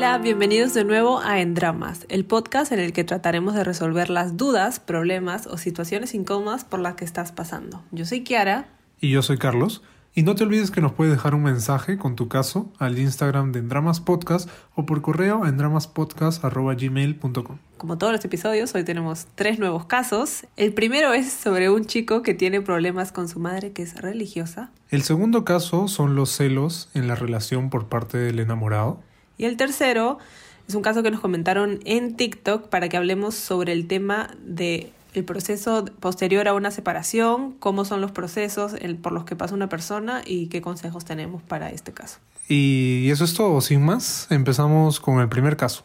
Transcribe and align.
Hola, 0.00 0.16
bienvenidos 0.16 0.72
de 0.72 0.84
nuevo 0.84 1.20
a 1.20 1.42
En 1.42 1.52
Dramas, 1.52 2.06
el 2.08 2.24
podcast 2.24 2.72
en 2.72 2.80
el 2.80 2.94
que 2.94 3.04
trataremos 3.04 3.52
de 3.52 3.64
resolver 3.64 4.08
las 4.08 4.38
dudas, 4.38 4.80
problemas 4.80 5.46
o 5.46 5.58
situaciones 5.58 6.14
incómodas 6.14 6.64
por 6.64 6.80
las 6.80 6.94
que 6.94 7.04
estás 7.04 7.32
pasando. 7.32 7.84
Yo 7.90 8.06
soy 8.06 8.24
Kiara. 8.24 8.70
Y 8.98 9.10
yo 9.10 9.20
soy 9.20 9.36
Carlos. 9.36 9.82
Y 10.14 10.22
no 10.22 10.34
te 10.34 10.44
olvides 10.44 10.70
que 10.70 10.80
nos 10.80 10.92
puedes 10.92 11.12
dejar 11.12 11.34
un 11.34 11.42
mensaje 11.42 11.98
con 11.98 12.16
tu 12.16 12.28
caso 12.28 12.72
al 12.78 12.98
Instagram 12.98 13.52
de 13.52 13.58
Endramas 13.58 14.00
Podcast 14.00 14.48
o 14.74 14.86
por 14.86 15.02
correo 15.02 15.44
a 15.44 15.50
endramaspodcast.gmail.com. 15.50 17.58
Como 17.76 17.98
todos 17.98 18.14
los 18.14 18.24
episodios, 18.24 18.74
hoy 18.74 18.84
tenemos 18.84 19.26
tres 19.34 19.58
nuevos 19.58 19.84
casos. 19.84 20.46
El 20.56 20.72
primero 20.72 21.12
es 21.12 21.30
sobre 21.30 21.68
un 21.68 21.84
chico 21.84 22.22
que 22.22 22.32
tiene 22.32 22.62
problemas 22.62 23.12
con 23.12 23.28
su 23.28 23.38
madre 23.38 23.72
que 23.72 23.82
es 23.82 24.00
religiosa. 24.00 24.70
El 24.88 25.02
segundo 25.02 25.44
caso 25.44 25.88
son 25.88 26.14
los 26.14 26.30
celos 26.30 26.88
en 26.94 27.06
la 27.06 27.16
relación 27.16 27.68
por 27.68 27.88
parte 27.88 28.16
del 28.16 28.38
enamorado. 28.38 29.02
Y 29.40 29.46
el 29.46 29.56
tercero 29.56 30.18
es 30.68 30.74
un 30.74 30.82
caso 30.82 31.02
que 31.02 31.10
nos 31.10 31.20
comentaron 31.20 31.80
en 31.86 32.14
TikTok 32.14 32.68
para 32.68 32.90
que 32.90 32.98
hablemos 32.98 33.34
sobre 33.34 33.72
el 33.72 33.86
tema 33.86 34.36
de 34.44 34.92
el 35.14 35.24
proceso 35.24 35.86
posterior 35.98 36.46
a 36.46 36.52
una 36.52 36.70
separación, 36.70 37.52
cómo 37.52 37.86
son 37.86 38.02
los 38.02 38.10
procesos 38.12 38.74
por 39.00 39.12
los 39.12 39.24
que 39.24 39.36
pasa 39.36 39.54
una 39.54 39.70
persona 39.70 40.20
y 40.26 40.48
qué 40.48 40.60
consejos 40.60 41.06
tenemos 41.06 41.42
para 41.42 41.70
este 41.70 41.92
caso. 41.92 42.18
Y 42.50 43.08
eso 43.10 43.24
es 43.24 43.32
todo, 43.32 43.62
sin 43.62 43.82
más, 43.82 44.26
empezamos 44.28 45.00
con 45.00 45.20
el 45.20 45.30
primer 45.30 45.56
caso. 45.56 45.84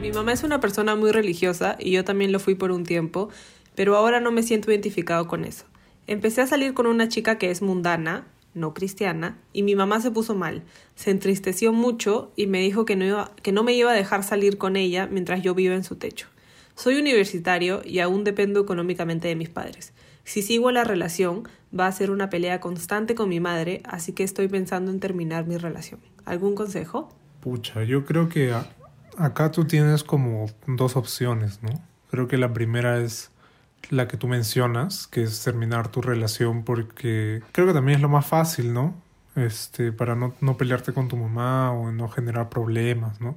Mi 0.00 0.12
mamá 0.12 0.32
es 0.32 0.44
una 0.44 0.60
persona 0.60 0.96
muy 0.96 1.12
religiosa 1.12 1.76
y 1.78 1.90
yo 1.90 2.04
también 2.04 2.32
lo 2.32 2.40
fui 2.40 2.54
por 2.54 2.72
un 2.72 2.84
tiempo, 2.84 3.28
pero 3.74 3.98
ahora 3.98 4.18
no 4.18 4.32
me 4.32 4.42
siento 4.42 4.70
identificado 4.70 5.28
con 5.28 5.44
eso. 5.44 5.66
Empecé 6.12 6.42
a 6.42 6.46
salir 6.46 6.74
con 6.74 6.86
una 6.86 7.08
chica 7.08 7.38
que 7.38 7.50
es 7.50 7.62
mundana, 7.62 8.26
no 8.52 8.74
cristiana, 8.74 9.38
y 9.54 9.62
mi 9.62 9.74
mamá 9.74 9.98
se 10.02 10.10
puso 10.10 10.34
mal. 10.34 10.62
Se 10.94 11.10
entristeció 11.10 11.72
mucho 11.72 12.34
y 12.36 12.48
me 12.48 12.60
dijo 12.60 12.84
que 12.84 12.96
no, 12.96 13.30
que 13.42 13.50
no 13.50 13.62
me 13.62 13.72
iba 13.72 13.90
a 13.90 13.94
dejar 13.94 14.22
salir 14.22 14.58
con 14.58 14.76
ella 14.76 15.08
mientras 15.10 15.40
yo 15.40 15.54
viva 15.54 15.74
en 15.74 15.84
su 15.84 15.96
techo. 15.96 16.26
Soy 16.74 16.96
universitario 16.96 17.80
y 17.82 18.00
aún 18.00 18.24
dependo 18.24 18.60
económicamente 18.60 19.26
de 19.26 19.36
mis 19.36 19.48
padres. 19.48 19.94
Si 20.22 20.42
sigo 20.42 20.70
la 20.70 20.84
relación, 20.84 21.48
va 21.74 21.86
a 21.86 21.92
ser 21.92 22.10
una 22.10 22.28
pelea 22.28 22.60
constante 22.60 23.14
con 23.14 23.30
mi 23.30 23.40
madre, 23.40 23.80
así 23.86 24.12
que 24.12 24.22
estoy 24.22 24.48
pensando 24.48 24.90
en 24.90 25.00
terminar 25.00 25.46
mi 25.46 25.56
relación. 25.56 26.00
¿Algún 26.26 26.54
consejo? 26.54 27.08
Pucha, 27.40 27.84
yo 27.84 28.04
creo 28.04 28.28
que 28.28 28.52
acá 29.16 29.50
tú 29.50 29.64
tienes 29.64 30.04
como 30.04 30.44
dos 30.66 30.94
opciones, 30.94 31.62
¿no? 31.62 31.70
Creo 32.10 32.28
que 32.28 32.36
la 32.36 32.52
primera 32.52 33.00
es 33.00 33.31
la 33.90 34.08
que 34.08 34.16
tú 34.16 34.28
mencionas, 34.28 35.06
que 35.06 35.22
es 35.22 35.42
terminar 35.42 35.88
tu 35.88 36.02
relación 36.02 36.64
porque 36.64 37.42
creo 37.52 37.66
que 37.66 37.72
también 37.72 37.96
es 37.96 38.02
lo 38.02 38.08
más 38.08 38.26
fácil, 38.26 38.72
¿no? 38.72 38.94
Este, 39.34 39.92
para 39.92 40.14
no, 40.14 40.34
no 40.40 40.56
pelearte 40.56 40.92
con 40.92 41.08
tu 41.08 41.16
mamá 41.16 41.72
o 41.72 41.90
no 41.90 42.08
generar 42.08 42.48
problemas, 42.48 43.20
¿no? 43.20 43.36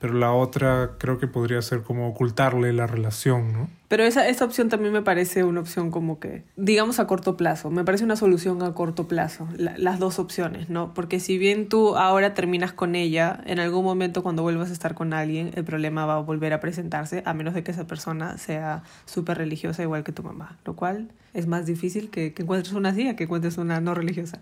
Pero 0.00 0.14
la 0.14 0.32
otra 0.32 0.92
creo 0.98 1.18
que 1.18 1.26
podría 1.26 1.60
ser 1.60 1.82
como 1.82 2.08
ocultarle 2.08 2.72
la 2.72 2.86
relación, 2.86 3.52
¿no? 3.52 3.68
Pero 3.86 4.04
esa, 4.04 4.26
esa 4.28 4.46
opción 4.46 4.70
también 4.70 4.94
me 4.94 5.02
parece 5.02 5.44
una 5.44 5.60
opción 5.60 5.90
como 5.90 6.18
que, 6.18 6.42
digamos, 6.56 6.98
a 7.00 7.06
corto 7.06 7.36
plazo. 7.36 7.70
Me 7.70 7.84
parece 7.84 8.04
una 8.04 8.16
solución 8.16 8.62
a 8.62 8.72
corto 8.72 9.08
plazo, 9.08 9.46
las 9.56 9.98
dos 9.98 10.18
opciones, 10.18 10.70
¿no? 10.70 10.94
Porque 10.94 11.20
si 11.20 11.36
bien 11.36 11.68
tú 11.68 11.96
ahora 11.96 12.32
terminas 12.32 12.72
con 12.72 12.94
ella, 12.94 13.42
en 13.44 13.58
algún 13.58 13.84
momento 13.84 14.22
cuando 14.22 14.42
vuelvas 14.42 14.70
a 14.70 14.72
estar 14.72 14.94
con 14.94 15.12
alguien, 15.12 15.50
el 15.54 15.64
problema 15.64 16.06
va 16.06 16.16
a 16.16 16.20
volver 16.20 16.54
a 16.54 16.60
presentarse, 16.60 17.22
a 17.26 17.34
menos 17.34 17.52
de 17.52 17.62
que 17.62 17.70
esa 17.70 17.86
persona 17.86 18.38
sea 18.38 18.84
súper 19.04 19.36
religiosa 19.36 19.82
igual 19.82 20.02
que 20.02 20.12
tu 20.12 20.22
mamá, 20.22 20.56
lo 20.64 20.76
cual 20.76 21.10
es 21.34 21.46
más 21.46 21.66
difícil 21.66 22.08
que, 22.08 22.32
que 22.32 22.42
encuentres 22.42 22.72
una 22.72 22.88
así 22.90 23.14
que 23.16 23.24
encuentres 23.24 23.58
una 23.58 23.80
no 23.80 23.94
religiosa. 23.94 24.40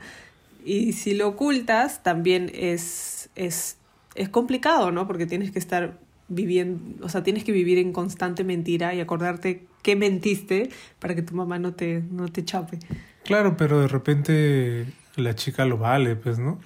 Y 0.64 0.92
si 0.92 1.14
lo 1.14 1.28
ocultas, 1.28 2.02
también 2.02 2.50
es, 2.54 3.30
es 3.34 3.78
es 4.14 4.28
complicado, 4.28 4.90
¿no? 4.90 5.06
Porque 5.06 5.26
tienes 5.26 5.50
que 5.50 5.58
estar 5.58 5.98
viviendo, 6.28 7.04
o 7.04 7.08
sea, 7.08 7.22
tienes 7.22 7.44
que 7.44 7.52
vivir 7.52 7.78
en 7.78 7.92
constante 7.92 8.44
mentira 8.44 8.94
y 8.94 9.00
acordarte 9.00 9.66
qué 9.82 9.96
mentiste 9.96 10.70
para 10.98 11.14
que 11.14 11.22
tu 11.22 11.34
mamá 11.34 11.58
no 11.58 11.74
te, 11.74 12.02
no 12.10 12.28
te 12.28 12.44
chape. 12.44 12.78
Claro, 13.24 13.56
pero 13.56 13.80
de 13.80 13.88
repente 13.88 14.86
la 15.16 15.34
chica 15.34 15.64
lo 15.64 15.78
vale, 15.78 16.16
pues, 16.16 16.38
¿no? 16.38 16.60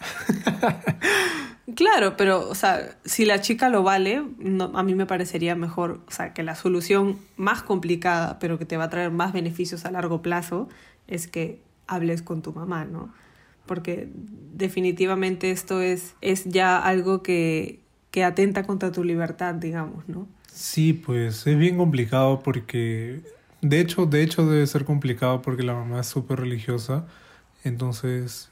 claro, 1.76 2.16
pero, 2.16 2.48
o 2.48 2.54
sea, 2.54 2.96
si 3.04 3.24
la 3.24 3.40
chica 3.40 3.68
lo 3.68 3.82
vale, 3.82 4.22
no, 4.38 4.72
a 4.74 4.82
mí 4.82 4.94
me 4.94 5.06
parecería 5.06 5.54
mejor, 5.54 6.00
o 6.06 6.10
sea, 6.10 6.32
que 6.34 6.42
la 6.42 6.54
solución 6.54 7.18
más 7.36 7.62
complicada, 7.62 8.38
pero 8.38 8.58
que 8.58 8.66
te 8.66 8.76
va 8.76 8.84
a 8.84 8.90
traer 8.90 9.10
más 9.10 9.32
beneficios 9.32 9.84
a 9.84 9.90
largo 9.90 10.22
plazo, 10.22 10.68
es 11.06 11.26
que 11.26 11.60
hables 11.86 12.22
con 12.22 12.42
tu 12.42 12.52
mamá, 12.52 12.84
¿no? 12.84 13.12
Porque 13.72 14.10
definitivamente 14.52 15.50
esto 15.50 15.80
es, 15.80 16.14
es 16.20 16.44
ya 16.44 16.76
algo 16.76 17.22
que, 17.22 17.80
que 18.10 18.22
atenta 18.22 18.64
contra 18.64 18.92
tu 18.92 19.02
libertad, 19.02 19.54
digamos, 19.54 20.06
¿no? 20.10 20.28
Sí, 20.52 20.92
pues 20.92 21.46
es 21.46 21.56
bien 21.56 21.78
complicado 21.78 22.42
porque, 22.42 23.22
de 23.62 23.80
hecho, 23.80 24.04
de 24.04 24.22
hecho 24.22 24.44
debe 24.46 24.66
ser 24.66 24.84
complicado 24.84 25.40
porque 25.40 25.62
la 25.62 25.72
mamá 25.72 26.00
es 26.00 26.06
súper 26.06 26.40
religiosa, 26.40 27.06
entonces 27.64 28.50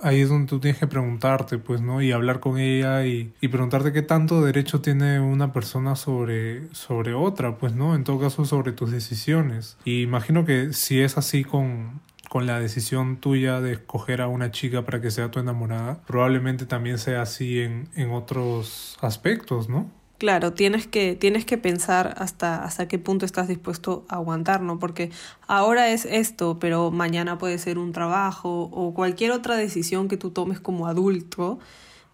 ahí 0.00 0.22
es 0.22 0.30
donde 0.30 0.48
tú 0.48 0.60
tienes 0.60 0.80
que 0.80 0.86
preguntarte, 0.86 1.58
pues, 1.58 1.82
¿no? 1.82 2.00
Y 2.00 2.10
hablar 2.12 2.40
con 2.40 2.58
ella 2.58 3.04
y, 3.04 3.34
y, 3.42 3.48
preguntarte 3.48 3.92
qué 3.92 4.00
tanto 4.00 4.40
derecho 4.40 4.80
tiene 4.80 5.20
una 5.20 5.52
persona 5.52 5.94
sobre, 5.94 6.72
sobre 6.72 7.12
otra, 7.12 7.58
pues, 7.58 7.74
¿no? 7.74 7.94
En 7.94 8.04
todo 8.04 8.18
caso, 8.18 8.46
sobre 8.46 8.72
tus 8.72 8.90
decisiones. 8.90 9.76
Y 9.84 10.00
imagino 10.00 10.46
que 10.46 10.72
si 10.72 11.02
es 11.02 11.18
así 11.18 11.44
con, 11.44 12.00
con 12.34 12.46
la 12.46 12.58
decisión 12.58 13.18
tuya 13.18 13.60
de 13.60 13.74
escoger 13.74 14.20
a 14.20 14.26
una 14.26 14.50
chica 14.50 14.84
para 14.84 15.00
que 15.00 15.12
sea 15.12 15.30
tu 15.30 15.38
enamorada, 15.38 16.02
probablemente 16.04 16.66
también 16.66 16.98
sea 16.98 17.22
así 17.22 17.60
en, 17.60 17.88
en 17.94 18.10
otros 18.10 18.98
aspectos, 19.00 19.68
¿no? 19.68 19.88
Claro, 20.18 20.52
tienes 20.52 20.88
que, 20.88 21.14
tienes 21.14 21.44
que 21.44 21.58
pensar 21.58 22.12
hasta, 22.18 22.64
hasta 22.64 22.88
qué 22.88 22.98
punto 22.98 23.24
estás 23.24 23.46
dispuesto 23.46 24.04
a 24.08 24.16
aguantar, 24.16 24.62
¿no? 24.62 24.80
Porque 24.80 25.12
ahora 25.46 25.90
es 25.90 26.06
esto, 26.06 26.58
pero 26.58 26.90
mañana 26.90 27.38
puede 27.38 27.56
ser 27.56 27.78
un 27.78 27.92
trabajo 27.92 28.68
o 28.72 28.94
cualquier 28.94 29.30
otra 29.30 29.54
decisión 29.54 30.08
que 30.08 30.16
tú 30.16 30.30
tomes 30.30 30.58
como 30.58 30.88
adulto 30.88 31.60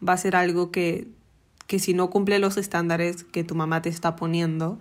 va 0.07 0.13
a 0.13 0.19
ser 0.19 0.37
algo 0.37 0.71
que, 0.71 1.09
que 1.67 1.79
si 1.79 1.95
no 1.95 2.11
cumple 2.11 2.39
los 2.39 2.59
estándares 2.59 3.25
que 3.25 3.43
tu 3.43 3.55
mamá 3.55 3.81
te 3.81 3.89
está 3.89 4.17
poniendo, 4.17 4.81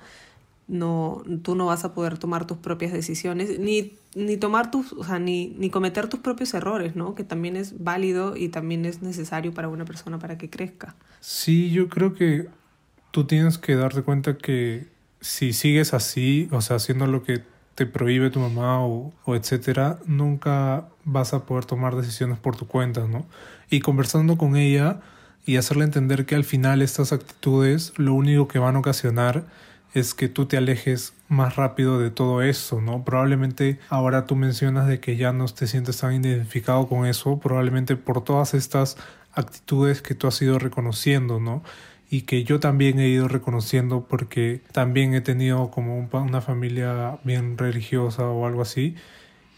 no, 0.69 1.23
tú 1.41 1.55
no 1.55 1.65
vas 1.65 1.83
a 1.83 1.93
poder 1.93 2.17
tomar 2.17 2.45
tus 2.45 2.57
propias 2.57 2.93
decisiones, 2.93 3.59
ni, 3.59 3.93
ni 4.15 4.37
tomar 4.37 4.71
tus, 4.71 4.93
o 4.93 5.03
sea, 5.03 5.19
ni, 5.19 5.47
ni 5.57 5.69
cometer 5.69 6.07
tus 6.07 6.19
propios 6.19 6.53
errores, 6.53 6.95
¿no? 6.95 7.15
Que 7.15 7.23
también 7.23 7.55
es 7.57 7.83
válido 7.83 8.37
y 8.37 8.49
también 8.49 8.85
es 8.85 9.01
necesario 9.01 9.53
para 9.53 9.67
una 9.67 9.83
persona 9.83 10.19
para 10.19 10.37
que 10.37 10.49
crezca. 10.49 10.95
Sí, 11.19 11.71
yo 11.71 11.89
creo 11.89 12.13
que 12.13 12.47
tú 13.11 13.25
tienes 13.25 13.57
que 13.57 13.75
darte 13.75 14.03
cuenta 14.03 14.37
que 14.37 14.87
si 15.19 15.53
sigues 15.53 15.93
así, 15.93 16.47
o 16.51 16.61
sea, 16.61 16.77
haciendo 16.77 17.07
lo 17.07 17.23
que 17.23 17.41
te 17.73 17.87
prohíbe 17.87 18.29
tu 18.29 18.39
mamá 18.39 18.85
o, 18.85 19.11
o 19.25 19.35
etcétera, 19.35 19.99
nunca 20.05 20.85
vas 21.03 21.33
a 21.33 21.45
poder 21.45 21.65
tomar 21.65 21.95
decisiones 21.95 22.37
por 22.37 22.55
tu 22.55 22.67
cuenta, 22.67 23.07
¿no? 23.07 23.25
Y 23.71 23.79
conversando 23.79 24.37
con 24.37 24.55
ella 24.55 24.99
y 25.45 25.57
hacerle 25.57 25.85
entender 25.85 26.27
que 26.27 26.35
al 26.35 26.43
final 26.43 26.83
estas 26.83 27.11
actitudes 27.11 27.93
lo 27.97 28.13
único 28.13 28.47
que 28.47 28.59
van 28.59 28.75
a 28.75 28.79
ocasionar 28.79 29.45
es 29.93 30.13
que 30.13 30.29
tú 30.29 30.45
te 30.45 30.57
alejes 30.57 31.13
más 31.27 31.55
rápido 31.55 31.99
de 31.99 32.11
todo 32.11 32.41
eso, 32.41 32.81
¿no? 32.81 33.03
Probablemente 33.03 33.79
ahora 33.89 34.25
tú 34.25 34.35
mencionas 34.35 34.87
de 34.87 34.99
que 34.99 35.15
ya 35.15 35.33
no 35.33 35.45
te 35.45 35.67
sientes 35.67 35.97
tan 35.99 36.13
identificado 36.13 36.87
con 36.87 37.05
eso, 37.05 37.39
probablemente 37.39 37.95
por 37.95 38.23
todas 38.23 38.53
estas 38.53 38.97
actitudes 39.33 40.01
que 40.01 40.15
tú 40.15 40.27
has 40.27 40.41
ido 40.41 40.59
reconociendo, 40.59 41.39
¿no? 41.39 41.63
Y 42.09 42.21
que 42.23 42.43
yo 42.43 42.59
también 42.59 42.99
he 42.99 43.07
ido 43.07 43.27
reconociendo 43.27 44.07
porque 44.07 44.61
también 44.71 45.13
he 45.13 45.21
tenido 45.21 45.69
como 45.69 46.09
una 46.11 46.41
familia 46.41 47.19
bien 47.23 47.57
religiosa 47.57 48.27
o 48.27 48.45
algo 48.47 48.63
así 48.63 48.95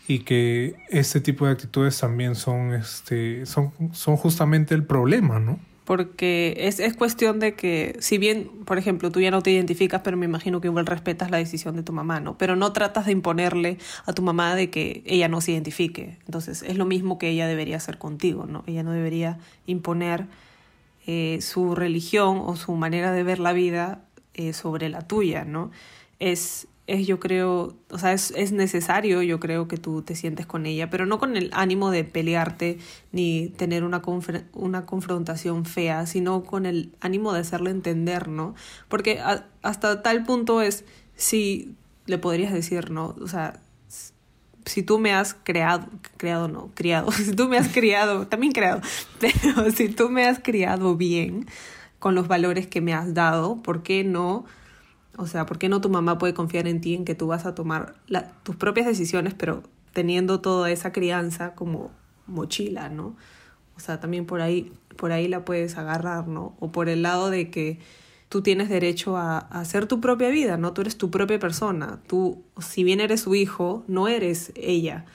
y 0.08 0.20
que 0.20 0.76
este 0.90 1.22
tipo 1.22 1.46
de 1.46 1.54
actitudes 1.54 1.98
también 1.98 2.36
son, 2.36 2.74
este, 2.74 3.46
son, 3.46 3.72
son 3.94 4.18
justamente 4.18 4.76
el 4.76 4.84
problema, 4.84 5.40
¿no? 5.40 5.60
Porque 5.92 6.56
es, 6.58 6.80
es 6.80 6.96
cuestión 6.96 7.42
de 7.42 7.54
que, 7.54 7.98
si 8.00 8.18
bien, 8.18 8.50
por 8.64 8.78
ejemplo, 8.78 9.12
tú 9.12 9.20
ya 9.20 9.30
no 9.30 9.42
te 9.42 9.52
identificas, 9.52 10.00
pero 10.02 10.16
me 10.16 10.24
imagino 10.26 10.62
que 10.62 10.70
igual 10.70 10.86
respetas 10.86 11.30
la 11.30 11.36
decisión 11.36 11.76
de 11.76 11.84
tu 11.84 11.92
mamá, 11.92 12.22
¿no? 12.22 12.38
Pero 12.38 12.56
no 12.56 12.72
tratas 12.72 13.08
de 13.08 13.12
imponerle 13.12 13.78
a 14.06 14.14
tu 14.14 14.22
mamá 14.22 14.56
de 14.56 14.70
que 14.70 15.04
ella 15.06 15.28
no 15.28 15.42
se 15.42 15.52
identifique. 15.52 16.18
Entonces, 16.28 16.64
es 16.64 16.78
lo 16.78 16.86
mismo 16.86 17.20
que 17.20 17.28
ella 17.28 17.46
debería 17.46 17.76
hacer 17.76 17.98
contigo, 17.98 18.46
¿no? 18.46 18.64
Ella 18.68 18.84
no 18.84 18.94
debería 18.94 19.40
imponer 19.66 20.28
eh, 21.08 21.40
su 21.42 21.76
religión 21.76 22.42
o 22.42 22.56
su 22.56 22.72
manera 22.72 23.12
de 23.12 23.24
ver 23.24 23.40
la 23.40 23.52
vida 23.52 24.06
eh, 24.34 24.54
sobre 24.54 24.88
la 24.88 25.02
tuya, 25.02 25.44
¿no? 25.44 25.72
Es, 26.20 26.70
es 26.92 27.08
yo 27.08 27.20
creo, 27.20 27.76
o 27.90 27.98
sea, 27.98 28.14
es, 28.14 28.32
es, 28.32 28.52
necesario, 28.52 29.22
yo 29.22 29.40
creo 29.40 29.68
que 29.68 29.78
tú 29.78 30.02
te 30.02 30.16
sientes 30.16 30.46
con 30.46 30.66
ella, 30.66 30.90
pero 30.90 31.06
no 31.06 31.20
con 31.20 31.38
el 31.38 31.50
ánimo 31.54 31.90
de 31.90 32.04
pelearte 32.04 32.80
ni 33.12 33.48
tener 33.50 33.84
una, 33.84 34.02
una 34.54 34.86
confrontación 34.86 35.66
fea, 35.66 36.06
sino 36.06 36.44
con 36.44 36.66
el 36.66 36.92
ánimo 37.00 37.34
de 37.34 37.40
hacerle 37.40 37.72
entender, 37.72 38.28
¿no? 38.28 38.56
Porque 38.90 39.22
hasta 39.62 40.02
tal 40.02 40.24
punto 40.24 40.62
es, 40.62 40.84
si 41.16 41.76
le 42.08 42.18
podrías 42.18 42.52
decir, 42.52 42.92
¿no? 42.92 43.16
O 43.22 43.28
sea, 43.28 43.62
si 44.66 44.84
tú 44.84 45.00
me 45.00 45.14
has 45.14 45.34
creado, 45.34 45.88
creado 46.18 46.48
no, 46.48 46.72
criado, 46.74 47.12
si 47.12 47.34
tú 47.34 47.48
me 47.48 47.58
has 47.58 47.70
criado, 47.70 48.28
también 48.28 48.52
creado, 48.52 48.82
pero 49.20 49.72
si 49.72 49.90
tú 49.90 50.10
me 50.10 50.26
has 50.26 50.40
criado 50.40 50.96
bien 50.96 51.48
con 52.00 52.16
los 52.16 52.28
valores 52.28 52.68
que 52.68 52.82
me 52.82 52.94
has 52.94 53.14
dado, 53.14 53.62
¿por 53.62 53.84
qué 53.84 54.04
no? 54.04 54.46
O 55.18 55.28
sea, 55.28 55.46
¿por 55.46 55.58
qué 55.58 55.70
no 55.70 55.82
tu 55.82 55.90
mamá 55.90 56.18
puede 56.18 56.34
confiar 56.34 56.68
en 56.68 56.82
ti 56.82 56.96
en 56.96 57.06
que 57.06 57.16
tú 57.16 57.28
vas 57.28 57.46
a 57.46 57.54
tomar 57.56 57.96
tus 58.44 58.56
propias 58.56 58.88
decisiones, 58.88 59.34
pero 59.34 59.64
teniendo 59.94 60.40
toda 60.40 60.72
esa 60.72 60.92
crianza 60.92 61.54
como 61.54 61.92
mochila, 62.28 62.90
¿no? 62.90 63.16
O 63.76 63.80
sea, 63.80 64.00
también 64.00 64.26
por 64.26 64.42
ahí, 64.42 64.72
por 64.96 65.12
ahí 65.12 65.28
la 65.28 65.44
puedes 65.44 65.78
agarrar, 65.78 66.28
¿no? 66.28 66.56
O 66.60 66.72
por 66.72 66.88
el 66.88 67.02
lado 67.02 67.30
de 67.30 67.50
que 67.50 67.80
tú 68.30 68.42
tienes 68.42 68.70
derecho 68.70 69.18
a, 69.18 69.40
hacer 69.40 69.88
tu 69.88 70.00
propia 70.00 70.30
vida, 70.30 70.56
¿no? 70.56 70.72
Tú 70.72 70.82
eres 70.82 70.98
tu 70.98 71.12
propia 71.12 71.40
persona. 71.40 72.00
Tú, 72.08 72.42
si 72.60 72.84
bien 72.84 73.02
eres 73.02 73.22
su 73.22 73.36
hijo, 73.36 73.84
no 73.88 74.08
eres 74.08 74.54
ella. 74.56 75.06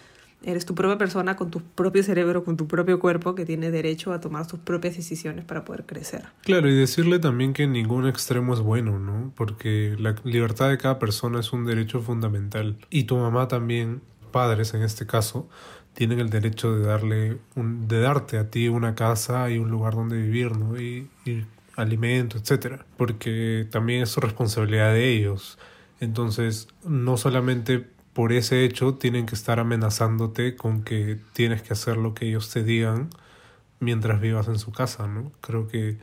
Eres 0.46 0.64
tu 0.64 0.76
propia 0.76 0.96
persona 0.96 1.34
con 1.34 1.50
tu 1.50 1.60
propio 1.60 2.04
cerebro, 2.04 2.44
con 2.44 2.56
tu 2.56 2.68
propio 2.68 3.00
cuerpo, 3.00 3.34
que 3.34 3.44
tiene 3.44 3.72
derecho 3.72 4.12
a 4.12 4.20
tomar 4.20 4.48
sus 4.48 4.60
propias 4.60 4.94
decisiones 4.94 5.44
para 5.44 5.64
poder 5.64 5.86
crecer. 5.86 6.22
Claro, 6.42 6.68
y 6.68 6.74
decirle 6.76 7.18
también 7.18 7.52
que 7.52 7.66
ningún 7.66 8.06
extremo 8.06 8.54
es 8.54 8.60
bueno, 8.60 9.00
¿no? 9.00 9.32
Porque 9.34 9.96
la 9.98 10.14
libertad 10.22 10.68
de 10.68 10.78
cada 10.78 11.00
persona 11.00 11.40
es 11.40 11.52
un 11.52 11.66
derecho 11.66 12.00
fundamental. 12.00 12.78
Y 12.90 13.04
tu 13.04 13.16
mamá 13.16 13.48
también, 13.48 14.02
padres 14.30 14.72
en 14.74 14.82
este 14.82 15.04
caso, 15.04 15.48
tienen 15.94 16.20
el 16.20 16.30
derecho 16.30 16.76
de 16.76 16.86
darle 16.86 17.38
un, 17.56 17.88
de 17.88 17.98
darte 17.98 18.38
a 18.38 18.48
ti 18.48 18.68
una 18.68 18.94
casa 18.94 19.50
y 19.50 19.58
un 19.58 19.68
lugar 19.68 19.94
donde 19.94 20.16
vivir, 20.16 20.56
¿no? 20.56 20.80
Y, 20.80 21.08
alimento, 21.74 22.38
etcétera, 22.38 22.86
porque 22.96 23.66
también 23.70 24.04
es 24.04 24.10
su 24.10 24.20
responsabilidad 24.20 24.92
de 24.92 25.10
ellos. 25.10 25.58
Entonces, 26.00 26.68
no 26.84 27.16
solamente 27.16 27.95
por 28.16 28.32
ese 28.32 28.64
hecho 28.64 28.94
tienen 28.94 29.26
que 29.26 29.34
estar 29.34 29.60
amenazándote 29.60 30.56
con 30.56 30.84
que 30.84 31.18
tienes 31.34 31.60
que 31.60 31.74
hacer 31.74 31.98
lo 31.98 32.14
que 32.14 32.26
ellos 32.26 32.48
te 32.48 32.64
digan 32.64 33.10
mientras 33.78 34.22
vivas 34.22 34.48
en 34.48 34.58
su 34.58 34.72
casa, 34.72 35.06
¿no? 35.06 35.32
Creo 35.42 35.68
que, 35.68 35.98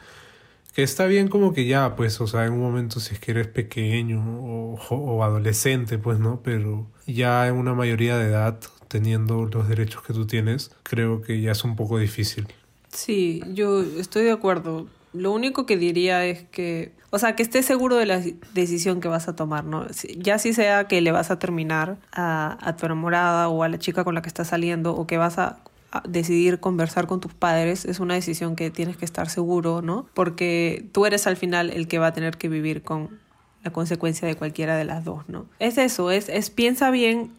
que 0.76 0.84
está 0.84 1.08
bien 1.08 1.28
como 1.28 1.54
que 1.54 1.66
ya, 1.66 1.96
pues, 1.96 2.22
o 2.22 2.28
sea, 2.28 2.46
en 2.46 2.54
un 2.54 2.60
momento 2.60 3.00
si 3.00 3.16
es 3.16 3.20
que 3.20 3.32
eres 3.32 3.48
pequeño 3.48 4.22
o, 4.22 4.80
o 4.92 5.24
adolescente, 5.24 5.98
pues, 5.98 6.20
¿no? 6.20 6.42
Pero 6.44 6.86
ya 7.08 7.48
en 7.48 7.56
una 7.56 7.74
mayoría 7.74 8.16
de 8.16 8.28
edad, 8.28 8.60
teniendo 8.90 9.46
los 9.46 9.68
derechos 9.68 10.04
que 10.04 10.14
tú 10.14 10.28
tienes, 10.28 10.70
creo 10.84 11.24
que 11.24 11.42
ya 11.42 11.54
es 11.54 11.64
un 11.64 11.76
poco 11.76 11.98
difícil. 11.98 12.46
Sí, 12.90 13.42
yo 13.54 13.82
estoy 13.82 14.26
de 14.26 14.34
acuerdo. 14.34 14.86
Lo 15.14 15.32
único 15.32 15.66
que 15.66 15.78
diría 15.78 16.26
es 16.26 16.44
que, 16.44 16.92
o 17.12 17.20
sea, 17.20 17.36
que 17.36 17.44
estés 17.44 17.66
seguro 17.66 17.96
de 17.96 18.06
la 18.06 18.22
decisión 18.54 19.00
que 19.00 19.08
vas 19.08 19.28
a 19.28 19.36
tomar, 19.36 19.64
¿no? 19.64 19.86
Ya 20.18 20.40
si 20.40 20.54
sea 20.54 20.88
que 20.88 21.02
le 21.02 21.12
vas 21.12 21.32
a 21.32 21.40
terminar 21.40 21.98
a, 22.12 22.58
a 22.62 22.76
tu 22.76 22.86
enamorada 22.86 23.48
o 23.50 23.64
a 23.64 23.70
la 23.70 23.80
chica 23.80 24.04
con 24.04 24.16
la 24.16 24.22
que 24.22 24.30
estás 24.30 24.50
saliendo 24.50 24.96
o 24.96 25.08
que 25.08 25.18
vas 25.18 25.38
a, 25.38 25.60
decidir 26.08 26.60
conversar 26.60 27.08
con 27.08 27.20
tus 27.20 27.34
padres, 27.34 27.86
es 27.86 28.00
una 28.00 28.16
decisión 28.16 28.56
que 28.56 28.72
tienes 28.72 28.98
que 28.98 29.06
estar 29.06 29.30
seguro, 29.30 29.82
¿no? 29.82 30.08
Porque 30.14 30.88
tú 30.92 31.06
eres 31.06 31.28
al 31.28 31.38
final 31.38 31.70
el 31.70 31.88
que 31.88 32.00
va 32.00 32.08
a 32.08 32.14
tener 32.14 32.38
que 32.38 32.50
vivir 32.50 32.84
con 32.84 33.20
la 33.64 33.72
consecuencia 33.72 34.28
de 34.28 34.36
cualquiera 34.36 34.76
de 34.76 34.86
las 34.86 35.06
dos, 35.06 35.28
¿no? 35.30 35.46
Es 35.60 35.78
eso, 35.78 36.12
es, 36.12 36.30
es 36.30 36.50
piensa 36.50 36.90
bien 36.90 37.32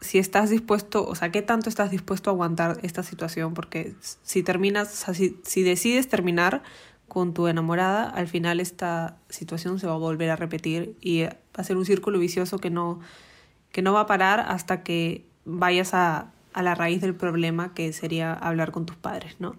si 0.00 0.18
estás 0.18 0.50
dispuesto, 0.50 1.06
o 1.06 1.14
sea, 1.14 1.30
qué 1.30 1.42
tanto 1.42 1.68
estás 1.68 1.90
dispuesto 1.90 2.30
a 2.30 2.32
aguantar 2.32 2.78
esta 2.82 3.02
situación, 3.02 3.54
porque 3.54 3.94
si 4.22 4.42
terminas, 4.42 4.88
si, 5.14 5.38
si 5.44 5.62
decides 5.62 6.08
terminar, 6.08 6.62
con 7.12 7.34
tu 7.34 7.46
enamorada, 7.46 8.08
al 8.08 8.26
final 8.26 8.58
esta 8.58 9.18
situación 9.28 9.78
se 9.78 9.86
va 9.86 9.92
a 9.92 9.98
volver 9.98 10.30
a 10.30 10.36
repetir 10.36 10.96
y 11.02 11.24
va 11.24 11.36
a 11.52 11.62
ser 11.62 11.76
un 11.76 11.84
círculo 11.84 12.18
vicioso 12.18 12.56
que 12.56 12.70
no, 12.70 13.00
que 13.70 13.82
no 13.82 13.92
va 13.92 14.00
a 14.00 14.06
parar 14.06 14.40
hasta 14.40 14.82
que 14.82 15.26
vayas 15.44 15.92
a, 15.92 16.32
a 16.54 16.62
la 16.62 16.74
raíz 16.74 17.02
del 17.02 17.14
problema 17.14 17.74
que 17.74 17.92
sería 17.92 18.32
hablar 18.32 18.72
con 18.72 18.86
tus 18.86 18.96
padres, 18.96 19.36
¿no? 19.40 19.56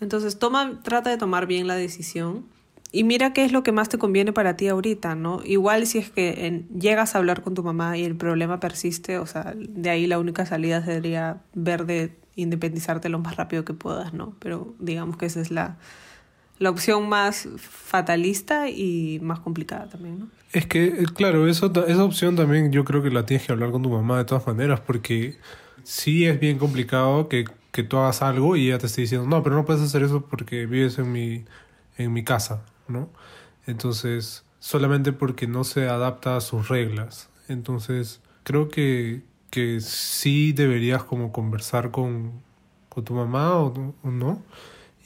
Entonces 0.00 0.38
toma, 0.38 0.80
trata 0.82 1.10
de 1.10 1.18
tomar 1.18 1.46
bien 1.46 1.66
la 1.66 1.74
decisión 1.74 2.46
y 2.92 3.04
mira 3.04 3.34
qué 3.34 3.44
es 3.44 3.52
lo 3.52 3.62
que 3.62 3.72
más 3.72 3.90
te 3.90 3.98
conviene 3.98 4.32
para 4.32 4.56
ti 4.56 4.68
ahorita, 4.68 5.14
¿no? 5.16 5.42
Igual 5.44 5.86
si 5.86 5.98
es 5.98 6.08
que 6.08 6.64
llegas 6.74 7.14
a 7.14 7.18
hablar 7.18 7.42
con 7.42 7.52
tu 7.52 7.62
mamá 7.62 7.98
y 7.98 8.04
el 8.04 8.16
problema 8.16 8.58
persiste, 8.58 9.18
o 9.18 9.26
sea, 9.26 9.52
de 9.54 9.90
ahí 9.90 10.06
la 10.06 10.18
única 10.18 10.46
salida 10.46 10.82
sería 10.82 11.42
ver 11.52 11.84
de 11.84 12.16
independizarte 12.36 13.10
lo 13.10 13.18
más 13.18 13.36
rápido 13.36 13.66
que 13.66 13.74
puedas, 13.74 14.14
¿no? 14.14 14.34
Pero 14.38 14.74
digamos 14.78 15.18
que 15.18 15.26
esa 15.26 15.42
es 15.42 15.50
la, 15.50 15.76
la 16.58 16.70
opción 16.70 17.08
más 17.08 17.48
fatalista 17.58 18.68
y 18.68 19.18
más 19.22 19.40
complicada 19.40 19.88
también, 19.88 20.20
¿no? 20.20 20.28
Es 20.52 20.66
que, 20.66 20.86
eh, 20.86 21.04
claro, 21.14 21.46
eso, 21.48 21.70
esa 21.86 22.04
opción 22.04 22.36
también 22.36 22.72
yo 22.72 22.84
creo 22.84 23.02
que 23.02 23.10
la 23.10 23.26
tienes 23.26 23.46
que 23.46 23.52
hablar 23.52 23.70
con 23.70 23.82
tu 23.82 23.90
mamá 23.90 24.18
de 24.18 24.24
todas 24.24 24.46
maneras, 24.46 24.80
porque 24.80 25.36
sí 25.82 26.24
es 26.24 26.40
bien 26.40 26.58
complicado 26.58 27.28
que, 27.28 27.44
que 27.72 27.82
tú 27.82 27.98
hagas 27.98 28.22
algo 28.22 28.56
y 28.56 28.68
ella 28.68 28.78
te 28.78 28.86
esté 28.86 29.02
diciendo, 29.02 29.28
no, 29.28 29.42
pero 29.42 29.56
no 29.56 29.64
puedes 29.64 29.82
hacer 29.82 30.02
eso 30.02 30.24
porque 30.24 30.66
vives 30.66 30.98
en 30.98 31.12
mi, 31.12 31.44
en 31.98 32.12
mi 32.12 32.24
casa, 32.24 32.62
¿no? 32.88 33.10
Entonces, 33.66 34.44
solamente 34.58 35.12
porque 35.12 35.46
no 35.46 35.64
se 35.64 35.88
adapta 35.88 36.36
a 36.36 36.40
sus 36.40 36.68
reglas. 36.68 37.28
Entonces, 37.48 38.20
creo 38.44 38.68
que, 38.68 39.22
que 39.50 39.80
sí 39.80 40.52
deberías 40.52 41.04
como 41.04 41.32
conversar 41.32 41.90
con, 41.90 42.32
con 42.88 43.04
tu 43.04 43.12
mamá 43.12 43.56
o, 43.56 43.94
o 44.02 44.10
no 44.10 44.42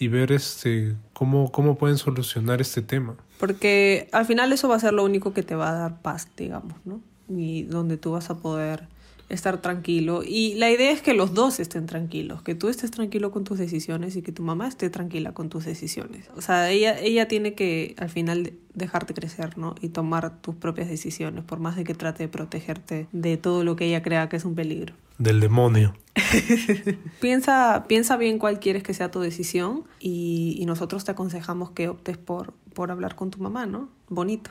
y 0.01 0.09
ver 0.09 0.33
este 0.33 0.97
cómo, 1.13 1.53
cómo 1.53 1.77
pueden 1.77 1.99
solucionar 1.99 2.61
este 2.63 2.81
tema. 2.81 3.17
Porque 3.39 4.09
al 4.13 4.25
final 4.25 4.51
eso 4.53 4.67
va 4.67 4.77
a 4.77 4.81
ser 4.81 4.95
lo 4.95 5.05
único 5.05 5.35
que 5.35 5.43
te 5.43 5.55
va 5.55 5.69
a 5.69 5.75
dar 5.75 6.01
paz, 6.01 6.27
digamos, 6.37 6.75
¿no? 6.87 7.01
Y 7.29 7.65
donde 7.65 7.99
tú 7.99 8.13
vas 8.13 8.31
a 8.31 8.39
poder 8.39 8.89
estar 9.31 9.63
tranquilo. 9.63 10.23
Y 10.27 10.55
la 10.55 10.71
idea 10.71 10.91
es 10.91 11.01
que 11.01 11.15
los 11.15 11.33
dos 11.33 11.61
estén 11.61 11.87
tranquilos, 11.87 12.43
que 12.43 12.55
tú 12.55 12.69
estés 12.69 12.91
tranquilo 12.91 13.31
con 13.31 13.45
tus 13.45 13.59
decisiones 13.59 14.17
y 14.17 14.23
que 14.23 14.33
tu 14.33 14.43
mamá 14.43 14.69
esté 14.69 14.91
tranquila 14.91 15.33
con 15.33 15.49
tus 15.49 15.65
decisiones. 15.65 16.29
O 16.37 16.43
sea, 16.43 16.71
ella, 16.71 16.99
ella 16.99 17.29
tiene 17.29 17.55
que 17.55 17.95
al 17.99 18.11
final 18.11 18.53
dejarte 18.75 19.15
crecer, 19.15 19.57
¿no? 19.57 19.75
Y 19.81 19.89
tomar 19.91 20.41
tus 20.43 20.57
propias 20.57 20.89
decisiones, 20.89 21.45
por 21.45 21.61
más 21.61 21.77
de 21.77 21.85
que 21.85 21.95
trate 21.95 22.25
de 22.25 22.29
protegerte 22.29 23.07
de 23.13 23.37
todo 23.37 23.65
lo 23.65 23.77
que 23.77 23.87
ella 23.87 24.03
crea 24.03 24.29
que 24.29 24.37
es 24.37 24.45
un 24.45 24.55
peligro. 24.55 24.95
Del 25.19 25.41
demonio. 25.41 25.95
piensa, 27.21 27.85
piensa 27.87 28.17
bien 28.17 28.39
cuál 28.39 28.59
quieres 28.59 28.83
que 28.83 28.95
sea 28.95 29.11
tu 29.11 29.21
decisión 29.21 29.85
y, 30.01 30.57
y 30.59 30.67
nosotros 30.67 31.05
te 31.05 31.13
aconsejamos 31.13 31.71
que 31.71 31.89
optes 31.89 32.19
por, 32.19 32.55
por 32.75 32.91
hablar 32.91 33.15
con 33.15 33.31
tu 33.31 33.41
mamá, 33.41 33.67
¿no? 33.67 33.89
Bonito. 34.09 34.51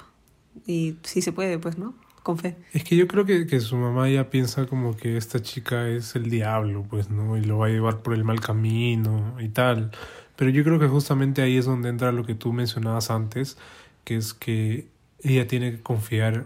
Y 0.65 0.95
si 1.03 1.21
se 1.21 1.31
puede, 1.31 1.57
pues, 1.57 1.77
¿no? 1.77 1.95
Con 2.23 2.37
fe. 2.37 2.55
Es 2.73 2.83
que 2.83 2.95
yo 2.95 3.07
creo 3.07 3.25
que, 3.25 3.47
que, 3.47 3.59
su 3.59 3.75
mamá 3.75 4.09
ya 4.09 4.29
piensa 4.29 4.65
como 4.65 4.95
que 4.95 5.17
esta 5.17 5.41
chica 5.41 5.87
es 5.87 6.15
el 6.15 6.29
diablo, 6.29 6.85
pues, 6.89 7.09
¿no? 7.09 7.37
Y 7.37 7.41
lo 7.43 7.57
va 7.57 7.67
a 7.67 7.69
llevar 7.69 7.99
por 7.99 8.13
el 8.13 8.23
mal 8.23 8.39
camino 8.39 9.35
y 9.39 9.49
tal. 9.49 9.91
Pero 10.35 10.51
yo 10.51 10.63
creo 10.63 10.79
que 10.79 10.87
justamente 10.87 11.41
ahí 11.41 11.57
es 11.57 11.65
donde 11.65 11.89
entra 11.89 12.11
lo 12.11 12.25
que 12.25 12.35
tú 12.35 12.53
mencionabas 12.53 13.11
antes, 13.11 13.57
que 14.03 14.15
es 14.15 14.33
que 14.33 14.87
ella 15.21 15.47
tiene 15.47 15.71
que 15.71 15.81
confiar 15.81 16.45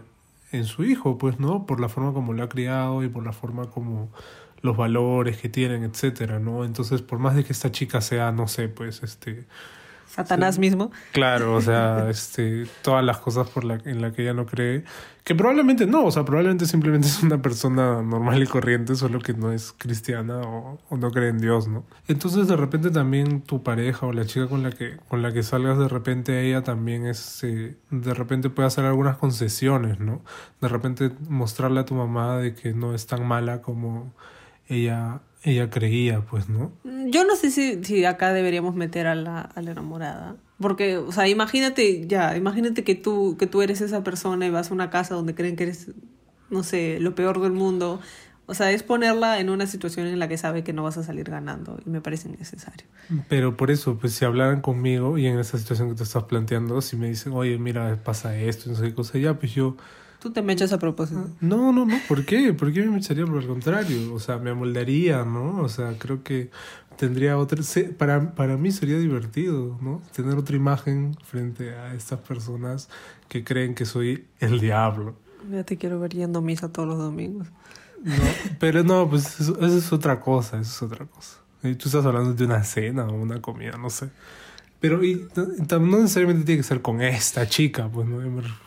en 0.52 0.64
su 0.64 0.84
hijo, 0.84 1.18
pues, 1.18 1.38
¿no? 1.40 1.66
Por 1.66 1.80
la 1.80 1.88
forma 1.88 2.12
como 2.12 2.32
lo 2.32 2.42
ha 2.42 2.48
criado 2.48 3.02
y 3.04 3.08
por 3.08 3.24
la 3.24 3.32
forma 3.32 3.70
como 3.70 4.10
los 4.62 4.76
valores 4.76 5.36
que 5.36 5.48
tienen, 5.48 5.84
etcétera, 5.84 6.38
¿no? 6.38 6.64
Entonces, 6.64 7.02
por 7.02 7.18
más 7.18 7.36
de 7.36 7.44
que 7.44 7.52
esta 7.52 7.70
chica 7.70 8.00
sea, 8.00 8.32
no 8.32 8.48
sé, 8.48 8.68
pues, 8.68 9.02
este 9.02 9.44
Satanás 10.14 10.60
mismo. 10.60 10.92
Claro, 11.12 11.54
o 11.54 11.60
sea, 11.60 12.06
este, 12.10 12.66
todas 12.82 13.04
las 13.04 13.18
cosas 13.18 13.48
por 13.48 13.64
la, 13.64 13.80
en 13.84 14.00
las 14.00 14.12
que 14.12 14.22
ella 14.22 14.32
no 14.32 14.46
cree, 14.46 14.84
que 15.24 15.34
probablemente 15.34 15.86
no, 15.86 16.04
o 16.04 16.10
sea, 16.12 16.24
probablemente 16.24 16.66
simplemente 16.66 17.08
es 17.08 17.22
una 17.22 17.42
persona 17.42 18.00
normal 18.00 18.40
y 18.40 18.46
corriente, 18.46 18.94
solo 18.94 19.18
que 19.18 19.34
no 19.34 19.50
es 19.50 19.74
cristiana 19.76 20.40
o, 20.40 20.78
o, 20.88 20.96
no 20.96 21.10
cree 21.10 21.30
en 21.30 21.38
Dios, 21.38 21.66
¿no? 21.66 21.84
Entonces 22.06 22.46
de 22.46 22.56
repente 22.56 22.90
también 22.90 23.42
tu 23.42 23.64
pareja 23.64 24.06
o 24.06 24.12
la 24.12 24.24
chica 24.24 24.46
con 24.46 24.62
la 24.62 24.70
que, 24.70 24.98
con 25.08 25.20
la 25.22 25.32
que 25.32 25.42
salgas, 25.42 25.78
de 25.78 25.88
repente 25.88 26.46
ella 26.48 26.62
también 26.62 27.06
es, 27.06 27.42
eh, 27.42 27.76
de 27.90 28.14
repente 28.14 28.50
puede 28.50 28.68
hacer 28.68 28.84
algunas 28.84 29.16
concesiones, 29.16 29.98
¿no? 29.98 30.22
De 30.60 30.68
repente 30.68 31.10
mostrarle 31.28 31.80
a 31.80 31.84
tu 31.84 31.94
mamá 31.94 32.36
de 32.36 32.54
que 32.54 32.72
no 32.72 32.94
es 32.94 33.08
tan 33.08 33.26
mala 33.26 33.62
como 33.62 34.12
ella 34.68 35.20
ella 35.44 35.68
creía, 35.68 36.22
pues, 36.22 36.48
¿no? 36.48 36.72
Yo 36.84 37.24
no 37.24 37.36
sé 37.36 37.50
si, 37.50 37.84
si 37.84 38.04
acá 38.04 38.32
deberíamos 38.32 38.74
meter 38.74 39.06
a 39.06 39.14
la, 39.14 39.40
a 39.40 39.62
la 39.62 39.72
enamorada. 39.72 40.36
Porque, 40.58 40.96
o 40.96 41.12
sea, 41.12 41.28
imagínate, 41.28 42.06
ya, 42.06 42.36
imagínate 42.36 42.82
que 42.82 42.94
tú, 42.94 43.36
que 43.38 43.46
tú 43.46 43.60
eres 43.60 43.82
esa 43.82 44.02
persona 44.02 44.46
y 44.46 44.50
vas 44.50 44.70
a 44.70 44.74
una 44.74 44.88
casa 44.88 45.14
donde 45.14 45.34
creen 45.34 45.56
que 45.56 45.64
eres, 45.64 45.90
no 46.48 46.62
sé, 46.62 46.98
lo 46.98 47.14
peor 47.14 47.42
del 47.42 47.52
mundo. 47.52 48.00
O 48.46 48.54
sea, 48.54 48.72
es 48.72 48.82
ponerla 48.82 49.38
en 49.40 49.50
una 49.50 49.66
situación 49.66 50.06
en 50.06 50.18
la 50.18 50.28
que 50.28 50.38
sabe 50.38 50.64
que 50.64 50.72
no 50.72 50.82
vas 50.82 50.96
a 50.96 51.02
salir 51.02 51.30
ganando 51.30 51.78
y 51.84 51.90
me 51.90 52.00
parece 52.00 52.28
necesario. 52.28 52.86
Pero 53.28 53.56
por 53.56 53.70
eso, 53.70 53.98
pues 53.98 54.14
si 54.14 54.24
hablaran 54.24 54.60
conmigo 54.62 55.18
y 55.18 55.26
en 55.26 55.38
esa 55.38 55.58
situación 55.58 55.90
que 55.90 55.96
te 55.96 56.02
estás 56.04 56.24
planteando, 56.24 56.80
si 56.80 56.96
me 56.96 57.08
dicen, 57.08 57.32
oye, 57.32 57.58
mira, 57.58 58.02
pasa 58.02 58.36
esto, 58.36 58.70
no 58.70 58.76
sé 58.76 58.84
qué 58.84 58.94
cosa, 58.94 59.18
ya, 59.18 59.38
pues 59.38 59.52
yo 59.54 59.76
Tú 60.24 60.30
te 60.30 60.40
me 60.40 60.54
echas 60.54 60.72
a 60.72 60.78
propósito. 60.78 61.28
No, 61.42 61.70
no, 61.70 61.84
no. 61.84 61.98
¿Por 62.08 62.24
qué? 62.24 62.54
¿Por 62.54 62.72
qué 62.72 62.82
me 62.86 62.96
echaría 62.96 63.26
por 63.26 63.42
el 63.42 63.46
contrario? 63.46 64.14
O 64.14 64.18
sea, 64.18 64.38
me 64.38 64.52
amoldaría, 64.52 65.22
¿no? 65.22 65.60
O 65.60 65.68
sea, 65.68 65.98
creo 65.98 66.22
que 66.22 66.50
tendría 66.96 67.36
otra... 67.36 67.62
Para, 67.98 68.34
para 68.34 68.56
mí 68.56 68.72
sería 68.72 68.96
divertido, 68.98 69.78
¿no? 69.82 70.00
Tener 70.16 70.38
otra 70.38 70.56
imagen 70.56 71.14
frente 71.22 71.74
a 71.74 71.92
estas 71.92 72.20
personas 72.20 72.88
que 73.28 73.44
creen 73.44 73.74
que 73.74 73.84
soy 73.84 74.24
el 74.40 74.60
diablo. 74.60 75.14
Ya 75.52 75.62
te 75.62 75.76
quiero 75.76 76.00
ver 76.00 76.14
yendo 76.14 76.38
a 76.38 76.42
misa 76.42 76.72
todos 76.72 76.88
los 76.88 76.96
domingos. 76.96 77.48
No, 78.02 78.14
pero 78.58 78.82
no, 78.82 79.10
pues 79.10 79.38
eso, 79.38 79.58
eso 79.60 79.76
es 79.76 79.92
otra 79.92 80.20
cosa, 80.20 80.58
eso 80.58 80.70
es 80.70 80.90
otra 80.90 81.04
cosa. 81.04 81.36
Y 81.62 81.74
tú 81.74 81.90
estás 81.90 82.06
hablando 82.06 82.32
de 82.32 82.46
una 82.46 82.64
cena 82.64 83.04
o 83.04 83.12
una 83.12 83.42
comida, 83.42 83.76
no 83.76 83.90
sé. 83.90 84.08
Pero 84.84 85.02
y, 85.02 85.26
no 85.34 85.98
necesariamente 85.98 86.44
tiene 86.44 86.60
que 86.60 86.68
ser 86.68 86.82
con 86.82 87.00
esta 87.00 87.48
chica, 87.48 87.88
pues 87.88 88.06
no 88.06 88.20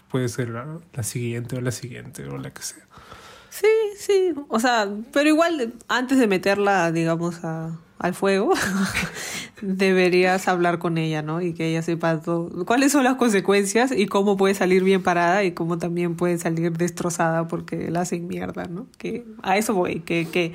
puede 0.10 0.28
ser 0.30 0.50
la, 0.50 0.80
la 0.92 1.04
siguiente 1.04 1.58
o 1.58 1.62
la 1.62 1.70
siguiente 1.70 2.26
o 2.26 2.40
la 2.40 2.50
que 2.50 2.64
sea. 2.64 2.84
Sí, 3.52 3.68
sí, 4.00 4.34
o 4.48 4.60
sea, 4.60 4.90
pero 5.14 5.30
igual 5.30 5.76
antes 5.88 6.18
de 6.18 6.26
meterla, 6.26 6.92
digamos, 6.92 7.44
a, 7.44 7.78
al 8.00 8.16
fuego, 8.16 8.52
deberías 9.62 10.48
hablar 10.48 10.80
con 10.80 10.98
ella, 10.98 11.22
¿no? 11.22 11.40
Y 11.40 11.54
que 11.54 11.70
ella 11.70 11.84
sepa 11.84 12.20
todo, 12.20 12.66
cuáles 12.66 12.94
son 12.94 13.04
las 13.04 13.18
consecuencias 13.18 13.92
y 13.92 14.08
cómo 14.08 14.38
puede 14.38 14.56
salir 14.56 14.84
bien 14.84 15.04
parada 15.04 15.44
y 15.44 15.52
cómo 15.52 15.78
también 15.78 16.16
puede 16.16 16.40
salir 16.40 16.72
destrozada 16.72 17.48
porque 17.48 17.92
la 17.92 18.02
hacen 18.02 18.28
mierda, 18.28 18.66
¿no? 18.66 18.88
Que 18.98 19.24
a 19.44 19.56
eso 19.58 19.76
voy, 19.76 20.00
que, 20.00 20.28
que, 20.28 20.54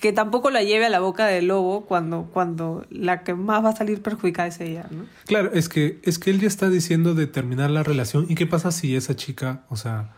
que 0.00 0.12
tampoco 0.12 0.50
la 0.50 0.62
lleve 0.62 0.86
a 0.86 0.88
la 0.88 1.00
boca 1.00 1.26
del 1.26 1.48
lobo 1.48 1.84
cuando, 1.84 2.28
cuando 2.32 2.86
la 2.90 3.22
que 3.22 3.34
más 3.34 3.64
va 3.64 3.70
a 3.70 3.76
salir 3.76 4.02
perjudicada 4.02 4.48
es 4.48 4.60
ella, 4.60 4.86
¿no? 4.90 5.04
Claro, 5.26 5.50
es 5.52 5.68
que, 5.68 6.00
es 6.02 6.18
que 6.18 6.30
él 6.30 6.40
ya 6.40 6.48
está 6.48 6.70
diciendo 6.70 7.14
de 7.14 7.26
terminar 7.26 7.70
la 7.70 7.82
relación. 7.82 8.26
¿Y 8.28 8.34
qué 8.34 8.46
pasa 8.46 8.72
si 8.72 8.96
esa 8.96 9.14
chica, 9.14 9.64
o 9.68 9.76
sea, 9.76 10.14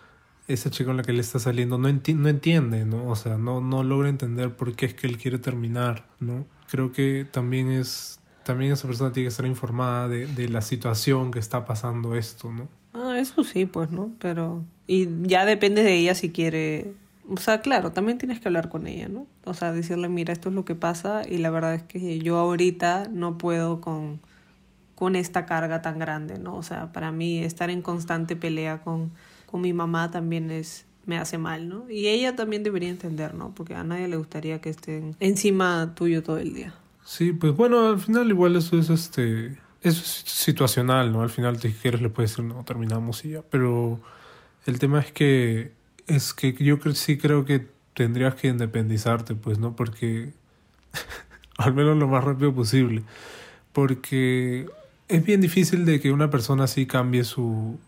esa 0.46 0.70
chica 0.70 0.86
con 0.86 0.96
la 0.96 1.02
que 1.02 1.10
él 1.10 1.20
está 1.20 1.38
saliendo 1.38 1.78
no, 1.78 1.88
enti 1.88 2.14
no 2.14 2.28
entiende, 2.28 2.84
¿no? 2.84 3.08
O 3.08 3.16
sea, 3.16 3.36
no, 3.38 3.60
no 3.60 3.82
logra 3.82 4.08
entender 4.08 4.54
por 4.54 4.74
qué 4.74 4.86
es 4.86 4.94
que 4.94 5.06
él 5.06 5.18
quiere 5.18 5.38
terminar, 5.38 6.06
¿no? 6.20 6.46
Creo 6.70 6.92
que 6.92 7.26
también 7.30 7.70
es, 7.70 8.20
también 8.44 8.72
esa 8.72 8.86
persona 8.86 9.12
tiene 9.12 9.26
que 9.26 9.30
estar 9.30 9.46
informada 9.46 10.08
de, 10.08 10.26
de 10.26 10.48
la 10.48 10.62
situación 10.62 11.30
que 11.32 11.38
está 11.38 11.64
pasando 11.64 12.14
esto, 12.14 12.52
¿no? 12.52 12.68
Ah, 12.94 13.18
eso 13.18 13.42
sí, 13.42 13.66
pues, 13.66 13.90
¿no? 13.90 14.12
Pero, 14.18 14.64
y 14.86 15.08
ya 15.26 15.44
depende 15.44 15.82
de 15.82 15.96
ella 15.96 16.14
si 16.14 16.30
quiere, 16.30 16.92
o 17.28 17.36
sea, 17.36 17.60
claro, 17.60 17.92
también 17.92 18.18
tienes 18.18 18.40
que 18.40 18.48
hablar 18.48 18.68
con 18.68 18.86
ella, 18.86 19.08
¿no? 19.08 19.26
O 19.44 19.54
sea, 19.54 19.72
decirle, 19.72 20.08
mira, 20.08 20.32
esto 20.32 20.48
es 20.48 20.54
lo 20.54 20.64
que 20.64 20.74
pasa 20.74 21.22
y 21.28 21.38
la 21.38 21.50
verdad 21.50 21.74
es 21.74 21.82
que 21.82 22.18
yo 22.18 22.38
ahorita 22.38 23.08
no 23.10 23.38
puedo 23.38 23.80
con, 23.80 24.20
con 24.94 25.16
esta 25.16 25.46
carga 25.46 25.82
tan 25.82 25.98
grande, 25.98 26.38
¿no? 26.38 26.56
O 26.56 26.62
sea, 26.62 26.92
para 26.92 27.12
mí 27.12 27.38
estar 27.38 27.70
en 27.70 27.82
constante 27.82 28.36
pelea 28.36 28.82
con 28.82 29.12
con 29.52 29.60
mi 29.60 29.74
mamá 29.74 30.10
también 30.10 30.50
es 30.50 30.86
me 31.04 31.18
hace 31.18 31.36
mal, 31.36 31.68
¿no? 31.68 31.90
Y 31.90 32.06
ella 32.06 32.36
también 32.36 32.62
debería 32.62 32.88
entender, 32.88 33.34
¿no? 33.34 33.52
Porque 33.54 33.74
a 33.74 33.84
nadie 33.84 34.08
le 34.08 34.16
gustaría 34.16 34.60
que 34.60 34.70
estén 34.70 35.14
encima 35.20 35.94
tuyo 35.94 36.22
todo 36.22 36.38
el 36.38 36.54
día. 36.54 36.74
Sí, 37.04 37.32
pues 37.32 37.54
bueno, 37.54 37.88
al 37.88 37.98
final 37.98 38.30
igual 38.30 38.56
eso 38.56 38.78
es 38.78 38.88
este 38.88 39.58
es 39.82 39.96
situacional, 39.96 41.12
¿no? 41.12 41.22
Al 41.22 41.28
final 41.28 41.60
si 41.60 41.72
quieres 41.72 42.00
le 42.00 42.08
puedes 42.08 42.30
decir, 42.30 42.44
no, 42.44 42.64
terminamos 42.64 43.24
y 43.24 43.30
ya, 43.30 43.42
pero 43.42 44.00
el 44.64 44.78
tema 44.78 45.00
es 45.00 45.12
que 45.12 45.72
es 46.06 46.34
que 46.34 46.52
yo 46.52 46.78
sí 46.94 47.18
creo 47.18 47.44
que 47.44 47.66
tendrías 47.94 48.34
que 48.34 48.48
independizarte, 48.48 49.34
pues, 49.34 49.58
¿no? 49.58 49.76
Porque 49.76 50.32
al 51.58 51.74
menos 51.74 51.96
lo 51.96 52.08
más 52.08 52.24
rápido 52.24 52.54
posible, 52.54 53.02
porque 53.72 54.66
es 55.08 55.24
bien 55.24 55.40
difícil 55.40 55.84
de 55.84 56.00
que 56.00 56.12
una 56.12 56.30
persona 56.30 56.64
así 56.64 56.86
cambie 56.86 57.24
su 57.24 57.78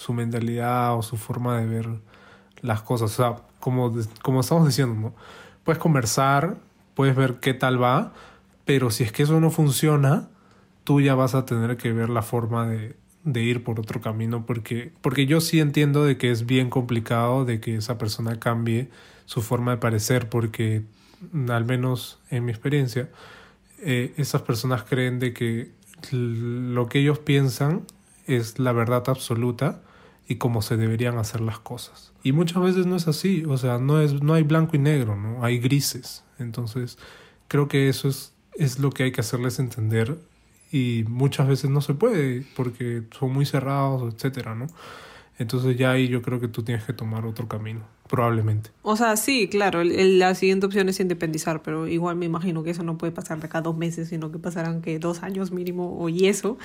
su 0.00 0.14
mentalidad 0.14 0.96
o 0.96 1.02
su 1.02 1.18
forma 1.18 1.58
de 1.58 1.66
ver 1.66 1.88
las 2.62 2.80
cosas. 2.80 3.12
O 3.12 3.14
sea, 3.14 3.36
como, 3.60 3.94
como 4.22 4.40
estamos 4.40 4.66
diciendo, 4.66 4.98
¿no? 4.98 5.14
Puedes 5.62 5.78
conversar, 5.78 6.56
puedes 6.94 7.14
ver 7.14 7.34
qué 7.40 7.52
tal 7.52 7.82
va, 7.82 8.14
pero 8.64 8.90
si 8.90 9.04
es 9.04 9.12
que 9.12 9.24
eso 9.24 9.38
no 9.40 9.50
funciona, 9.50 10.28
tú 10.84 11.02
ya 11.02 11.14
vas 11.14 11.34
a 11.34 11.44
tener 11.44 11.76
que 11.76 11.92
ver 11.92 12.08
la 12.08 12.22
forma 12.22 12.66
de, 12.66 12.96
de 13.24 13.42
ir 13.42 13.64
por 13.64 13.80
otro 13.80 14.00
camino, 14.00 14.46
porque, 14.46 14.92
porque 15.02 15.26
yo 15.26 15.40
sí 15.40 15.60
entiendo 15.60 16.04
de 16.04 16.16
que 16.16 16.30
es 16.30 16.46
bien 16.46 16.70
complicado 16.70 17.44
de 17.44 17.60
que 17.60 17.76
esa 17.76 17.98
persona 17.98 18.38
cambie 18.38 18.88
su 19.26 19.42
forma 19.42 19.72
de 19.72 19.76
parecer, 19.76 20.28
porque 20.28 20.82
al 21.48 21.64
menos 21.64 22.18
en 22.30 22.44
mi 22.44 22.50
experiencia, 22.50 23.10
eh, 23.82 24.12
esas 24.16 24.42
personas 24.42 24.84
creen 24.84 25.18
de 25.18 25.32
que 25.32 25.70
lo 26.12 26.88
que 26.88 27.00
ellos 27.00 27.18
piensan 27.18 27.82
es 28.26 28.58
la 28.58 28.72
verdad 28.72 29.04
absoluta 29.08 29.82
y 30.26 30.36
cómo 30.36 30.62
se 30.62 30.76
deberían 30.76 31.18
hacer 31.18 31.40
las 31.40 31.58
cosas. 31.58 32.12
Y 32.22 32.32
muchas 32.32 32.62
veces 32.62 32.86
no 32.86 32.96
es 32.96 33.08
así, 33.08 33.44
o 33.46 33.58
sea, 33.58 33.78
no, 33.78 34.00
es, 34.00 34.22
no 34.22 34.34
hay 34.34 34.42
blanco 34.42 34.76
y 34.76 34.78
negro, 34.78 35.16
¿no? 35.16 35.44
Hay 35.44 35.58
grises. 35.58 36.24
Entonces, 36.38 36.98
creo 37.48 37.68
que 37.68 37.88
eso 37.88 38.08
es, 38.08 38.32
es 38.54 38.78
lo 38.78 38.90
que 38.90 39.04
hay 39.04 39.12
que 39.12 39.20
hacerles 39.20 39.58
entender 39.58 40.18
y 40.70 41.04
muchas 41.08 41.48
veces 41.48 41.70
no 41.70 41.80
se 41.80 41.94
puede 41.94 42.44
porque 42.56 43.02
son 43.10 43.32
muy 43.32 43.46
cerrados, 43.46 44.14
etcétera, 44.14 44.54
¿no? 44.54 44.66
Entonces 45.38 45.76
ya 45.76 45.92
ahí 45.92 46.08
yo 46.08 46.20
creo 46.20 46.38
que 46.38 46.48
tú 46.48 46.62
tienes 46.62 46.84
que 46.84 46.92
tomar 46.92 47.24
otro 47.24 47.48
camino, 47.48 47.80
probablemente. 48.08 48.70
O 48.82 48.94
sea, 48.94 49.16
sí, 49.16 49.48
claro, 49.48 49.82
la 49.82 50.34
siguiente 50.34 50.66
opción 50.66 50.90
es 50.90 51.00
independizar, 51.00 51.62
pero 51.62 51.88
igual 51.88 52.16
me 52.16 52.26
imagino 52.26 52.62
que 52.62 52.70
eso 52.70 52.82
no 52.82 52.98
puede 52.98 53.12
pasar 53.12 53.40
de 53.40 53.48
cada 53.48 53.62
dos 53.62 53.76
meses, 53.76 54.08
sino 54.08 54.30
que 54.30 54.38
pasarán 54.38 54.82
que 54.82 54.98
dos 54.98 55.22
años 55.22 55.50
mínimo 55.50 55.98
o 55.98 56.10
y 56.10 56.26
eso. 56.26 56.58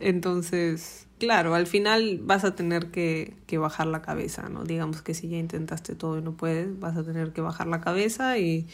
Entonces, 0.00 1.06
claro, 1.18 1.54
al 1.54 1.66
final 1.66 2.20
vas 2.22 2.44
a 2.44 2.54
tener 2.54 2.90
que, 2.90 3.34
que, 3.46 3.58
bajar 3.58 3.86
la 3.88 4.00
cabeza, 4.00 4.48
¿no? 4.48 4.64
Digamos 4.64 5.02
que 5.02 5.12
si 5.12 5.28
ya 5.28 5.36
intentaste 5.36 5.94
todo 5.94 6.18
y 6.18 6.22
no 6.22 6.32
puedes, 6.32 6.80
vas 6.80 6.96
a 6.96 7.04
tener 7.04 7.32
que 7.32 7.42
bajar 7.42 7.66
la 7.66 7.82
cabeza 7.82 8.38
y, 8.38 8.66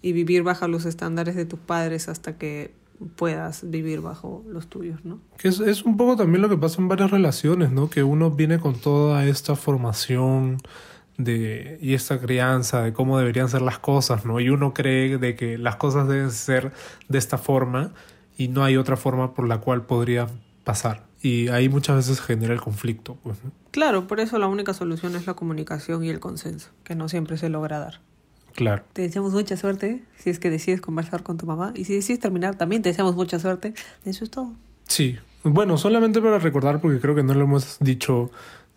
y 0.00 0.12
vivir 0.12 0.42
bajo 0.42 0.68
los 0.68 0.86
estándares 0.86 1.36
de 1.36 1.44
tus 1.44 1.60
padres 1.60 2.08
hasta 2.08 2.38
que 2.38 2.72
puedas 3.16 3.68
vivir 3.68 4.00
bajo 4.00 4.44
los 4.48 4.68
tuyos, 4.68 5.04
¿no? 5.04 5.20
Que 5.38 5.48
es, 5.48 5.60
es 5.60 5.82
un 5.82 5.96
poco 5.96 6.16
también 6.16 6.42
lo 6.42 6.48
que 6.48 6.56
pasa 6.56 6.80
en 6.80 6.88
varias 6.88 7.10
relaciones, 7.10 7.72
¿no? 7.72 7.88
Que 7.88 8.02
uno 8.02 8.30
viene 8.30 8.58
con 8.58 8.74
toda 8.74 9.24
esta 9.26 9.56
formación 9.56 10.58
de, 11.16 11.78
y 11.80 11.94
esta 11.94 12.20
crianza 12.20 12.82
de 12.82 12.92
cómo 12.92 13.18
deberían 13.18 13.48
ser 13.48 13.62
las 13.62 13.78
cosas, 13.78 14.24
¿no? 14.24 14.40
Y 14.40 14.50
uno 14.50 14.74
cree 14.74 15.18
de 15.18 15.34
que 15.34 15.58
las 15.58 15.76
cosas 15.76 16.08
deben 16.08 16.30
ser 16.30 16.72
de 17.08 17.18
esta 17.18 17.38
forma 17.38 17.92
y 18.36 18.48
no 18.48 18.64
hay 18.64 18.76
otra 18.76 18.96
forma 18.96 19.34
por 19.34 19.46
la 19.46 19.58
cual 19.58 19.82
podría 19.82 20.26
pasar. 20.64 21.04
Y 21.22 21.48
ahí 21.48 21.68
muchas 21.68 21.96
veces 21.96 22.20
genera 22.20 22.54
el 22.54 22.60
conflicto. 22.60 23.18
Pues, 23.22 23.36
Claro, 23.70 24.06
por 24.06 24.20
eso 24.20 24.38
la 24.38 24.46
única 24.46 24.72
solución 24.72 25.14
es 25.16 25.26
la 25.26 25.34
comunicación 25.34 26.02
y 26.02 26.08
el 26.08 26.20
consenso, 26.20 26.70
que 26.84 26.94
no 26.94 27.08
siempre 27.08 27.36
se 27.36 27.50
logra 27.50 27.78
dar. 27.78 28.00
Claro. 28.60 28.82
Te 28.92 29.00
deseamos 29.00 29.32
mucha 29.32 29.56
suerte 29.56 30.02
si 30.18 30.28
es 30.28 30.38
que 30.38 30.50
decides 30.50 30.82
conversar 30.82 31.22
con 31.22 31.38
tu 31.38 31.46
mamá. 31.46 31.72
Y 31.74 31.86
si 31.86 31.94
decides 31.94 32.20
terminar, 32.20 32.56
también 32.56 32.82
te 32.82 32.90
deseamos 32.90 33.16
mucha 33.16 33.38
suerte. 33.38 33.72
Eso 34.04 34.22
es 34.22 34.30
todo. 34.30 34.52
Sí. 34.86 35.16
Bueno, 35.44 35.78
solamente 35.78 36.20
para 36.20 36.38
recordar, 36.38 36.78
porque 36.78 37.00
creo 37.00 37.14
que 37.14 37.22
no 37.22 37.32
lo 37.32 37.44
hemos 37.44 37.78
dicho 37.80 38.30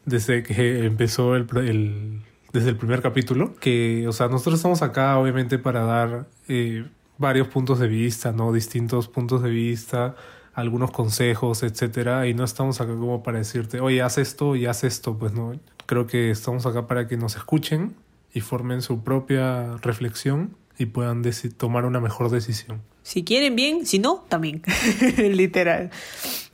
desde 0.06 0.42
que 0.42 0.86
empezó 0.86 1.36
el, 1.36 1.46
el 1.58 2.22
desde 2.54 2.70
el 2.70 2.78
primer 2.78 3.02
capítulo, 3.02 3.56
que, 3.56 4.08
o 4.08 4.13
sea, 4.13 4.30
nosotros 4.30 4.56
estamos 4.56 4.82
acá 4.84 5.18
obviamente 5.18 5.60
para 5.60 5.82
dar 5.82 6.28
eh, 6.48 6.86
varios 7.18 7.50
puntos 7.50 7.78
de 7.80 7.90
vista, 7.90 8.32
¿no? 8.32 8.54
Distintos 8.54 9.10
puntos 9.10 9.44
de 9.44 9.50
vista, 9.50 10.16
algunos 10.54 10.92
consejos, 10.92 11.62
etcétera, 11.62 12.25
y 12.25 12.34
no 12.34 12.46
estamos 12.46 12.80
acá 12.80 12.94
como 12.94 13.22
para 13.22 13.40
decirte, 13.40 13.82
oye, 13.82 14.02
haz 14.02 14.18
esto 14.18 14.56
y 14.56 14.66
haz 14.66 14.86
esto, 14.86 15.18
pues 15.18 15.34
no. 15.34 15.60
Creo 15.88 16.08
que 16.08 16.32
estamos 16.32 16.66
acá 16.66 16.88
para 16.88 17.06
que 17.06 17.18
nos 17.18 17.36
escuchen 17.36 17.96
y 18.34 18.42
formen 18.42 18.82
su 18.82 19.04
propia 19.04 19.78
reflexión 19.78 20.56
y 20.78 20.88
puedan 20.88 21.24
tomar 21.58 21.86
una 21.86 22.00
mejor 22.00 22.30
decisión. 22.30 22.82
Si 23.04 23.24
quieren 23.24 23.56
bien, 23.56 23.86
si 23.86 24.00
no, 24.00 24.25
también. 24.30 24.63
Literal. 25.18 25.92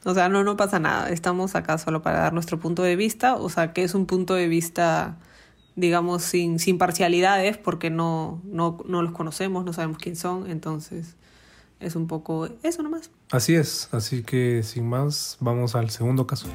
O 0.04 0.14
sea, 0.14 0.30
no, 0.30 0.44
no 0.44 0.58
pasa 0.58 0.80
nada. 0.80 1.10
Estamos 1.10 1.56
acá 1.56 1.78
solo 1.78 2.02
para 2.02 2.20
dar 2.20 2.34
nuestro 2.34 2.60
punto 2.60 2.84
de 2.84 2.96
vista. 2.96 3.36
O 3.36 3.50
sea, 3.50 3.72
que 3.72 3.84
es 3.84 3.94
un 3.94 4.06
punto 4.06 4.34
de 4.34 4.48
vista, 4.48 5.18
digamos, 5.76 6.24
sin, 6.24 6.60
sin 6.60 6.78
parcialidades, 6.78 7.58
porque 7.58 7.90
no, 7.90 8.42
no, 8.44 8.78
no 8.86 9.02
los 9.02 9.14
conocemos, 9.14 9.64
no 9.64 9.74
sabemos 9.74 10.00
quién 10.00 10.16
son. 10.16 10.50
Entonces, 10.50 11.16
es 11.80 11.96
un 11.96 12.08
poco 12.08 12.50
eso 12.64 12.82
nomás. 12.84 13.12
Así 13.32 13.56
es, 13.56 13.90
así 13.92 14.24
que 14.24 14.64
sin 14.64 14.88
más, 14.88 15.38
vamos 15.40 15.76
al 15.76 15.90
segundo 15.92 16.28
caso. 16.28 16.48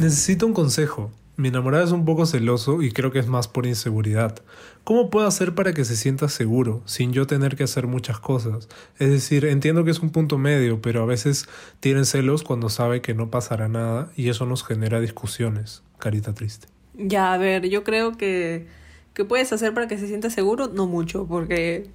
Necesito 0.00 0.46
un 0.46 0.54
consejo. 0.54 1.10
Mi 1.36 1.48
enamorado 1.48 1.84
es 1.84 1.92
un 1.92 2.06
poco 2.06 2.24
celoso 2.24 2.80
y 2.80 2.90
creo 2.90 3.12
que 3.12 3.18
es 3.18 3.26
más 3.26 3.48
por 3.48 3.66
inseguridad. 3.66 4.34
¿Cómo 4.82 5.10
puedo 5.10 5.26
hacer 5.26 5.54
para 5.54 5.74
que 5.74 5.84
se 5.84 5.94
sienta 5.94 6.30
seguro, 6.30 6.80
sin 6.86 7.12
yo 7.12 7.26
tener 7.26 7.54
que 7.54 7.64
hacer 7.64 7.86
muchas 7.86 8.18
cosas? 8.18 8.66
Es 8.98 9.10
decir, 9.10 9.44
entiendo 9.44 9.84
que 9.84 9.90
es 9.90 10.00
un 10.00 10.08
punto 10.08 10.38
medio, 10.38 10.80
pero 10.80 11.02
a 11.02 11.06
veces 11.06 11.50
tienen 11.80 12.06
celos 12.06 12.44
cuando 12.44 12.70
sabe 12.70 13.02
que 13.02 13.12
no 13.12 13.30
pasará 13.30 13.68
nada 13.68 14.10
y 14.16 14.30
eso 14.30 14.46
nos 14.46 14.64
genera 14.64 15.00
discusiones. 15.00 15.82
Carita 15.98 16.32
triste. 16.32 16.66
Ya, 16.94 17.34
a 17.34 17.36
ver, 17.36 17.68
yo 17.68 17.84
creo 17.84 18.16
que, 18.16 18.68
que 19.12 19.26
puedes 19.26 19.52
hacer 19.52 19.74
para 19.74 19.86
que 19.86 19.98
se 19.98 20.06
sienta 20.06 20.30
seguro, 20.30 20.68
no 20.68 20.86
mucho, 20.86 21.26
porque, 21.26 21.90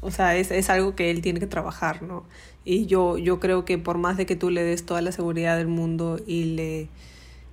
o 0.00 0.10
sea, 0.10 0.34
es, 0.34 0.50
es 0.50 0.70
algo 0.70 0.96
que 0.96 1.10
él 1.10 1.20
tiene 1.20 1.40
que 1.40 1.46
trabajar, 1.46 2.02
¿no? 2.02 2.24
Y 2.64 2.86
yo, 2.86 3.18
yo 3.18 3.38
creo 3.38 3.66
que 3.66 3.76
por 3.76 3.98
más 3.98 4.16
de 4.16 4.24
que 4.24 4.34
tú 4.34 4.48
le 4.48 4.62
des 4.62 4.86
toda 4.86 5.02
la 5.02 5.12
seguridad 5.12 5.58
del 5.58 5.68
mundo 5.68 6.18
y 6.26 6.44
le, 6.44 6.88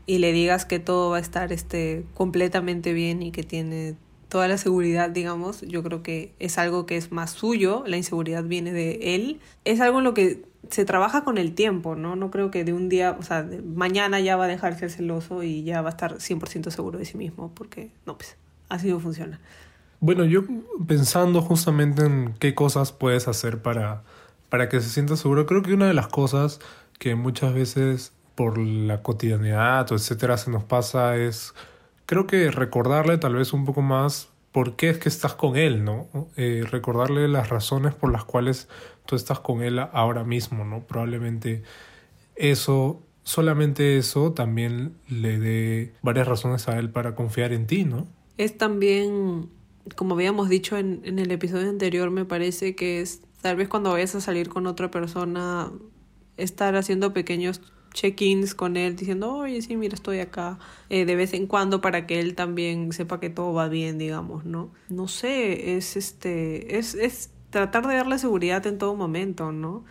y 0.08 0.18
le 0.18 0.32
digas 0.32 0.66
que 0.66 0.80
todo 0.80 1.12
va 1.12 1.18
a 1.18 1.20
estar 1.20 1.54
este, 1.54 2.06
completamente 2.16 2.94
bien 2.94 3.22
y 3.22 3.32
que 3.32 3.44
tiene 3.44 3.96
toda 4.30 4.48
la 4.48 4.58
seguridad, 4.58 5.10
digamos, 5.10 5.62
yo 5.62 5.84
creo 5.84 6.02
que 6.02 6.34
es 6.40 6.58
algo 6.58 6.86
que 6.86 6.98
es 6.98 7.12
más 7.12 7.32
suyo, 7.32 7.84
la 7.86 7.98
inseguridad 7.98 8.44
viene 8.44 8.74
de 8.74 9.16
él, 9.16 9.40
es 9.64 9.80
algo 9.80 10.00
en 10.00 10.04
lo 10.06 10.14
que 10.14 10.44
se 10.70 10.86
trabaja 10.86 11.24
con 11.24 11.38
el 11.38 11.54
tiempo, 11.54 11.96
¿no? 11.96 12.16
No 12.16 12.30
creo 12.32 12.52
que 12.52 12.64
de 12.64 12.74
un 12.74 12.90
día, 12.90 13.16
o 13.18 13.24
sea, 13.24 13.48
mañana 13.64 14.20
ya 14.20 14.36
va 14.36 14.46
a 14.46 14.48
dejarse 14.48 14.90
celoso 14.90 15.44
y 15.44 15.64
ya 15.64 15.82
va 15.82 15.90
a 15.90 15.92
estar 15.92 16.16
100% 16.16 16.72
seguro 16.72 17.00
de 17.00 17.06
sí 17.06 17.18
mismo, 17.18 17.52
porque 17.54 17.92
no, 18.06 18.18
pues 18.18 18.36
así 18.70 18.90
no 18.90 19.00
funciona. 19.00 19.40
Bueno, 20.00 20.26
yo 20.26 20.44
pensando 20.88 21.42
justamente 21.42 22.06
en 22.06 22.34
qué 22.40 22.54
cosas 22.54 22.92
puedes 22.92 23.28
hacer 23.28 23.62
para, 23.62 24.04
para 24.50 24.70
que 24.70 24.82
se 24.82 24.90
sienta 24.90 25.16
seguro, 25.16 25.46
creo 25.46 25.62
que 25.62 25.74
una 25.74 25.88
de 25.88 25.94
las 25.94 26.08
cosas 26.08 26.60
que 27.00 27.16
muchas 27.16 27.54
veces 27.54 28.12
por 28.38 28.60
la 28.60 29.02
cotidianidad 29.02 29.92
o 29.92 29.96
etcétera 29.96 30.38
se 30.38 30.52
nos 30.52 30.64
pasa 30.64 31.18
es, 31.18 31.56
creo 32.06 32.28
que 32.28 32.52
recordarle 32.52 33.18
tal 33.18 33.34
vez 33.34 33.52
un 33.52 33.66
poco 33.66 33.82
más 33.82 34.30
por 34.52 34.76
qué 34.76 34.92
es 34.92 35.00
que 35.00 35.10
estás 35.10 35.34
con 35.34 35.56
él, 35.56 35.84
¿no? 35.84 36.08
Eh, 36.38 36.64
recordarle 36.70 37.28
las 37.28 37.50
razones 37.50 37.96
por 37.96 38.12
las 38.12 38.26
cuales 38.26 38.70
tú 39.08 39.16
estás 39.16 39.40
con 39.40 39.64
él 39.64 39.80
ahora 39.80 40.24
mismo, 40.24 40.66
¿no? 40.66 40.82
Probablemente 40.82 41.64
eso, 42.36 43.02
solamente 43.24 43.98
eso 43.98 44.34
también 44.34 44.94
le 45.10 45.40
dé 45.40 45.94
varias 46.04 46.28
razones 46.28 46.68
a 46.68 46.78
él 46.78 46.92
para 46.92 47.16
confiar 47.16 47.54
en 47.54 47.66
ti, 47.66 47.86
¿no? 47.86 48.06
Es 48.38 48.56
también, 48.56 49.50
como 49.96 50.14
habíamos 50.14 50.48
dicho 50.48 50.78
en, 50.78 51.02
en 51.06 51.18
el 51.18 51.32
episodio 51.32 51.70
anterior, 51.70 52.12
me 52.12 52.24
parece 52.24 52.76
que 52.76 53.02
es 53.02 53.22
tal 53.42 53.56
vez 53.56 53.68
cuando 53.68 53.90
vayas 53.94 54.14
a 54.14 54.22
salir 54.22 54.48
con 54.48 54.68
otra 54.68 54.92
persona, 54.92 55.72
estar 56.38 56.76
haciendo 56.76 57.14
pequeños 57.14 57.62
check-ins 57.98 58.54
con 58.54 58.78
él 58.78 58.96
diciendo, 58.96 59.34
oye, 59.34 59.62
sí, 59.62 59.76
mira, 59.76 59.96
estoy 59.96 60.20
acá 60.20 60.60
eh, 60.90 61.06
de 61.06 61.16
vez 61.16 61.34
en 61.34 61.48
cuando 61.48 61.82
para 61.82 62.06
que 62.06 62.20
él 62.20 62.36
también 62.36 62.94
sepa 62.94 63.20
que 63.20 63.30
todo 63.30 63.54
va 63.54 63.68
bien, 63.70 63.98
digamos, 63.98 64.46
¿no? 64.46 64.70
No 64.90 65.08
sé, 65.08 65.76
es 65.76 65.98
este, 65.98 66.78
es, 66.78 66.94
es 66.94 67.32
tratar 67.50 67.88
de 67.88 67.96
darle 67.96 68.20
seguridad 68.20 68.66
en 68.68 68.78
todo 68.78 68.96
momento, 68.96 69.52
¿no? 69.52 69.84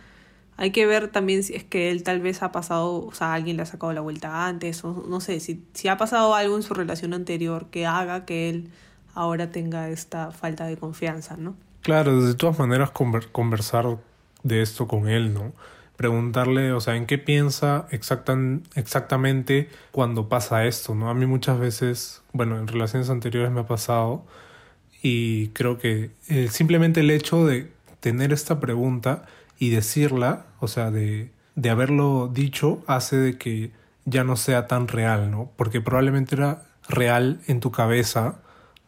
Hay 0.55 0.71
que 0.71 0.85
ver 0.85 1.09
también 1.09 1.43
si 1.43 1.53
es 1.53 1.63
que 1.65 1.91
él 1.91 2.03
tal 2.03 2.21
vez 2.21 2.41
ha 2.41 2.51
pasado, 2.51 3.05
o 3.05 3.13
sea, 3.13 3.33
alguien 3.33 3.57
le 3.57 3.63
ha 3.63 3.65
sacado 3.65 3.91
la 3.91 4.01
vuelta 4.01 4.47
antes, 4.47 4.83
o 4.85 5.05
no 5.07 5.19
sé, 5.19 5.39
si, 5.41 5.63
si 5.73 5.89
ha 5.89 5.97
pasado 5.97 6.33
algo 6.33 6.55
en 6.55 6.63
su 6.63 6.73
relación 6.73 7.13
anterior 7.13 7.67
que 7.69 7.85
haga 7.85 8.25
que 8.25 8.49
él 8.49 8.71
ahora 9.13 9.51
tenga 9.51 9.89
esta 9.89 10.31
falta 10.31 10.65
de 10.65 10.77
confianza, 10.77 11.35
¿no? 11.37 11.55
Claro, 11.81 12.21
de 12.21 12.33
todas 12.35 12.57
maneras 12.57 12.91
conversar 12.91 13.97
de 14.43 14.61
esto 14.61 14.87
con 14.87 15.09
él, 15.09 15.33
¿no? 15.33 15.53
Preguntarle, 15.97 16.71
o 16.71 16.79
sea, 16.79 16.95
en 16.95 17.07
qué 17.07 17.17
piensa 17.17 17.87
exactan, 17.91 18.63
exactamente 18.75 19.69
cuando 19.91 20.29
pasa 20.29 20.65
esto, 20.65 20.95
¿no? 20.95 21.09
A 21.09 21.13
mí 21.15 21.25
muchas 21.25 21.59
veces, 21.59 22.21
bueno, 22.33 22.57
en 22.59 22.67
relaciones 22.67 23.09
anteriores 23.09 23.51
me 23.51 23.61
ha 23.61 23.67
pasado 23.67 24.23
y 25.01 25.49
creo 25.49 25.79
que 25.79 26.11
eh, 26.29 26.47
simplemente 26.49 27.01
el 27.01 27.09
hecho 27.09 27.45
de 27.45 27.71
tener 27.99 28.31
esta 28.31 28.59
pregunta 28.59 29.25
y 29.57 29.71
decirla, 29.71 30.45
o 30.59 30.67
sea, 30.67 30.91
de, 30.91 31.31
de 31.55 31.69
haberlo 31.71 32.29
dicho, 32.31 32.83
hace 32.87 33.17
de 33.17 33.37
que 33.37 33.71
ya 34.05 34.23
no 34.23 34.37
sea 34.37 34.67
tan 34.67 34.87
real, 34.87 35.31
¿no? 35.31 35.51
Porque 35.57 35.81
probablemente 35.81 36.35
era 36.35 36.63
real 36.87 37.41
en 37.47 37.59
tu 37.59 37.71
cabeza, 37.71 38.35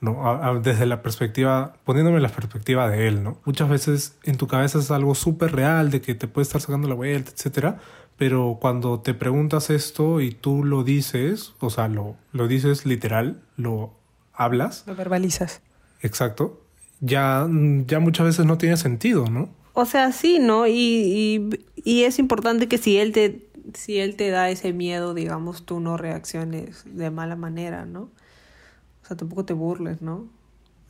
¿no? 0.02 0.62
desde 0.62 0.86
la 0.86 1.02
perspectiva, 1.02 1.74
poniéndome 1.84 2.20
la 2.20 2.30
perspectiva 2.30 2.90
de 2.90 3.08
él, 3.08 3.24
¿no? 3.24 3.38
Muchas 3.46 3.70
veces 3.70 4.16
en 4.24 4.38
tu 4.38 4.48
cabeza 4.48 4.80
es 4.80 4.92
algo 4.92 5.16
súper 5.16 5.54
real, 5.54 5.92
de 5.92 6.02
que 6.02 6.16
te 6.16 6.28
puede 6.28 6.44
estar 6.44 6.62
sacando 6.62 6.88
la 6.88 6.96
vuelta, 6.96 7.32
etcétera, 7.32 7.80
pero 8.18 8.58
cuando 8.62 9.00
te 9.00 9.14
preguntas 9.14 9.70
esto 9.70 10.22
y 10.22 10.32
tú 10.32 10.64
lo 10.64 10.84
dices, 10.84 11.54
o 11.60 11.70
sea, 11.70 11.88
lo, 11.88 12.16
lo 12.32 12.48
dices 12.48 12.86
literal, 12.86 13.42
lo 13.58 13.94
hablas. 14.34 14.84
Lo 14.88 14.96
verbalizas. 14.96 15.62
Exacto. 16.02 16.62
Ya, 17.02 17.48
ya 17.88 18.00
muchas 18.00 18.26
veces 18.26 18.46
no 18.46 18.58
tiene 18.58 18.78
sentido, 18.78 19.30
¿no? 19.30 19.50
O 19.74 19.86
sea, 19.86 20.12
sí, 20.12 20.40
¿no? 20.40 20.68
Y, 20.68 20.74
y, 20.74 21.50
y 21.76 22.04
es 22.04 22.20
importante 22.20 22.68
que 22.68 22.78
si 22.78 22.98
él 22.98 23.14
te 23.14 23.50
si 23.74 24.00
él 24.00 24.16
te 24.16 24.30
da 24.30 24.50
ese 24.50 24.74
miedo, 24.74 25.14
digamos, 25.14 25.66
tú 25.66 25.80
no 25.80 25.98
reacciones 25.98 26.84
de 26.86 27.12
mala 27.12 27.36
manera, 27.36 27.86
¿no? 27.86 28.10
Sea, 29.10 29.18
tampoco 29.18 29.46
te 29.46 29.54
burles, 29.54 30.02
¿no? 30.02 30.28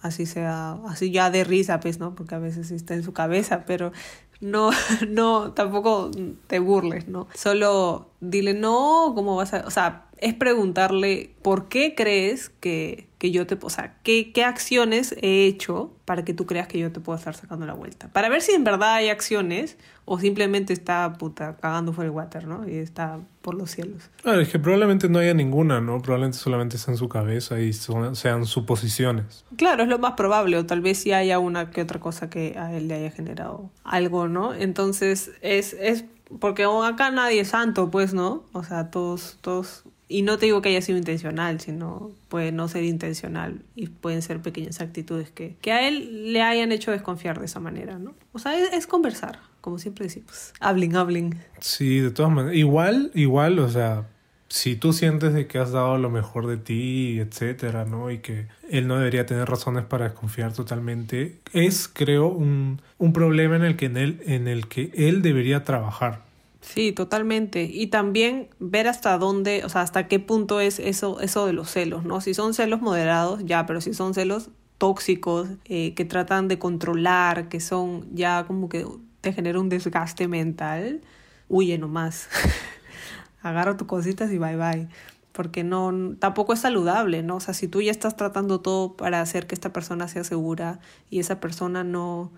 Así 0.02 0.26
sea, 0.26 0.78
así 0.88 1.12
ya 1.12 1.30
de 1.30 1.44
risa, 1.44 1.80
pues, 1.80 2.00
¿no? 2.00 2.16
Porque 2.16 2.36
a 2.36 2.40
veces 2.40 2.72
está 2.72 2.94
en 2.94 3.04
su 3.04 3.12
cabeza, 3.12 3.66
pero 3.66 3.92
no, 4.40 4.70
no, 5.10 5.52
tampoco 5.54 6.12
te 6.48 6.60
burles, 6.60 7.08
¿no? 7.08 7.28
Solo 7.34 8.10
dile, 8.22 8.54
no, 8.54 9.12
¿cómo 9.16 9.36
vas 9.36 9.54
a...? 9.54 9.66
O 9.66 9.72
sea, 9.72 10.06
es 10.18 10.34
preguntarle, 10.34 11.36
¿por 11.42 11.68
qué 11.68 11.96
crees 11.96 12.50
que 12.50 13.09
que 13.20 13.32
yo 13.32 13.46
te, 13.46 13.58
o 13.62 13.70
sea, 13.70 13.96
¿qué, 14.02 14.32
qué 14.32 14.44
acciones 14.44 15.16
he 15.22 15.46
hecho 15.46 15.94
para 16.10 16.26
que 16.26 16.34
tú 16.34 16.48
creas 16.48 16.68
que 16.68 16.80
yo 16.80 16.92
te 16.92 17.00
puedo 17.00 17.20
estar 17.20 17.36
sacando 17.36 17.68
la 17.68 17.76
vuelta. 17.76 18.08
Para 18.08 18.30
ver 18.30 18.42
si 18.42 18.54
en 18.54 18.64
verdad 18.64 18.96
hay 18.96 19.10
acciones 19.10 19.78
o 20.06 20.20
simplemente 20.20 20.74
está 20.74 21.14
puta 21.14 21.58
cagando 21.62 21.94
fuera 21.94 22.10
el 22.10 22.16
water, 22.16 22.48
¿no? 22.48 22.68
Y 22.68 22.78
está 22.78 23.20
por 23.44 23.54
los 23.54 23.70
cielos. 23.70 24.10
Claro, 24.24 24.42
es 24.42 24.50
que 24.50 24.58
probablemente 24.58 25.08
no 25.08 25.20
haya 25.20 25.36
ninguna, 25.36 25.82
¿no? 25.82 26.02
Probablemente 26.02 26.40
solamente 26.40 26.78
está 26.78 26.90
en 26.90 26.98
su 26.98 27.08
cabeza 27.10 27.60
y 27.60 27.74
sean 27.74 28.48
suposiciones. 28.48 29.46
Claro, 29.56 29.84
es 29.84 29.90
lo 29.90 30.00
más 30.00 30.14
probable, 30.14 30.58
o 30.58 30.66
tal 30.66 30.82
vez 30.82 30.98
sí 30.98 31.12
haya 31.12 31.38
una 31.38 31.70
que 31.70 31.84
otra 31.84 32.00
cosa 32.00 32.28
que 32.28 32.58
a 32.58 32.74
él 32.74 32.88
le 32.88 32.96
haya 32.96 33.12
generado 33.12 33.70
algo, 33.84 34.28
¿no? 34.28 34.56
Entonces, 34.56 35.30
es, 35.42 35.74
es 35.74 36.06
porque 36.40 36.66
acá 36.66 37.12
nadie 37.12 37.42
es 37.42 37.50
santo, 37.50 37.92
pues, 37.92 38.16
¿no? 38.16 38.46
O 38.54 38.64
sea, 38.64 38.90
todos, 38.90 39.38
todos 39.42 39.84
y 40.12 40.24
no 40.24 40.40
te 40.40 40.48
digo 40.48 40.62
que 40.64 40.70
haya 40.70 40.82
sido 40.82 40.98
intencional, 40.98 41.60
sino 41.62 42.12
puede 42.30 42.52
no 42.52 42.68
ser 42.68 42.84
intencional 42.84 43.62
y 43.76 43.88
pueden 43.88 44.24
ser 44.24 44.42
pequeñas 44.42 44.82
actitudes 44.82 45.30
que, 45.30 45.56
que 45.62 45.72
a 45.72 45.88
él 45.88 46.34
le 46.34 46.42
hayan 46.42 46.72
hecho 46.72 46.92
desconfiar 46.92 47.40
de 47.40 47.46
esa 47.46 47.60
manera, 47.60 48.00
¿no? 48.00 48.16
O 48.34 48.40
sea, 48.40 48.58
es, 48.58 48.88
conversar, 48.88 49.40
como 49.62 49.78
siempre 49.78 50.06
decimos. 50.06 50.52
Hablen, 50.60 50.96
hablen. 50.96 51.38
Sí, 51.60 52.00
de 52.00 52.10
todas 52.10 52.32
maneras. 52.32 52.58
Igual, 52.58 53.12
igual, 53.14 53.60
o 53.60 53.70
sea, 53.70 54.08
si 54.48 54.76
tú 54.76 54.94
sientes 54.94 55.32
de 55.36 55.46
que 55.46 55.60
has 55.60 55.72
dado 55.72 56.00
lo 56.00 56.10
mejor 56.10 56.48
de 56.48 56.58
ti, 56.58 57.20
etcétera, 57.20 57.86
¿no? 57.86 58.10
Y 58.10 58.18
que 58.18 58.48
él 58.68 58.88
no 58.88 58.98
debería 58.98 59.28
tener 59.28 59.48
razones 59.48 59.86
para 59.86 60.06
desconfiar 60.06 60.54
totalmente, 60.54 61.38
es, 61.54 61.88
creo, 61.88 62.30
un, 62.30 62.82
un 62.98 63.14
problema 63.14 63.58
en 63.58 63.64
el 63.64 63.76
que 63.76 63.86
en 63.86 63.98
él, 63.98 64.22
en 64.26 64.48
el 64.48 64.68
que 64.68 64.92
él 64.96 65.22
debería 65.22 65.64
trabajar 65.64 66.29
Sí, 66.74 66.92
totalmente. 66.92 67.64
Y 67.64 67.88
también 67.88 68.50
ver 68.60 68.88
hasta 68.88 69.18
dónde, 69.18 69.64
o 69.66 69.70
sea, 69.70 69.82
hasta 69.82 70.08
qué 70.08 70.20
punto 70.20 70.60
es 70.62 70.78
eso, 70.78 71.20
eso 71.20 71.48
de 71.48 71.54
los 71.54 71.72
celos, 71.72 72.06
¿no? 72.06 72.22
Si 72.22 72.36
son 72.36 72.54
celos 72.54 72.80
moderados, 72.80 73.42
ya, 73.44 73.66
pero 73.66 73.82
si 73.82 73.96
son 73.96 74.14
celos 74.14 74.52
tóxicos, 74.78 75.50
eh, 75.66 75.96
que 75.96 76.06
tratan 76.06 76.48
de 76.48 76.60
controlar, 76.60 77.50
que 77.50 77.60
son 77.60 78.08
ya 78.16 78.46
como 78.46 78.70
que 78.70 78.86
te 79.22 79.34
genera 79.34 79.60
un 79.60 79.70
desgaste 79.70 80.28
mental, 80.28 81.02
huye 81.48 81.80
nomás. 81.80 82.30
Agarra 83.42 83.76
tus 83.76 83.88
cositas 83.88 84.32
y 84.32 84.38
bye 84.38 84.56
bye. 84.56 84.90
Porque 85.32 85.64
no, 85.64 85.92
tampoco 86.20 86.54
es 86.54 86.60
saludable, 86.60 87.24
¿no? 87.24 87.38
O 87.38 87.40
sea, 87.40 87.56
si 87.56 87.68
tú 87.68 87.82
ya 87.82 87.92
estás 87.92 88.16
tratando 88.16 88.62
todo 88.62 88.96
para 88.96 89.22
hacer 89.22 89.48
que 89.48 89.56
esta 89.56 89.74
persona 89.74 90.08
sea 90.08 90.24
segura 90.24 90.80
y 91.10 91.20
esa 91.20 91.40
persona 91.40 91.84
no, 91.84 92.32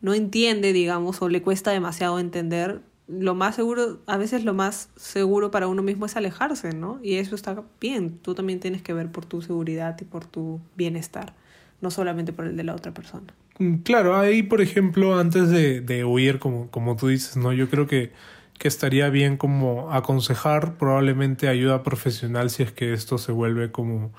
no 0.00 0.14
entiende, 0.14 0.72
digamos, 0.72 1.20
o 1.20 1.28
le 1.28 1.42
cuesta 1.42 1.70
demasiado 1.70 2.18
entender, 2.18 2.80
lo 3.08 3.34
más 3.34 3.56
seguro, 3.56 4.00
a 4.06 4.18
veces 4.18 4.44
lo 4.44 4.54
más 4.54 4.90
seguro 4.96 5.50
para 5.50 5.66
uno 5.66 5.82
mismo 5.82 6.06
es 6.06 6.16
alejarse, 6.16 6.74
¿no? 6.74 7.00
Y 7.02 7.14
eso 7.14 7.34
está 7.34 7.64
bien. 7.80 8.18
Tú 8.18 8.34
también 8.34 8.60
tienes 8.60 8.82
que 8.82 8.92
ver 8.92 9.10
por 9.10 9.24
tu 9.24 9.40
seguridad 9.40 9.96
y 10.00 10.04
por 10.04 10.26
tu 10.26 10.60
bienestar, 10.76 11.34
no 11.80 11.90
solamente 11.90 12.32
por 12.32 12.46
el 12.46 12.56
de 12.56 12.64
la 12.64 12.74
otra 12.74 12.92
persona. 12.92 13.34
Mm, 13.58 13.76
claro, 13.78 14.16
ahí, 14.16 14.42
por 14.42 14.60
ejemplo, 14.60 15.18
antes 15.18 15.48
de, 15.48 15.80
de 15.80 16.04
huir, 16.04 16.38
como, 16.38 16.70
como 16.70 16.96
tú 16.96 17.08
dices, 17.08 17.36
¿no? 17.38 17.52
Yo 17.52 17.70
creo 17.70 17.86
que, 17.86 18.12
que 18.58 18.68
estaría 18.68 19.08
bien 19.08 19.38
como 19.38 19.90
aconsejar 19.90 20.76
probablemente 20.76 21.48
ayuda 21.48 21.82
profesional 21.82 22.50
si 22.50 22.62
es 22.62 22.72
que 22.72 22.92
esto 22.92 23.16
se 23.16 23.32
vuelve 23.32 23.72
como 23.72 24.12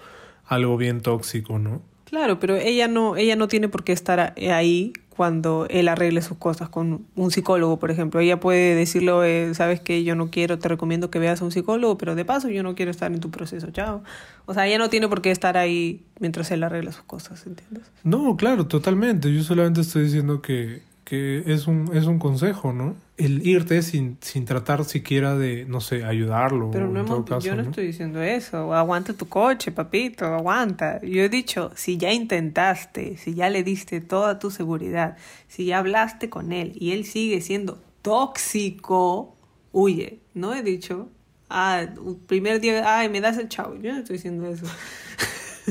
algo 0.45 0.77
bien 0.77 1.01
tóxico, 1.01 1.59
¿no? 1.59 1.83
Claro, 2.05 2.39
pero 2.39 2.55
ella 2.55 2.87
no, 2.87 3.17
ella 3.17 3.35
no 3.35 3.47
tiene 3.47 3.69
por 3.69 3.83
qué 3.83 3.91
estar 3.91 4.33
ahí 4.51 4.93
cuando 5.19 5.67
él 5.69 5.89
arregle 5.89 6.21
sus 6.21 6.37
cosas 6.37 6.69
con 6.69 7.05
un 7.17 7.29
psicólogo, 7.29 7.77
por 7.77 7.91
ejemplo. 7.91 8.21
Ella 8.21 8.39
puede 8.39 8.73
decirle, 8.73 9.53
sabes 9.53 9.81
que 9.81 10.05
yo 10.05 10.15
no 10.15 10.29
quiero, 10.31 10.59
te 10.59 10.69
recomiendo 10.69 11.11
que 11.11 11.19
veas 11.19 11.41
a 11.41 11.43
un 11.43 11.51
psicólogo, 11.51 11.97
pero 11.97 12.15
de 12.15 12.23
paso 12.23 12.47
yo 12.47 12.63
no 12.63 12.73
quiero 12.73 12.89
estar 12.89 13.11
en 13.11 13.19
tu 13.19 13.29
proceso, 13.29 13.69
chao. 13.71 14.01
O 14.45 14.53
sea, 14.53 14.65
ella 14.65 14.77
no 14.77 14.89
tiene 14.89 15.09
por 15.09 15.21
qué 15.21 15.31
estar 15.31 15.57
ahí 15.57 16.05
mientras 16.21 16.49
él 16.51 16.63
arregla 16.63 16.93
sus 16.93 17.03
cosas, 17.03 17.45
¿entiendes? 17.45 17.91
No, 18.05 18.37
claro, 18.37 18.67
totalmente. 18.67 19.35
Yo 19.35 19.43
solamente 19.43 19.81
estoy 19.81 20.03
diciendo 20.03 20.41
que 20.41 20.83
que 21.09 21.41
es 21.47 21.65
un, 21.65 21.89
es 21.95 22.05
un 22.05 22.19
consejo, 22.19 22.71
¿no? 22.71 22.95
El 23.17 23.45
irte 23.47 23.81
sin, 23.81 24.19
sin 24.21 24.45
tratar 24.45 24.85
siquiera 24.85 25.35
de, 25.35 25.65
no 25.65 25.81
sé, 25.81 26.03
ayudarlo. 26.03 26.69
Pero 26.69 26.87
no 26.87 27.03
yo 27.39 27.55
no, 27.55 27.63
estoy 27.63 27.87
diciendo 27.87 28.21
eso. 28.21 28.75
Aguanta 28.75 29.13
tu 29.13 29.27
coche, 29.27 29.71
papito, 29.71 30.25
aguanta. 30.25 31.01
Yo 31.01 31.23
he 31.23 31.29
dicho, 31.29 31.71
si 31.75 31.97
ya 31.97 32.13
intentaste, 32.13 33.17
si 33.17 33.33
ya 33.33 33.49
le 33.49 33.63
diste 33.63 34.01
toda 34.01 34.37
tu 34.37 34.51
seguridad, 34.51 35.17
si 35.47 35.65
ya 35.65 35.79
hablaste 35.79 36.29
con 36.29 36.51
él 36.51 36.73
y 36.75 36.91
él 36.91 37.05
sigue 37.05 37.41
siendo 37.41 37.81
tóxico, 38.03 39.35
huye. 39.71 40.19
No 40.35 40.53
he 40.53 40.61
dicho, 40.61 41.09
ah, 41.49 41.87
primer 42.27 42.61
día, 42.61 42.99
ay, 42.99 43.09
me 43.09 43.19
das 43.19 43.39
el 43.39 43.49
chavo. 43.49 43.73
Yo 43.81 43.93
no 43.93 43.97
estoy 43.97 44.17
diciendo 44.17 44.47
eso. 44.47 44.67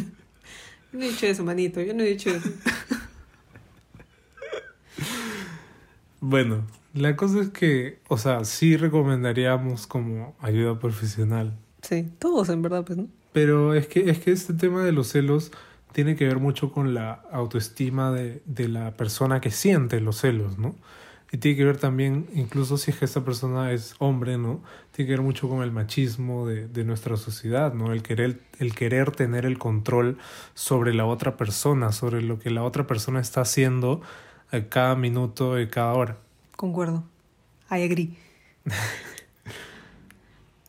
Yo 0.92 0.98
no 0.98 1.04
he 1.04 1.10
dicho 1.10 1.26
eso, 1.26 1.44
manito. 1.44 1.80
Yo 1.80 1.94
no 1.94 2.02
he 2.02 2.08
dicho 2.08 2.28
eso. 2.28 2.50
Bueno, 6.20 6.66
la 6.94 7.16
cosa 7.16 7.40
es 7.40 7.50
que, 7.50 8.00
o 8.08 8.18
sea, 8.18 8.44
sí 8.44 8.76
recomendaríamos 8.76 9.86
como 9.86 10.36
ayuda 10.40 10.78
profesional. 10.78 11.56
Sí, 11.82 12.08
todos 12.18 12.48
en 12.48 12.62
verdad, 12.62 12.84
pues, 12.84 12.98
¿no? 12.98 13.08
Pero 13.32 13.74
es 13.74 13.86
que, 13.86 14.10
es 14.10 14.18
que 14.18 14.32
este 14.32 14.54
tema 14.54 14.84
de 14.84 14.92
los 14.92 15.08
celos 15.08 15.52
tiene 15.92 16.16
que 16.16 16.26
ver 16.26 16.38
mucho 16.38 16.72
con 16.72 16.94
la 16.94 17.22
autoestima 17.30 18.10
de, 18.10 18.42
de 18.46 18.68
la 18.68 18.96
persona 18.96 19.40
que 19.40 19.50
siente 19.50 20.00
los 20.00 20.20
celos, 20.20 20.58
¿no? 20.58 20.74
Y 21.30 21.38
tiene 21.38 21.58
que 21.58 21.64
ver 21.64 21.76
también, 21.76 22.26
incluso 22.34 22.78
si 22.78 22.90
es 22.90 22.98
que 22.98 23.04
esta 23.04 23.22
persona 23.22 23.70
es 23.72 23.94
hombre, 23.98 24.38
¿no? 24.38 24.62
Tiene 24.92 25.08
que 25.08 25.12
ver 25.12 25.22
mucho 25.22 25.48
con 25.48 25.62
el 25.62 25.70
machismo 25.70 26.46
de, 26.46 26.68
de 26.68 26.84
nuestra 26.84 27.18
sociedad, 27.18 27.74
¿no? 27.74 27.92
El 27.92 28.02
querer, 28.02 28.40
el 28.58 28.74
querer 28.74 29.10
tener 29.10 29.44
el 29.44 29.58
control 29.58 30.16
sobre 30.54 30.94
la 30.94 31.04
otra 31.04 31.36
persona, 31.36 31.92
sobre 31.92 32.22
lo 32.22 32.38
que 32.38 32.50
la 32.50 32.62
otra 32.62 32.86
persona 32.86 33.20
está 33.20 33.42
haciendo 33.42 34.00
a 34.50 34.60
cada 34.68 34.94
minuto 34.96 35.54
de 35.54 35.68
cada 35.68 35.94
hora. 35.94 36.18
Concuerdo. 36.56 37.04
I 37.70 37.82
agree. 37.82 38.16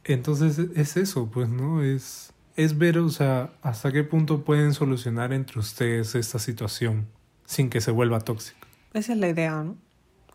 Entonces 0.03 0.59
es 0.75 0.97
eso, 0.97 1.29
pues, 1.31 1.49
¿no? 1.49 1.83
Es, 1.83 2.33
es 2.55 2.77
ver, 2.77 2.97
o 2.97 3.09
sea, 3.09 3.51
hasta 3.61 3.91
qué 3.91 4.03
punto 4.03 4.43
pueden 4.43 4.73
solucionar 4.73 5.33
entre 5.33 5.59
ustedes 5.59 6.15
esta 6.15 6.39
situación 6.39 7.07
sin 7.45 7.69
que 7.69 7.79
se 7.81 7.91
vuelva 7.91 8.19
tóxico. 8.19 8.67
Esa 8.93 9.13
es 9.13 9.19
la 9.19 9.29
idea, 9.29 9.63
¿no? 9.63 9.77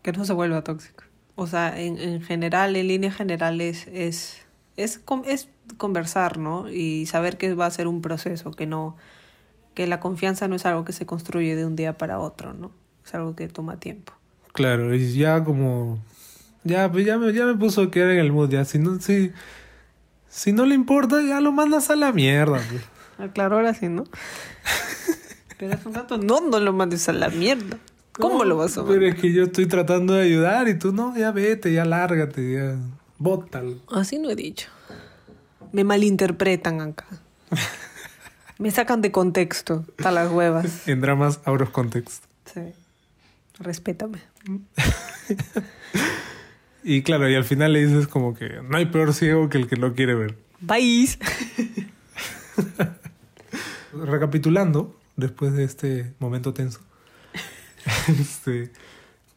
Que 0.01 0.11
no 0.11 0.25
se 0.25 0.33
vuelva 0.33 0.63
tóxico. 0.63 1.03
O 1.35 1.47
sea, 1.47 1.79
en, 1.79 1.97
en 1.97 2.21
general, 2.21 2.75
en 2.75 2.87
líneas 2.87 3.15
generales, 3.15 3.87
es, 3.91 4.45
es, 4.77 5.01
es 5.25 5.49
conversar, 5.77 6.37
¿no? 6.37 6.69
Y 6.69 7.05
saber 7.05 7.37
que 7.37 7.53
va 7.53 7.65
a 7.65 7.71
ser 7.71 7.87
un 7.87 8.01
proceso, 8.01 8.51
que 8.51 8.65
no, 8.65 8.95
que 9.73 9.87
la 9.87 9.99
confianza 9.99 10.47
no 10.47 10.55
es 10.55 10.65
algo 10.65 10.85
que 10.85 10.93
se 10.93 11.05
construye 11.05 11.55
de 11.55 11.65
un 11.65 11.75
día 11.75 11.97
para 11.97 12.19
otro, 12.19 12.53
¿no? 12.53 12.71
Es 13.05 13.13
algo 13.13 13.35
que 13.35 13.47
toma 13.47 13.77
tiempo. 13.79 14.13
Claro, 14.53 14.93
y 14.95 15.13
ya 15.13 15.43
como... 15.43 15.99
Ya, 16.63 16.91
pues 16.91 17.05
ya 17.05 17.17
me, 17.19 17.31
ya 17.33 17.45
me 17.45 17.53
puso 17.55 17.83
a 17.83 17.91
quedar 17.91 18.09
en 18.11 18.19
el 18.19 18.31
mood, 18.31 18.49
ya. 18.49 18.65
Si 18.65 18.79
no, 18.79 18.99
si, 18.99 19.31
si 20.29 20.51
no 20.51 20.65
le 20.65 20.73
importa, 20.73 21.21
ya 21.21 21.39
lo 21.39 21.51
mandas 21.51 21.89
a 21.91 21.95
la 21.95 22.11
mierda, 22.11 22.59
pues. 22.69 22.81
Ah, 23.17 23.29
Claro, 23.33 23.55
ahora 23.55 23.73
sí, 23.73 23.87
¿no? 23.87 24.03
Pero 25.57 25.73
hace 25.73 25.87
un 25.87 25.93
rato, 25.93 26.17
no, 26.17 26.41
no 26.41 26.59
lo 26.59 26.73
mandes 26.73 27.07
a 27.07 27.13
la 27.13 27.29
mierda. 27.29 27.77
¿Cómo 28.19 28.39
No, 28.39 28.43
lo 28.45 28.57
vas 28.57 28.77
a 28.77 28.81
Pero 28.85 28.99
mandar? 28.99 29.15
es 29.15 29.21
que 29.21 29.31
yo 29.31 29.43
estoy 29.43 29.67
tratando 29.67 30.13
de 30.15 30.23
ayudar 30.23 30.67
y 30.67 30.77
tú 30.77 30.91
no, 30.91 31.15
ya 31.15 31.31
vete, 31.31 31.71
ya 31.71 31.85
lárgate, 31.85 32.53
ya. 32.53 32.75
Bótalo. 33.17 33.77
Así 33.89 34.17
no 34.19 34.29
he 34.29 34.35
dicho. 34.35 34.67
Me 35.71 35.83
malinterpretan 35.85 36.81
acá. 36.81 37.05
Me 38.57 38.71
sacan 38.71 39.01
de 39.01 39.11
contexto, 39.11 39.85
a 40.03 40.11
las 40.11 40.31
huevas. 40.31 40.87
En 40.87 40.99
dramas 41.01 41.39
out 41.45 41.61
of 41.61 41.69
context. 41.71 42.23
Sí. 42.53 42.61
Respétame. 43.59 44.19
Y 46.87 47.01
claro, 47.01 47.27
y 47.27 47.33
al 47.33 47.43
final 47.45 47.73
le 47.73 47.83
dices 47.83 48.07
como 48.07 48.35
que 48.35 48.61
no 48.61 48.77
hay 48.77 48.85
peor 48.85 49.11
ciego 49.15 49.49
que 49.49 49.57
el 49.57 49.67
que 49.67 49.75
no 49.75 49.95
quiere 49.95 50.13
ver. 50.13 50.37
Bye. 50.59 51.07
Recapitulando, 53.93 54.95
después 55.15 55.53
de 55.53 55.63
este 55.63 56.13
momento 56.19 56.53
tenso, 56.53 56.81
este, 58.19 58.71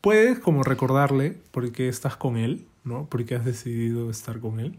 puedes 0.00 0.38
como 0.40 0.62
recordarle 0.62 1.38
por 1.50 1.70
qué 1.72 1.88
estás 1.88 2.16
con 2.16 2.36
él, 2.36 2.66
¿no? 2.84 3.06
Por 3.06 3.24
qué 3.24 3.36
has 3.36 3.44
decidido 3.46 4.10
estar 4.10 4.40
con 4.40 4.60
él. 4.60 4.76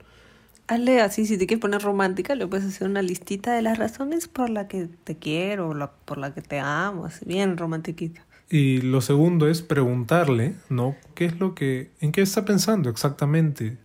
Hazle 0.68 1.02
así, 1.02 1.26
si 1.26 1.38
te 1.40 1.48
quieres 1.48 1.62
poner 1.62 1.82
romántica, 1.82 2.36
le 2.36 2.46
puedes 2.46 2.66
hacer 2.68 2.88
una 2.88 3.02
listita 3.02 3.54
de 3.56 3.64
las 3.64 3.80
razones 3.80 4.28
por 4.28 4.52
la 4.52 4.68
que 4.68 4.88
te 5.04 5.18
quiero, 5.18 5.74
la- 5.74 5.92
por 5.92 6.20
la 6.20 6.36
que 6.36 6.42
te 6.44 6.60
amo, 6.60 7.06
así 7.06 7.26
bien 7.26 7.58
romantiquita. 7.58 8.24
Y 8.50 8.82
lo 8.82 9.02
segundo 9.02 9.48
es 9.48 9.62
preguntarle, 9.62 10.56
¿no? 10.70 10.96
¿Qué 11.14 11.26
es 11.26 11.40
lo 11.40 11.54
que, 11.54 11.92
en 12.02 12.12
qué 12.12 12.22
está 12.22 12.46
pensando 12.46 12.90
exactamente? 12.90 13.78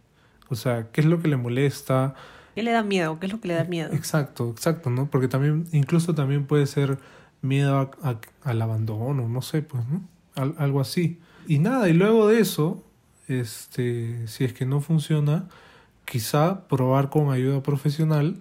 O 0.48 0.54
sea, 0.56 0.88
¿qué 0.90 1.02
es 1.02 1.06
lo 1.06 1.20
que 1.20 1.28
le 1.28 1.36
molesta? 1.36 2.14
¿Qué 2.54 2.62
le 2.62 2.70
da 2.72 2.82
miedo? 2.82 3.18
¿Qué 3.20 3.26
es 3.26 3.32
lo 3.32 3.40
que 3.40 3.48
le 3.48 3.54
da 3.54 3.64
miedo? 3.64 3.92
Exacto, 3.92 4.50
exacto, 4.50 4.88
¿no? 4.90 5.10
Porque 5.10 5.28
también, 5.28 5.66
incluso 5.72 6.14
también 6.14 6.46
puede 6.46 6.66
ser 6.66 6.98
miedo 7.42 7.76
a- 7.76 7.90
a- 8.08 8.20
al 8.42 8.62
abandono, 8.62 9.28
no 9.28 9.42
sé, 9.42 9.60
pues, 9.62 9.86
¿no? 9.88 10.02
Al- 10.34 10.54
algo 10.58 10.80
así. 10.80 11.18
Y 11.46 11.58
nada, 11.58 11.88
y 11.88 11.92
luego 11.92 12.28
de 12.28 12.40
eso, 12.40 12.82
este, 13.28 14.26
si 14.28 14.44
es 14.44 14.52
que 14.52 14.64
no 14.66 14.80
funciona, 14.80 15.48
quizá 16.06 16.66
probar 16.68 17.10
con 17.10 17.30
ayuda 17.30 17.62
profesional 17.62 18.40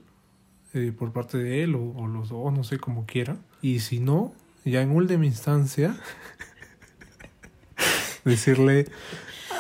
eh, 0.74 0.92
por 0.98 1.12
parte 1.12 1.38
de 1.38 1.64
él 1.64 1.76
o, 1.76 1.92
o 1.96 2.08
los 2.08 2.30
dos, 2.30 2.52
no 2.54 2.64
sé, 2.64 2.78
como 2.80 3.06
quiera. 3.06 3.38
Y 3.62 3.80
si 3.80 4.00
no, 4.00 4.34
ya 4.66 4.82
en 4.82 4.92
última 4.92 5.26
instancia, 5.26 5.96
decirle, 8.26 8.88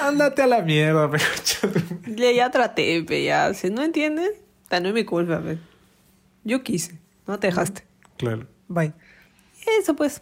ándate 0.02 0.42
a 0.44 0.48
la 0.48 0.62
mierda, 0.62 1.10
pero 1.12 1.24
Ya, 2.16 2.32
ya 2.32 2.52
traté, 2.52 3.04
pe, 3.04 3.24
ya. 3.24 3.54
Si 3.54 3.70
no 3.70 3.84
entiendes, 3.84 4.32
no 4.72 4.88
es 4.88 4.94
mi 4.94 5.06
culpa, 5.06 5.42
pe. 5.42 5.58
Yo 6.44 6.64
quise, 6.64 7.00
no 7.28 7.40
te 7.40 7.48
dejaste. 7.48 7.84
Claro. 8.18 8.48
Bye. 8.68 8.94
Eso 9.80 9.96
pues, 9.96 10.22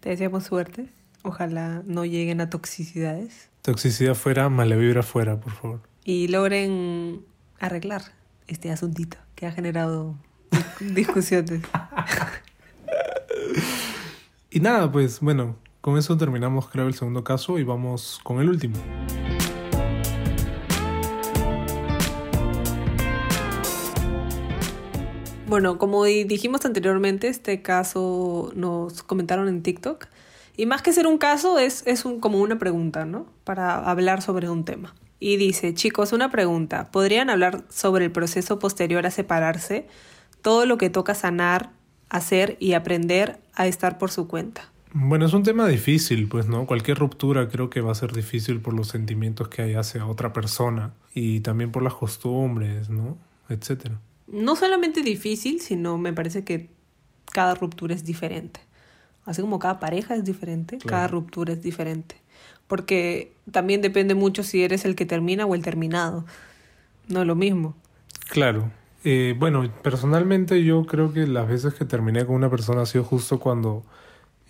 te 0.00 0.10
deseamos 0.10 0.44
suerte. 0.44 0.86
Ojalá 1.22 1.82
no 1.86 2.04
lleguen 2.04 2.42
a 2.42 2.50
toxicidades 2.50 3.48
Toxicidad 3.62 4.14
fuera, 4.14 4.50
mala 4.50 4.76
vibra 4.76 5.02
fuera, 5.02 5.40
por 5.40 5.52
favor. 5.54 5.80
y 6.04 6.28
logren 6.28 7.24
arreglar 7.60 8.02
este 8.46 8.70
asuntito 8.70 9.16
que 9.34 9.46
ha 9.46 9.52
generado 9.52 10.16
dis- 10.50 10.78
discusiones. 10.94 11.62
Y 14.54 14.60
nada, 14.60 14.92
pues 14.92 15.18
bueno, 15.18 15.56
con 15.80 15.98
eso 15.98 16.16
terminamos 16.16 16.68
creo 16.68 16.86
el 16.86 16.94
segundo 16.94 17.24
caso 17.24 17.58
y 17.58 17.64
vamos 17.64 18.20
con 18.22 18.40
el 18.40 18.48
último. 18.48 18.76
Bueno, 25.48 25.76
como 25.78 26.04
di- 26.04 26.22
dijimos 26.22 26.64
anteriormente, 26.64 27.26
este 27.26 27.62
caso 27.62 28.52
nos 28.54 29.02
comentaron 29.02 29.48
en 29.48 29.64
TikTok. 29.64 30.06
Y 30.56 30.66
más 30.66 30.82
que 30.82 30.92
ser 30.92 31.08
un 31.08 31.18
caso, 31.18 31.58
es, 31.58 31.82
es 31.84 32.04
como 32.20 32.38
una 32.38 32.56
pregunta, 32.56 33.04
¿no? 33.06 33.26
Para 33.42 33.78
hablar 33.78 34.22
sobre 34.22 34.48
un 34.48 34.64
tema. 34.64 34.94
Y 35.18 35.36
dice, 35.36 35.74
chicos, 35.74 36.12
una 36.12 36.30
pregunta. 36.30 36.92
¿Podrían 36.92 37.28
hablar 37.28 37.64
sobre 37.70 38.04
el 38.04 38.12
proceso 38.12 38.60
posterior 38.60 39.04
a 39.04 39.10
separarse? 39.10 39.88
Todo 40.42 40.64
lo 40.64 40.78
que 40.78 40.90
toca 40.90 41.16
sanar, 41.16 41.70
hacer 42.16 42.56
y 42.60 42.74
aprender 42.74 43.38
a 43.54 43.66
estar 43.66 43.98
por 43.98 44.10
su 44.10 44.28
cuenta. 44.28 44.70
Bueno, 44.92 45.26
es 45.26 45.32
un 45.32 45.42
tema 45.42 45.66
difícil, 45.66 46.28
pues, 46.28 46.46
¿no? 46.46 46.66
Cualquier 46.66 46.98
ruptura 46.98 47.48
creo 47.48 47.68
que 47.68 47.80
va 47.80 47.90
a 47.90 47.94
ser 47.96 48.12
difícil 48.12 48.60
por 48.60 48.72
los 48.74 48.86
sentimientos 48.88 49.48
que 49.48 49.62
hay 49.62 49.74
hacia 49.74 50.06
otra 50.06 50.32
persona 50.32 50.92
y 51.14 51.40
también 51.40 51.72
por 51.72 51.82
las 51.82 51.94
costumbres, 51.94 52.88
¿no? 52.90 53.18
Etcétera. 53.48 53.98
No 54.28 54.54
solamente 54.54 55.02
difícil, 55.02 55.60
sino 55.60 55.98
me 55.98 56.12
parece 56.12 56.44
que 56.44 56.70
cada 57.32 57.56
ruptura 57.56 57.94
es 57.94 58.04
diferente. 58.04 58.60
Así 59.24 59.42
como 59.42 59.58
cada 59.58 59.80
pareja 59.80 60.14
es 60.14 60.24
diferente, 60.24 60.78
Claro. 60.78 60.90
cada 60.90 61.08
ruptura 61.08 61.52
es 61.54 61.62
diferente. 61.62 62.16
Porque 62.68 63.32
también 63.50 63.82
depende 63.82 64.14
mucho 64.14 64.44
si 64.44 64.62
eres 64.62 64.84
el 64.84 64.94
que 64.94 65.04
termina 65.06 65.44
o 65.46 65.54
el 65.56 65.62
terminado. 65.62 66.24
No 67.08 67.22
es 67.22 67.26
lo 67.26 67.34
mismo. 67.34 67.74
Claro. 68.30 68.70
Eh, 69.04 69.34
bueno, 69.38 69.70
personalmente 69.82 70.64
yo 70.64 70.86
creo 70.86 71.12
que 71.12 71.26
las 71.26 71.46
veces 71.48 71.74
que 71.74 71.84
terminé 71.84 72.24
con 72.24 72.36
una 72.36 72.48
persona 72.50 72.82
ha 72.82 72.86
sido 72.86 73.04
justo 73.04 73.38
cuando 73.38 73.84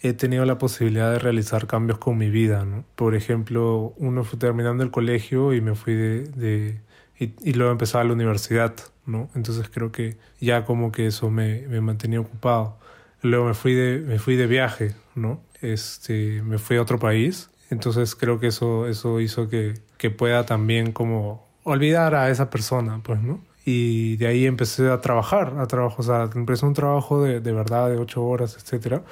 he 0.02 0.12
tenido 0.14 0.44
la 0.46 0.58
posibilidad 0.58 1.12
de 1.12 1.18
realizar 1.20 1.66
cambios 1.66 1.98
con 1.98 2.18
mi 2.18 2.30
vida, 2.30 2.64
¿no? 2.64 2.84
Por 2.96 3.14
ejemplo, 3.16 3.94
uno 3.98 4.24
fue 4.24 4.38
terminando 4.38 4.84
el 4.84 4.90
colegio 4.92 5.54
y 5.54 5.60
me 5.60 5.74
fui 5.76 5.94
de... 5.94 6.24
de- 6.24 6.82
y, 7.18 7.34
y 7.42 7.54
luego 7.54 7.72
empezaba 7.72 8.04
la 8.04 8.12
universidad, 8.14 8.74
¿no? 9.06 9.30
Entonces 9.36 9.68
creo 9.72 9.92
que 9.92 10.18
ya 10.40 10.64
como 10.66 10.92
que 10.92 11.06
eso 11.08 11.30
me, 11.30 11.66
me 11.68 11.80
mantenía 11.80 12.20
ocupado. 12.20 12.78
Luego 13.22 13.46
me 13.46 13.54
fui 13.54 13.74
de, 13.74 14.00
me 14.00 14.18
fui 14.18 14.36
de 14.36 14.46
viaje, 14.48 14.96
¿no? 15.14 15.40
Este, 15.62 16.42
me 16.42 16.58
fui 16.58 16.76
a 16.78 16.82
otro 16.82 16.98
país. 16.98 17.50
Entonces 17.70 18.14
creo 18.16 18.40
que 18.40 18.48
eso, 18.48 18.88
eso 18.88 19.20
hizo 19.20 19.48
que, 19.48 19.74
que 19.98 20.10
pueda 20.10 20.46
también 20.46 20.92
como 20.92 21.48
olvidar 21.64 22.14
a 22.16 22.30
esa 22.30 22.50
persona, 22.50 23.00
pues, 23.04 23.22
¿no? 23.22 23.40
Y 23.64 24.16
de 24.16 24.26
ahí 24.26 24.46
empecé 24.46 24.90
a 24.90 25.00
trabajar, 25.00 25.54
a 25.58 25.66
trabajar, 25.66 26.00
o 26.00 26.02
sea, 26.02 26.30
empecé 26.34 26.66
un 26.66 26.74
trabajo 26.74 27.22
de, 27.22 27.40
de 27.40 27.52
verdad 27.52 27.88
de 27.90 27.96
ocho 27.96 28.24
horas, 28.24 28.56
etcétera. 28.60 29.02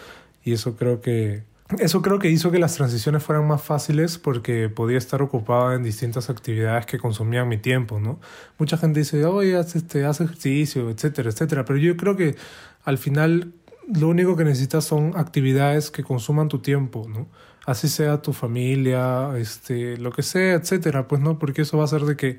Y 0.44 0.52
eso 0.52 0.76
creo 0.76 1.00
que, 1.00 1.44
eso 1.78 2.02
creo 2.02 2.18
que 2.18 2.28
hizo 2.28 2.50
que 2.50 2.58
las 2.58 2.74
transiciones 2.74 3.22
fueran 3.22 3.46
más 3.46 3.62
fáciles 3.62 4.18
porque 4.18 4.68
podía 4.68 4.98
estar 4.98 5.22
ocupado 5.22 5.72
en 5.72 5.82
distintas 5.82 6.28
actividades 6.28 6.86
que 6.86 6.98
consumían 6.98 7.48
mi 7.48 7.58
tiempo, 7.58 7.98
¿no? 7.98 8.20
Mucha 8.58 8.76
gente 8.76 9.00
dice, 9.00 9.24
oye, 9.24 9.56
haz, 9.56 9.76
este, 9.76 10.04
haz 10.04 10.20
ejercicio, 10.20 10.90
etcétera, 10.90 11.30
etcétera. 11.30 11.64
Pero 11.64 11.78
yo 11.78 11.96
creo 11.96 12.16
que 12.16 12.36
al 12.84 12.98
final 12.98 13.52
lo 13.92 14.08
único 14.08 14.36
que 14.36 14.44
necesitas 14.44 14.84
son 14.84 15.12
actividades 15.16 15.90
que 15.90 16.02
consuman 16.02 16.48
tu 16.48 16.58
tiempo, 16.58 17.06
¿no? 17.08 17.28
Así 17.64 17.88
sea 17.88 18.20
tu 18.20 18.32
familia, 18.32 19.30
este, 19.38 19.96
lo 19.96 20.10
que 20.10 20.22
sea, 20.22 20.54
etcétera, 20.54 21.06
pues 21.08 21.20
no, 21.22 21.38
porque 21.38 21.62
eso 21.62 21.76
va 21.76 21.84
a 21.84 21.86
hacer 21.86 22.02
de 22.02 22.16
que, 22.16 22.38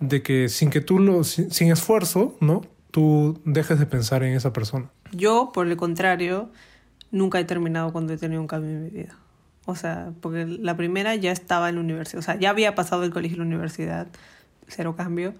de 0.00 0.22
que 0.22 0.48
sin 0.48 0.70
que 0.70 0.80
tú 0.80 0.98
lo, 0.98 1.24
sin, 1.24 1.50
sin 1.50 1.70
esfuerzo, 1.70 2.36
¿no? 2.40 2.62
tú 2.96 3.38
dejes 3.44 3.78
de 3.78 3.84
pensar 3.84 4.22
en 4.22 4.32
esa 4.32 4.54
persona. 4.54 4.88
Yo, 5.12 5.50
por 5.52 5.66
el 5.66 5.76
contrario, 5.76 6.48
nunca 7.10 7.38
he 7.38 7.44
terminado 7.44 7.92
cuando 7.92 8.14
he 8.14 8.16
tenido 8.16 8.40
un 8.40 8.46
cambio 8.46 8.70
en 8.70 8.84
mi 8.84 8.88
vida. 8.88 9.18
O 9.66 9.76
sea, 9.76 10.12
porque 10.22 10.46
la 10.46 10.78
primera 10.78 11.14
ya 11.14 11.30
estaba 11.30 11.68
en 11.68 11.74
la 11.74 11.82
universidad, 11.82 12.20
o 12.20 12.22
sea, 12.22 12.38
ya 12.38 12.48
había 12.48 12.74
pasado 12.74 13.04
el 13.04 13.10
colegio 13.10 13.34
y 13.34 13.38
la 13.40 13.44
universidad, 13.44 14.06
cero 14.66 14.94
cambio. 14.96 15.34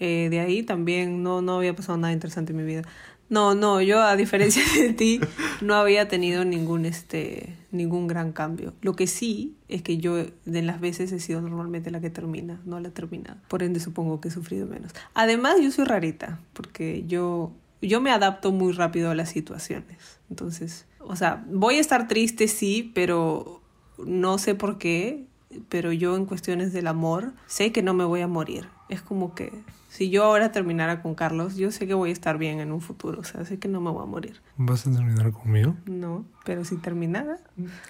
Eh, 0.00 0.28
de 0.30 0.40
ahí 0.40 0.62
también 0.62 1.22
no, 1.22 1.42
no 1.42 1.58
había 1.58 1.76
pasado 1.76 1.98
nada 1.98 2.14
interesante 2.14 2.52
en 2.52 2.56
mi 2.56 2.64
vida. 2.64 2.82
No, 3.28 3.54
no, 3.54 3.80
yo 3.80 4.02
a 4.02 4.16
diferencia 4.16 4.62
de 4.80 4.92
ti 4.92 5.20
no 5.60 5.74
había 5.74 6.08
tenido 6.08 6.44
ningún 6.44 6.84
este 6.84 7.56
ningún 7.72 8.06
gran 8.06 8.32
cambio. 8.32 8.72
Lo 8.80 8.94
que 8.94 9.06
sí 9.06 9.56
es 9.68 9.82
que 9.82 9.98
yo 9.98 10.16
de 10.44 10.62
las 10.62 10.80
veces 10.80 11.12
he 11.12 11.20
sido 11.20 11.40
normalmente 11.42 11.90
la 11.90 12.00
que 12.00 12.10
termina, 12.10 12.60
no 12.64 12.80
la 12.80 12.90
termina. 12.90 13.42
Por 13.48 13.62
ende 13.62 13.80
supongo 13.80 14.20
que 14.20 14.28
he 14.28 14.30
sufrido 14.30 14.66
menos. 14.66 14.92
Además, 15.14 15.56
yo 15.60 15.70
soy 15.70 15.84
rarita 15.84 16.40
porque 16.52 17.04
yo 17.06 17.52
yo 17.82 18.00
me 18.00 18.10
adapto 18.10 18.52
muy 18.52 18.72
rápido 18.72 19.10
a 19.10 19.14
las 19.14 19.30
situaciones. 19.30 20.18
Entonces, 20.30 20.86
o 21.00 21.16
sea, 21.16 21.44
voy 21.48 21.76
a 21.76 21.80
estar 21.80 22.08
triste 22.08 22.48
sí, 22.48 22.90
pero 22.94 23.60
no 23.98 24.38
sé 24.38 24.54
por 24.54 24.78
qué, 24.78 25.25
pero 25.68 25.92
yo 25.92 26.16
en 26.16 26.26
cuestiones 26.26 26.72
del 26.72 26.86
amor 26.86 27.32
sé 27.46 27.72
que 27.72 27.82
no 27.82 27.94
me 27.94 28.04
voy 28.04 28.20
a 28.20 28.28
morir. 28.28 28.68
Es 28.88 29.02
como 29.02 29.34
que 29.34 29.52
si 29.88 30.10
yo 30.10 30.24
ahora 30.24 30.52
terminara 30.52 31.00
con 31.00 31.14
Carlos, 31.14 31.56
yo 31.56 31.70
sé 31.70 31.86
que 31.86 31.94
voy 31.94 32.10
a 32.10 32.12
estar 32.12 32.36
bien 32.36 32.60
en 32.60 32.70
un 32.70 32.82
futuro, 32.82 33.20
o 33.20 33.24
sea, 33.24 33.44
sé 33.46 33.58
que 33.58 33.66
no 33.66 33.80
me 33.80 33.90
voy 33.90 34.02
a 34.02 34.06
morir. 34.06 34.42
¿Vas 34.58 34.86
a 34.86 34.92
terminar 34.92 35.32
conmigo? 35.32 35.74
No, 35.86 36.26
pero 36.44 36.64
si 36.66 36.76
terminara, 36.76 37.38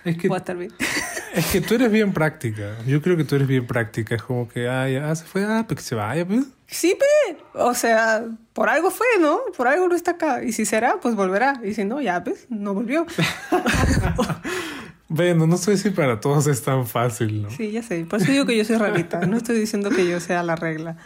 Es 0.04 0.16
que, 0.16 0.28
voy 0.28 0.36
a 0.36 0.38
estar 0.38 0.56
bien. 0.56 0.72
es 1.34 1.46
que 1.46 1.60
tú 1.60 1.74
eres 1.74 1.90
bien 1.90 2.12
práctica. 2.12 2.76
Yo 2.86 3.02
creo 3.02 3.16
que 3.16 3.24
tú 3.24 3.34
eres 3.34 3.48
bien 3.48 3.66
práctica. 3.66 4.14
Es 4.14 4.22
como 4.22 4.48
que, 4.48 4.68
ah, 4.68 4.88
ya 4.88 5.14
se 5.16 5.24
fue, 5.24 5.44
ah, 5.44 5.64
pues 5.66 5.80
que 5.80 5.84
se 5.84 5.94
vaya, 5.96 6.24
pues. 6.24 6.46
Sí, 6.68 6.96
pe, 6.96 7.38
o 7.54 7.74
sea, 7.74 8.24
por 8.52 8.68
algo 8.68 8.90
fue, 8.92 9.06
¿no? 9.20 9.40
Por 9.56 9.66
algo 9.66 9.88
no 9.88 9.96
está 9.96 10.12
acá. 10.12 10.44
Y 10.44 10.52
si 10.52 10.64
será, 10.64 11.00
pues 11.00 11.16
volverá. 11.16 11.60
Y 11.64 11.74
si 11.74 11.84
no, 11.84 12.00
ya, 12.00 12.22
pues, 12.22 12.46
no 12.50 12.72
volvió. 12.72 13.04
Bueno, 15.08 15.46
no 15.46 15.56
sé 15.56 15.76
si 15.76 15.90
para 15.90 16.20
todos 16.20 16.46
es 16.46 16.62
tan 16.62 16.86
fácil, 16.86 17.42
¿no? 17.42 17.50
Sí, 17.50 17.70
ya 17.70 17.82
sé. 17.82 18.04
Por 18.04 18.20
eso 18.20 18.30
digo 18.32 18.44
que 18.44 18.56
yo 18.56 18.64
soy 18.64 18.76
rarita. 18.76 19.20
No 19.26 19.36
estoy 19.36 19.58
diciendo 19.58 19.90
que 19.90 20.08
yo 20.08 20.18
sea 20.20 20.42
la 20.42 20.56
regla. 20.56 20.96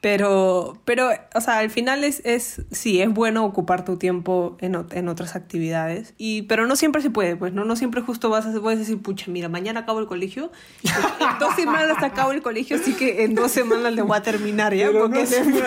Pero, 0.00 0.78
pero, 0.84 1.08
o 1.34 1.40
sea, 1.40 1.60
al 1.60 1.70
final 1.70 2.04
es, 2.04 2.20
es 2.26 2.60
sí, 2.70 3.00
es 3.00 3.08
bueno 3.08 3.44
ocupar 3.46 3.86
tu 3.86 3.96
tiempo 3.96 4.58
en, 4.60 4.76
en 4.90 5.08
otras 5.08 5.34
actividades. 5.34 6.12
Y, 6.18 6.42
pero 6.42 6.66
no 6.66 6.76
siempre 6.76 7.00
se 7.00 7.08
puede, 7.08 7.36
pues, 7.36 7.54
¿no? 7.54 7.64
No 7.64 7.74
siempre 7.74 8.02
justo 8.02 8.28
vas 8.28 8.44
a, 8.44 8.52
puedes 8.60 8.78
decir, 8.78 9.00
pucha, 9.00 9.30
mira, 9.30 9.48
mañana 9.48 9.80
acabo 9.80 10.00
el 10.00 10.06
colegio. 10.06 10.52
en 10.82 11.38
dos 11.40 11.54
semanas 11.56 12.02
acabo 12.02 12.32
el 12.32 12.42
colegio, 12.42 12.76
así 12.76 12.92
que 12.92 13.24
en 13.24 13.34
dos 13.34 13.50
semanas 13.50 13.94
le 13.94 14.02
voy 14.02 14.18
a 14.18 14.22
terminar, 14.22 14.74
¿ya? 14.74 14.88
Pero 14.88 15.04
Porque 15.04 15.20
no 15.20 15.26
siempre 15.26 15.62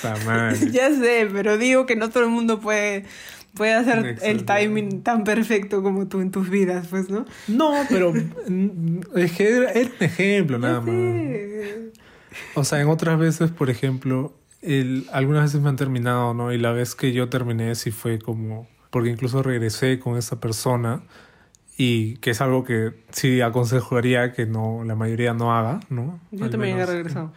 ya 0.72 0.90
sé, 0.94 1.28
pero 1.32 1.58
digo 1.58 1.86
que 1.86 1.96
no 1.96 2.08
todo 2.10 2.24
el 2.24 2.30
mundo 2.30 2.60
puede, 2.60 3.04
puede 3.54 3.74
hacer 3.74 4.18
el 4.22 4.44
timing 4.44 5.02
tan 5.02 5.24
perfecto 5.24 5.82
como 5.82 6.06
tú 6.06 6.20
en 6.20 6.30
tus 6.30 6.48
vidas, 6.50 6.86
pues, 6.88 7.10
¿no? 7.10 7.24
No, 7.48 7.72
pero 7.88 8.12
es 9.16 9.32
que 9.32 9.48
era 9.48 9.72
un 9.72 9.92
ejemplo 10.00 10.58
nada 10.58 10.80
más. 10.80 10.94
O 12.54 12.64
sea, 12.64 12.80
en 12.80 12.88
otras 12.88 13.18
veces, 13.18 13.50
por 13.50 13.70
ejemplo, 13.70 14.32
el, 14.62 15.06
algunas 15.12 15.44
veces 15.44 15.60
me 15.60 15.68
han 15.68 15.76
terminado, 15.76 16.34
¿no? 16.34 16.52
Y 16.52 16.58
la 16.58 16.72
vez 16.72 16.94
que 16.94 17.12
yo 17.12 17.28
terminé 17.28 17.74
sí 17.74 17.90
fue 17.90 18.18
como... 18.18 18.68
Porque 18.90 19.08
incluso 19.08 19.42
regresé 19.42 20.00
con 20.00 20.16
esa 20.18 20.40
persona 20.40 21.02
y 21.76 22.16
que 22.16 22.30
es 22.30 22.40
algo 22.40 22.64
que 22.64 22.92
sí 23.10 23.40
aconsejaría 23.40 24.32
que 24.32 24.46
no 24.46 24.82
la 24.84 24.96
mayoría 24.96 25.32
no 25.32 25.56
haga, 25.56 25.80
¿no? 25.88 26.20
Yo 26.30 26.44
Al 26.44 26.50
también 26.50 26.78
he 26.78 26.84
regresado. 26.84 27.32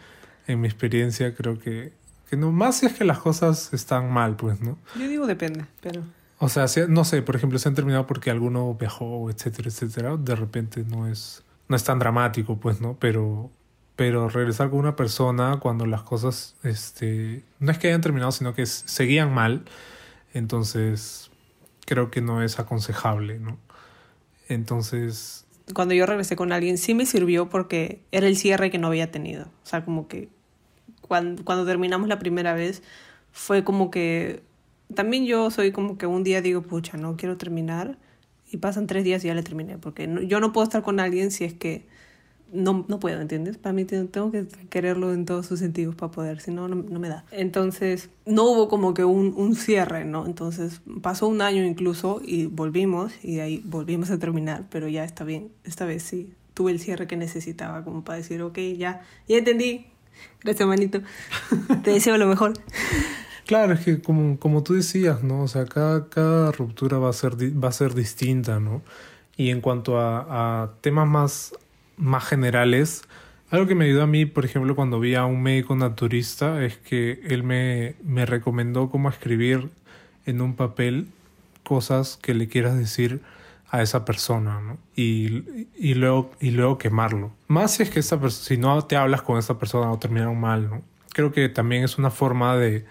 En 0.46 0.60
mi 0.60 0.66
experiencia 0.66 1.34
creo 1.34 1.58
que, 1.58 1.92
que 2.28 2.36
no, 2.36 2.52
más 2.52 2.76
si 2.78 2.86
es 2.86 2.94
que 2.94 3.04
las 3.04 3.18
cosas 3.18 3.72
están 3.72 4.12
mal, 4.12 4.36
pues, 4.36 4.60
¿no? 4.60 4.78
Yo 4.98 5.08
digo 5.08 5.26
depende, 5.26 5.64
pero... 5.80 6.02
O 6.38 6.48
sea, 6.48 6.68
si- 6.68 6.82
no 6.88 7.04
sé, 7.04 7.22
por 7.22 7.36
ejemplo, 7.36 7.58
se 7.58 7.68
han 7.68 7.74
terminado 7.74 8.06
porque 8.06 8.30
alguno 8.30 8.74
viajó, 8.74 9.30
etcétera, 9.30 9.68
etcétera. 9.68 10.16
De 10.16 10.34
repente 10.34 10.84
no 10.86 11.06
es, 11.06 11.42
no 11.68 11.76
es 11.76 11.84
tan 11.84 11.98
dramático, 11.98 12.58
pues, 12.58 12.80
¿no? 12.80 12.96
Pero, 12.98 13.50
pero 13.96 14.28
regresar 14.28 14.68
con 14.70 14.80
una 14.80 14.96
persona 14.96 15.58
cuando 15.60 15.86
las 15.86 16.02
cosas, 16.02 16.56
este, 16.64 17.44
no 17.60 17.70
es 17.70 17.78
que 17.78 17.86
hayan 17.88 18.00
terminado, 18.00 18.32
sino 18.32 18.52
que 18.54 18.66
seguían 18.66 19.32
mal. 19.32 19.64
Entonces, 20.34 21.30
creo 21.86 22.10
que 22.10 22.20
no 22.20 22.42
es 22.42 22.58
aconsejable, 22.58 23.38
¿no? 23.38 23.56
Entonces, 24.48 25.46
cuando 25.72 25.94
yo 25.94 26.04
regresé 26.04 26.36
con 26.36 26.52
alguien 26.52 26.76
sí 26.76 26.94
me 26.94 27.06
sirvió 27.06 27.48
porque 27.48 28.02
era 28.12 28.26
el 28.26 28.36
cierre 28.36 28.70
que 28.70 28.78
no 28.78 28.88
había 28.88 29.10
tenido. 29.10 29.44
O 29.44 29.66
sea, 29.66 29.84
como 29.84 30.08
que 30.08 30.28
cuando, 31.08 31.44
cuando 31.44 31.66
terminamos 31.66 32.08
la 32.08 32.18
primera 32.18 32.54
vez 32.54 32.82
fue 33.32 33.64
como 33.64 33.90
que 33.90 34.42
también 34.94 35.26
yo 35.26 35.50
soy 35.50 35.72
como 35.72 35.98
que 35.98 36.06
un 36.06 36.24
día 36.24 36.42
digo, 36.42 36.62
pucha, 36.62 36.96
no 36.96 37.16
quiero 37.16 37.36
terminar 37.36 37.98
y 38.50 38.58
pasan 38.58 38.86
tres 38.86 39.04
días 39.04 39.24
y 39.24 39.28
ya 39.28 39.34
le 39.34 39.42
terminé 39.42 39.78
porque 39.78 40.06
no- 40.06 40.22
yo 40.22 40.40
no 40.40 40.52
puedo 40.52 40.64
estar 40.64 40.82
con 40.82 41.00
alguien 41.00 41.30
si 41.30 41.44
es 41.44 41.54
que 41.54 41.86
no, 42.52 42.84
no 42.88 43.00
puedo, 43.00 43.20
¿entiendes? 43.20 43.56
Para 43.58 43.72
mí 43.72 43.84
te- 43.84 44.04
tengo 44.04 44.30
que 44.30 44.46
quererlo 44.70 45.12
en 45.12 45.24
todos 45.24 45.46
sus 45.46 45.58
sentidos 45.58 45.96
para 45.96 46.12
poder, 46.12 46.40
si 46.40 46.52
no, 46.52 46.68
no 46.68 47.00
me 47.00 47.08
da. 47.08 47.24
Entonces, 47.32 48.10
no 48.26 48.44
hubo 48.44 48.68
como 48.68 48.94
que 48.94 49.04
un, 49.04 49.34
un 49.36 49.56
cierre, 49.56 50.04
¿no? 50.04 50.26
Entonces, 50.26 50.80
pasó 51.02 51.26
un 51.26 51.42
año 51.42 51.64
incluso 51.64 52.20
y 52.24 52.46
volvimos 52.46 53.12
y 53.24 53.36
de 53.36 53.42
ahí 53.42 53.62
volvimos 53.64 54.10
a 54.10 54.18
terminar, 54.18 54.66
pero 54.70 54.86
ya 54.88 55.02
está 55.04 55.24
bien, 55.24 55.50
esta 55.64 55.84
vez 55.84 56.04
sí, 56.04 56.32
tuve 56.52 56.70
el 56.70 56.78
cierre 56.78 57.08
que 57.08 57.16
necesitaba 57.16 57.82
como 57.82 58.04
para 58.04 58.18
decir, 58.18 58.40
ok, 58.42 58.58
ya, 58.78 59.02
ya 59.26 59.38
entendí. 59.38 59.86
Gracias, 60.42 60.68
manito. 60.68 61.00
Te 61.82 61.92
deseo 61.92 62.18
lo 62.18 62.26
mejor. 62.26 62.52
claro, 63.46 63.72
es 63.74 63.80
que 63.80 64.00
como, 64.00 64.38
como 64.38 64.62
tú 64.62 64.74
decías, 64.74 65.22
¿no? 65.22 65.42
O 65.42 65.48
sea, 65.48 65.66
cada, 65.66 66.08
cada 66.08 66.52
ruptura 66.52 66.98
va 66.98 67.10
a 67.10 67.12
ser, 67.12 67.34
va 67.34 67.68
a 67.68 67.72
ser 67.72 67.94
distinta, 67.94 68.60
¿no? 68.60 68.82
Y 69.36 69.50
en 69.50 69.60
cuanto 69.60 69.98
a, 69.98 70.62
a 70.62 70.70
temas 70.80 71.08
más, 71.08 71.54
más 71.96 72.24
generales, 72.24 73.02
algo 73.50 73.66
que 73.66 73.74
me 73.74 73.84
ayudó 73.84 74.02
a 74.02 74.06
mí, 74.06 74.26
por 74.26 74.44
ejemplo, 74.44 74.74
cuando 74.74 74.98
vi 75.00 75.14
a 75.14 75.24
un 75.26 75.42
médico 75.42 75.76
naturista, 75.76 76.64
es 76.64 76.76
que 76.76 77.20
él 77.24 77.42
me, 77.42 77.94
me 78.02 78.26
recomendó 78.26 78.90
cómo 78.90 79.08
escribir 79.08 79.70
en 80.26 80.40
un 80.40 80.56
papel 80.56 81.08
cosas 81.62 82.18
que 82.20 82.34
le 82.34 82.48
quieras 82.48 82.76
decir 82.76 83.20
a 83.74 83.82
esa 83.82 84.04
persona, 84.04 84.60
¿no? 84.60 84.78
Y, 84.94 85.66
y, 85.76 85.94
luego, 85.94 86.30
y 86.40 86.50
luego 86.52 86.78
quemarlo. 86.78 87.32
Más 87.48 87.72
si 87.72 87.82
es 87.82 87.90
que 87.90 88.00
esa 88.00 88.20
pers- 88.20 88.30
si 88.42 88.56
no 88.56 88.82
te 88.84 88.96
hablas 88.96 89.22
con 89.22 89.38
esa 89.38 89.58
persona 89.58 89.90
o 89.90 89.98
terminaron 89.98 90.38
mal, 90.38 90.68
¿no? 90.70 90.82
Creo 91.12 91.32
que 91.32 91.48
también 91.48 91.82
es 91.84 91.98
una 91.98 92.10
forma 92.10 92.56
de, 92.56 92.84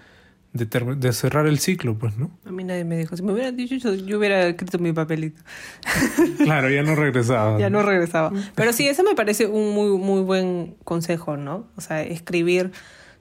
de, 0.54 0.66
de 0.98 1.14
cerrar 1.14 1.48
el 1.48 1.60
ciclo, 1.60 1.98
pues, 1.98 2.18
¿no? 2.18 2.32
A 2.46 2.52
mí 2.52 2.64
nadie 2.64 2.84
me 2.86 2.98
dijo, 2.98 3.16
si 3.16 3.24
me 3.24 3.32
hubieran 3.34 3.56
dicho, 3.56 3.76
yo, 3.76 3.94
yo 3.96 4.18
hubiera 4.18 4.46
escrito 4.48 4.78
mi 4.80 4.92
papelito. 4.94 5.42
Claro, 6.44 6.70
ya 6.70 6.84
no 6.84 6.96
regresaba. 6.96 7.58
Ya 7.60 7.70
no 7.70 7.82
regresaba. 7.84 8.32
Pero 8.56 8.74
sí, 8.74 8.88
eso 8.88 9.04
me 9.04 9.16
parece 9.16 9.46
un 9.46 9.74
muy, 9.74 9.98
muy 9.98 10.22
buen 10.22 10.76
consejo, 10.84 11.38
¿no? 11.38 11.68
O 11.78 11.82
sea, 11.82 12.02
escribir 12.04 12.72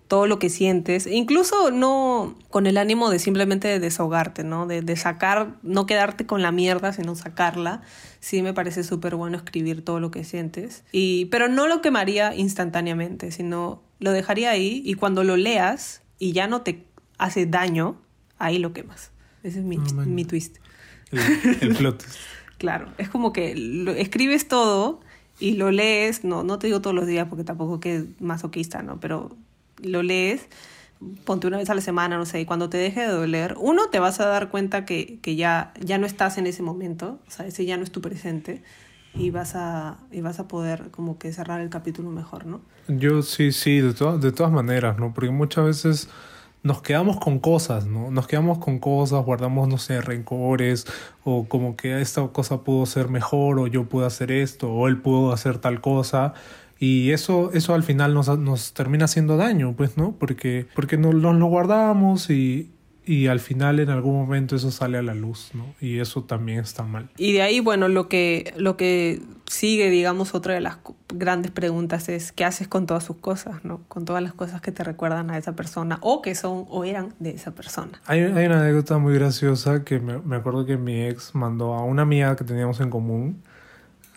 todo 0.08 0.26
lo 0.26 0.38
que 0.38 0.50
sientes, 0.50 1.06
incluso 1.06 1.70
no 1.70 2.36
con 2.50 2.66
el 2.66 2.76
ánimo 2.76 3.08
de 3.08 3.18
simplemente 3.18 3.78
desahogarte, 3.80 4.44
¿no? 4.44 4.66
De, 4.66 4.82
de 4.82 4.96
sacar, 4.96 5.56
no 5.62 5.86
quedarte 5.86 6.26
con 6.26 6.42
la 6.42 6.52
mierda, 6.52 6.92
sino 6.92 7.14
sacarla. 7.14 7.80
Sí 8.20 8.42
me 8.42 8.52
parece 8.52 8.84
súper 8.84 9.16
bueno 9.16 9.38
escribir 9.38 9.84
todo 9.84 10.00
lo 10.00 10.10
que 10.10 10.24
sientes. 10.24 10.84
Y, 10.92 11.26
pero 11.26 11.48
no 11.48 11.66
lo 11.66 11.80
quemaría 11.80 12.34
instantáneamente, 12.34 13.32
sino 13.32 13.82
lo 14.00 14.12
dejaría 14.12 14.50
ahí 14.50 14.82
y 14.84 14.94
cuando 14.94 15.24
lo 15.24 15.36
leas 15.36 16.02
y 16.18 16.32
ya 16.32 16.46
no 16.46 16.62
te 16.62 16.84
hace 17.18 17.46
daño, 17.46 17.96
ahí 18.38 18.58
lo 18.58 18.72
quemas. 18.72 19.12
Ese 19.42 19.60
es 19.60 19.64
mi, 19.64 19.78
Ah, 19.78 20.04
mi 20.04 20.24
twist. 20.24 20.58
El, 21.10 21.20
el 21.60 21.74
plot. 21.76 22.04
Claro, 22.58 22.86
es 22.96 23.08
como 23.08 23.32
que 23.32 23.56
lo, 23.56 23.90
escribes 23.90 24.46
todo 24.46 25.00
y 25.40 25.54
lo 25.54 25.72
lees, 25.72 26.22
no, 26.22 26.44
no 26.44 26.60
te 26.60 26.68
digo 26.68 26.80
todos 26.80 26.94
los 26.94 27.08
días 27.08 27.26
porque 27.28 27.42
tampoco 27.42 27.80
que 27.80 27.96
es 27.96 28.04
masoquista, 28.20 28.82
¿no? 28.82 29.00
Pero 29.00 29.36
lo 29.82 30.02
lees, 30.02 30.48
ponte 31.24 31.46
una 31.46 31.58
vez 31.58 31.70
a 31.70 31.74
la 31.74 31.80
semana, 31.80 32.16
no 32.18 32.26
sé, 32.26 32.40
y 32.40 32.44
cuando 32.46 32.68
te 32.70 32.78
deje 32.78 33.00
de 33.02 33.08
doler, 33.08 33.56
uno, 33.58 33.88
te 33.90 33.98
vas 33.98 34.20
a 34.20 34.26
dar 34.26 34.50
cuenta 34.50 34.84
que, 34.84 35.18
que 35.20 35.36
ya, 35.36 35.72
ya 35.80 35.98
no 35.98 36.06
estás 36.06 36.38
en 36.38 36.46
ese 36.46 36.62
momento, 36.62 37.18
o 37.26 37.30
sea, 37.30 37.46
ese 37.46 37.64
ya 37.64 37.76
no 37.76 37.82
es 37.82 37.90
tu 37.92 38.00
presente, 38.00 38.62
y 39.14 39.30
vas 39.30 39.54
a, 39.56 39.98
y 40.10 40.20
vas 40.22 40.38
a 40.40 40.48
poder 40.48 40.90
como 40.90 41.18
que 41.18 41.32
cerrar 41.32 41.60
el 41.60 41.70
capítulo 41.70 42.10
mejor, 42.10 42.46
¿no? 42.46 42.60
Yo 42.88 43.22
sí, 43.22 43.52
sí, 43.52 43.80
de, 43.80 43.94
to- 43.94 44.18
de 44.18 44.32
todas 44.32 44.52
maneras, 44.52 44.98
¿no? 44.98 45.12
Porque 45.14 45.30
muchas 45.30 45.64
veces 45.66 46.08
nos 46.62 46.80
quedamos 46.82 47.18
con 47.18 47.38
cosas, 47.40 47.86
¿no? 47.86 48.10
Nos 48.10 48.26
quedamos 48.26 48.58
con 48.58 48.78
cosas, 48.78 49.24
guardamos, 49.24 49.68
no 49.68 49.78
sé, 49.78 50.00
rencores, 50.00 50.86
o 51.24 51.46
como 51.48 51.76
que 51.76 52.00
esta 52.00 52.26
cosa 52.28 52.62
pudo 52.62 52.86
ser 52.86 53.08
mejor, 53.08 53.58
o 53.58 53.66
yo 53.66 53.84
pude 53.88 54.06
hacer 54.06 54.30
esto, 54.32 54.70
o 54.72 54.88
él 54.88 55.00
pudo 55.00 55.32
hacer 55.32 55.58
tal 55.58 55.80
cosa. 55.80 56.34
Y 56.82 57.12
eso, 57.12 57.52
eso 57.54 57.74
al 57.74 57.84
final 57.84 58.12
nos, 58.12 58.26
nos 58.40 58.74
termina 58.74 59.04
haciendo 59.04 59.36
daño, 59.36 59.72
pues, 59.76 59.96
¿no? 59.96 60.16
Porque, 60.18 60.66
porque 60.74 60.96
nos, 60.96 61.14
nos 61.14 61.36
lo 61.36 61.46
guardamos 61.46 62.28
y, 62.28 62.72
y 63.06 63.28
al 63.28 63.38
final 63.38 63.78
en 63.78 63.88
algún 63.88 64.16
momento 64.16 64.56
eso 64.56 64.72
sale 64.72 64.98
a 64.98 65.02
la 65.02 65.14
luz, 65.14 65.52
¿no? 65.54 65.76
Y 65.80 66.00
eso 66.00 66.24
también 66.24 66.58
está 66.58 66.82
mal. 66.82 67.08
Y 67.16 67.34
de 67.34 67.42
ahí, 67.42 67.60
bueno, 67.60 67.86
lo 67.86 68.08
que, 68.08 68.52
lo 68.56 68.76
que 68.76 69.22
sigue, 69.46 69.90
digamos, 69.90 70.34
otra 70.34 70.54
de 70.54 70.60
las 70.60 70.78
grandes 71.14 71.52
preguntas 71.52 72.08
es 72.08 72.32
¿qué 72.32 72.44
haces 72.44 72.66
con 72.66 72.86
todas 72.86 73.04
sus 73.04 73.18
cosas, 73.18 73.64
no? 73.64 73.82
Con 73.86 74.04
todas 74.04 74.20
las 74.20 74.34
cosas 74.34 74.60
que 74.60 74.72
te 74.72 74.82
recuerdan 74.82 75.30
a 75.30 75.38
esa 75.38 75.54
persona 75.54 75.98
o 76.00 76.20
que 76.20 76.34
son 76.34 76.66
o 76.68 76.82
eran 76.82 77.14
de 77.20 77.30
esa 77.30 77.52
persona. 77.52 78.02
Hay, 78.06 78.22
hay 78.22 78.46
una 78.46 78.60
anécdota 78.60 78.98
muy 78.98 79.14
graciosa 79.14 79.84
que 79.84 80.00
me, 80.00 80.18
me, 80.18 80.34
acuerdo 80.34 80.66
que 80.66 80.78
mi 80.78 81.00
ex 81.02 81.32
mandó 81.36 81.74
a 81.74 81.84
una 81.84 82.02
amiga 82.02 82.34
que 82.34 82.42
teníamos 82.42 82.80
en 82.80 82.90
común 82.90 83.40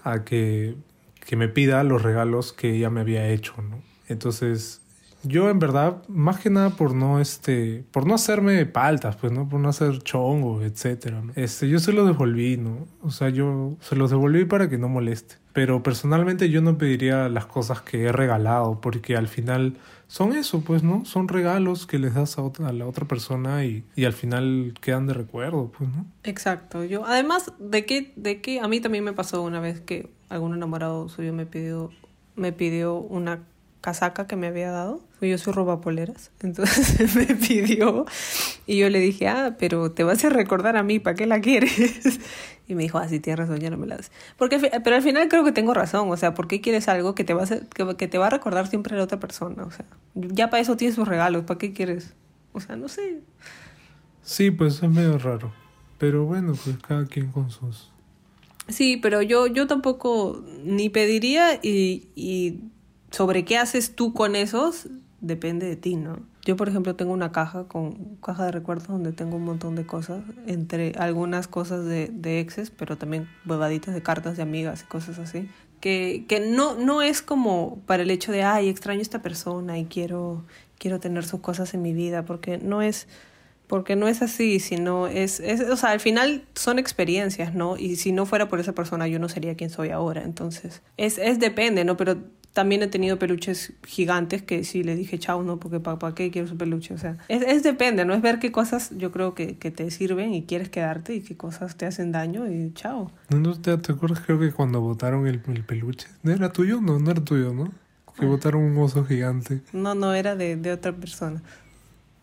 a 0.03 0.23
que, 0.23 0.75
que 1.25 1.35
me 1.35 1.47
pida 1.47 1.83
los 1.83 2.03
regalos 2.03 2.53
que 2.53 2.75
ella 2.75 2.89
me 2.89 3.01
había 3.01 3.27
hecho, 3.29 3.55
¿no? 3.61 3.81
Entonces 4.07 4.81
yo 5.27 5.49
en 5.49 5.59
verdad, 5.59 6.03
más 6.07 6.39
que 6.39 6.49
nada 6.49 6.69
por 6.71 6.93
no 6.93 7.19
este, 7.19 7.83
por 7.91 8.05
no 8.05 8.13
hacerme 8.13 8.65
paltas, 8.65 9.15
pues, 9.15 9.33
¿no? 9.33 9.49
Por 9.49 9.59
no 9.59 9.69
hacer 9.69 9.99
chongo, 9.99 10.61
etcétera. 10.61 11.23
Este, 11.35 11.67
yo 11.67 11.79
se 11.79 11.93
lo 11.93 12.05
devolví, 12.05 12.57
¿no? 12.57 12.87
O 13.01 13.09
sea, 13.09 13.29
yo 13.29 13.75
se 13.79 13.95
los 13.95 14.11
devolví 14.11 14.45
para 14.45 14.69
que 14.69 14.77
no 14.77 14.87
moleste. 14.87 15.35
Pero 15.53 15.81
personalmente 15.81 16.49
yo 16.49 16.61
no 16.61 16.77
pediría 16.77 17.27
las 17.29 17.47
cosas 17.47 17.81
que 17.81 18.03
he 18.03 18.11
regalado, 18.11 18.79
porque 18.81 19.15
al 19.15 19.27
final 19.27 19.77
son 20.07 20.33
eso, 20.33 20.61
pues, 20.61 20.83
¿no? 20.83 21.05
Son 21.05 21.27
regalos 21.27 21.87
que 21.87 21.99
les 21.99 22.13
das 22.13 22.37
a, 22.37 22.43
otra, 22.43 22.69
a 22.69 22.73
la 22.73 22.87
otra 22.87 23.05
persona 23.05 23.65
y, 23.65 23.83
y, 23.95 24.05
al 24.05 24.13
final 24.13 24.73
quedan 24.81 25.07
de 25.07 25.13
recuerdo, 25.13 25.71
pues, 25.77 25.89
¿no? 25.89 26.05
Exacto. 26.23 26.83
Yo, 26.83 27.05
además 27.05 27.53
de 27.59 27.85
que, 27.85 28.13
de 28.15 28.41
que 28.41 28.59
a 28.59 28.67
mí 28.67 28.79
también 28.79 29.03
me 29.03 29.13
pasó 29.13 29.41
una 29.41 29.59
vez 29.59 29.81
que 29.81 30.09
algún 30.29 30.53
enamorado 30.53 31.09
suyo 31.09 31.33
me 31.33 31.45
pidió, 31.45 31.91
me 32.35 32.51
pidió 32.51 32.95
una 32.95 33.43
casaca 33.85 34.25
que 34.25 34.35
me 34.35 34.47
había 34.47 34.71
dado. 34.71 34.99
Yo 35.21 35.37
soy 35.37 35.53
robapoleras. 35.53 36.31
Entonces 36.41 37.15
me 37.15 37.35
pidió 37.35 38.05
y 38.65 38.79
yo 38.79 38.89
le 38.89 38.99
dije, 38.99 39.27
ah, 39.27 39.55
pero 39.59 39.91
te 39.91 40.03
vas 40.03 40.25
a 40.25 40.29
recordar 40.29 40.75
a 40.75 40.81
mí, 40.81 40.97
¿para 40.97 41.15
qué 41.15 41.27
la 41.27 41.39
quieres? 41.39 42.19
Y 42.67 42.73
me 42.73 42.81
dijo, 42.81 42.97
ah, 42.97 43.07
sí, 43.07 43.19
tienes 43.19 43.37
razón, 43.37 43.59
ya 43.59 43.69
no 43.69 43.77
me 43.77 43.85
la 43.85 43.97
das. 43.97 44.11
Porque, 44.37 44.57
pero 44.83 44.95
al 44.95 45.03
final 45.03 45.27
creo 45.29 45.43
que 45.43 45.51
tengo 45.51 45.75
razón, 45.75 46.09
o 46.09 46.17
sea, 46.17 46.33
¿por 46.33 46.47
qué 46.47 46.61
quieres 46.61 46.87
algo 46.87 47.13
que 47.13 47.23
te, 47.23 47.35
va 47.35 47.43
a, 47.43 47.47
que, 47.47 47.95
que 47.95 48.07
te 48.07 48.17
va 48.17 48.25
a 48.25 48.29
recordar 48.31 48.65
siempre 48.65 48.95
a 48.95 48.97
la 48.97 49.03
otra 49.03 49.19
persona? 49.19 49.65
O 49.65 49.69
sea, 49.69 49.85
ya 50.15 50.49
para 50.49 50.61
eso 50.61 50.75
tienes 50.75 50.95
sus 50.95 51.07
regalos, 51.07 51.43
¿para 51.43 51.59
qué 51.59 51.73
quieres? 51.73 52.15
O 52.53 52.59
sea, 52.59 52.75
no 52.75 52.87
sé. 52.87 53.21
Sí, 54.23 54.49
pues 54.49 54.81
es 54.81 54.89
medio 54.89 55.19
raro. 55.19 55.53
Pero 55.99 56.25
bueno, 56.25 56.53
pues 56.55 56.75
cada 56.79 57.05
quien 57.05 57.31
con 57.31 57.51
sus... 57.51 57.91
Sí, 58.67 58.97
pero 58.97 59.21
yo, 59.21 59.45
yo 59.45 59.67
tampoco 59.67 60.43
ni 60.63 60.89
pediría 60.89 61.59
y, 61.61 62.07
y 62.15 62.61
sobre 63.11 63.45
qué 63.45 63.57
haces 63.57 63.95
tú 63.95 64.13
con 64.13 64.35
esos 64.35 64.87
depende 65.21 65.65
de 65.67 65.75
ti, 65.75 65.95
¿no? 65.95 66.19
Yo, 66.43 66.55
por 66.55 66.69
ejemplo, 66.69 66.95
tengo 66.95 67.11
una 67.11 67.31
caja 67.31 67.63
con 67.63 68.17
caja 68.17 68.45
de 68.45 68.51
recuerdos 68.51 68.87
donde 68.87 69.11
tengo 69.11 69.37
un 69.37 69.45
montón 69.45 69.75
de 69.75 69.85
cosas, 69.85 70.23
entre 70.45 70.93
algunas 70.97 71.47
cosas 71.47 71.85
de, 71.85 72.09
de 72.13 72.39
exes, 72.39 72.69
pero 72.69 72.97
también 72.97 73.27
huevaditas 73.47 73.95
de 73.95 74.03
cartas 74.03 74.37
de 74.37 74.43
amigas 74.43 74.83
y 74.83 74.85
cosas 74.85 75.17
así, 75.17 75.49
que, 75.79 76.25
que 76.27 76.39
no, 76.39 76.75
no 76.75 77.01
es 77.01 77.23
como 77.23 77.79
para 77.87 78.03
el 78.03 78.11
hecho 78.11 78.31
de, 78.31 78.43
ay, 78.43 78.69
extraño 78.69 78.99
a 78.99 79.01
esta 79.01 79.21
persona 79.23 79.79
y 79.79 79.85
quiero, 79.85 80.45
quiero 80.77 80.99
tener 80.99 81.25
sus 81.25 81.39
cosas 81.39 81.73
en 81.73 81.81
mi 81.81 81.93
vida, 81.93 82.25
porque 82.25 82.59
no 82.59 82.81
es 82.81 83.07
porque 83.67 83.95
no 83.95 84.07
es 84.07 84.21
así, 84.21 84.59
sino 84.59 85.07
es, 85.07 85.39
es, 85.39 85.61
o 85.61 85.75
sea, 85.75 85.89
al 85.89 85.99
final 85.99 86.45
son 86.53 86.77
experiencias, 86.77 87.55
¿no? 87.55 87.77
Y 87.77 87.95
si 87.95 88.11
no 88.11 88.27
fuera 88.27 88.47
por 88.47 88.59
esa 88.59 88.73
persona, 88.73 89.07
yo 89.07 89.17
no 89.17 89.27
sería 89.27 89.55
quien 89.55 89.71
soy 89.71 89.89
ahora. 89.89 90.21
Entonces, 90.21 90.83
es, 90.97 91.17
es 91.17 91.39
depende, 91.39 91.83
¿no? 91.83 91.97
Pero 91.97 92.17
también 92.55 92.81
he 92.83 92.87
tenido 92.87 93.19
peluches 93.19 93.73
gigantes 93.85 94.41
que 94.41 94.63
sí 94.63 94.81
le 94.81 94.95
dije 94.95 95.19
chao, 95.19 95.43
no, 95.43 95.59
porque 95.59 95.81
¿para 95.81 96.15
qué 96.15 96.31
quiero 96.31 96.47
su 96.47 96.55
peluche? 96.55 96.93
O 96.93 96.97
sea, 96.97 97.17
es, 97.27 97.41
es, 97.41 97.63
depende, 97.63 98.05
¿no? 98.05 98.13
Es 98.13 98.21
ver 98.21 98.39
qué 98.39 98.53
cosas 98.53 98.91
yo 98.95 99.11
creo 99.11 99.35
que, 99.35 99.57
que, 99.57 99.71
te 99.71 99.91
sirven 99.91 100.33
y 100.33 100.43
quieres 100.43 100.69
quedarte 100.69 101.13
y 101.13 101.19
qué 101.19 101.35
cosas 101.35 101.75
te 101.75 101.85
hacen 101.85 102.13
daño 102.13 102.49
y 102.49 102.71
chao. 102.73 103.11
¿No 103.27 103.59
te, 103.59 103.77
te 103.77 103.91
acuerdas? 103.91 104.21
Creo 104.21 104.39
que 104.39 104.53
cuando 104.53 104.79
botaron 104.79 105.27
el, 105.27 105.41
el 105.45 105.63
peluche, 105.65 106.07
¿no 106.23 106.31
era 106.31 106.53
tuyo? 106.53 106.79
No, 106.79 106.97
no 106.97 107.11
era 107.11 107.21
tuyo, 107.21 107.53
¿no? 107.53 107.73
Que 108.17 108.25
botaron 108.25 108.63
un 108.63 108.77
oso 108.77 109.03
gigante. 109.03 109.61
No, 109.73 109.93
no, 109.93 110.13
era 110.13 110.37
de, 110.37 110.55
de 110.55 110.71
otra 110.71 110.93
persona. 110.93 111.43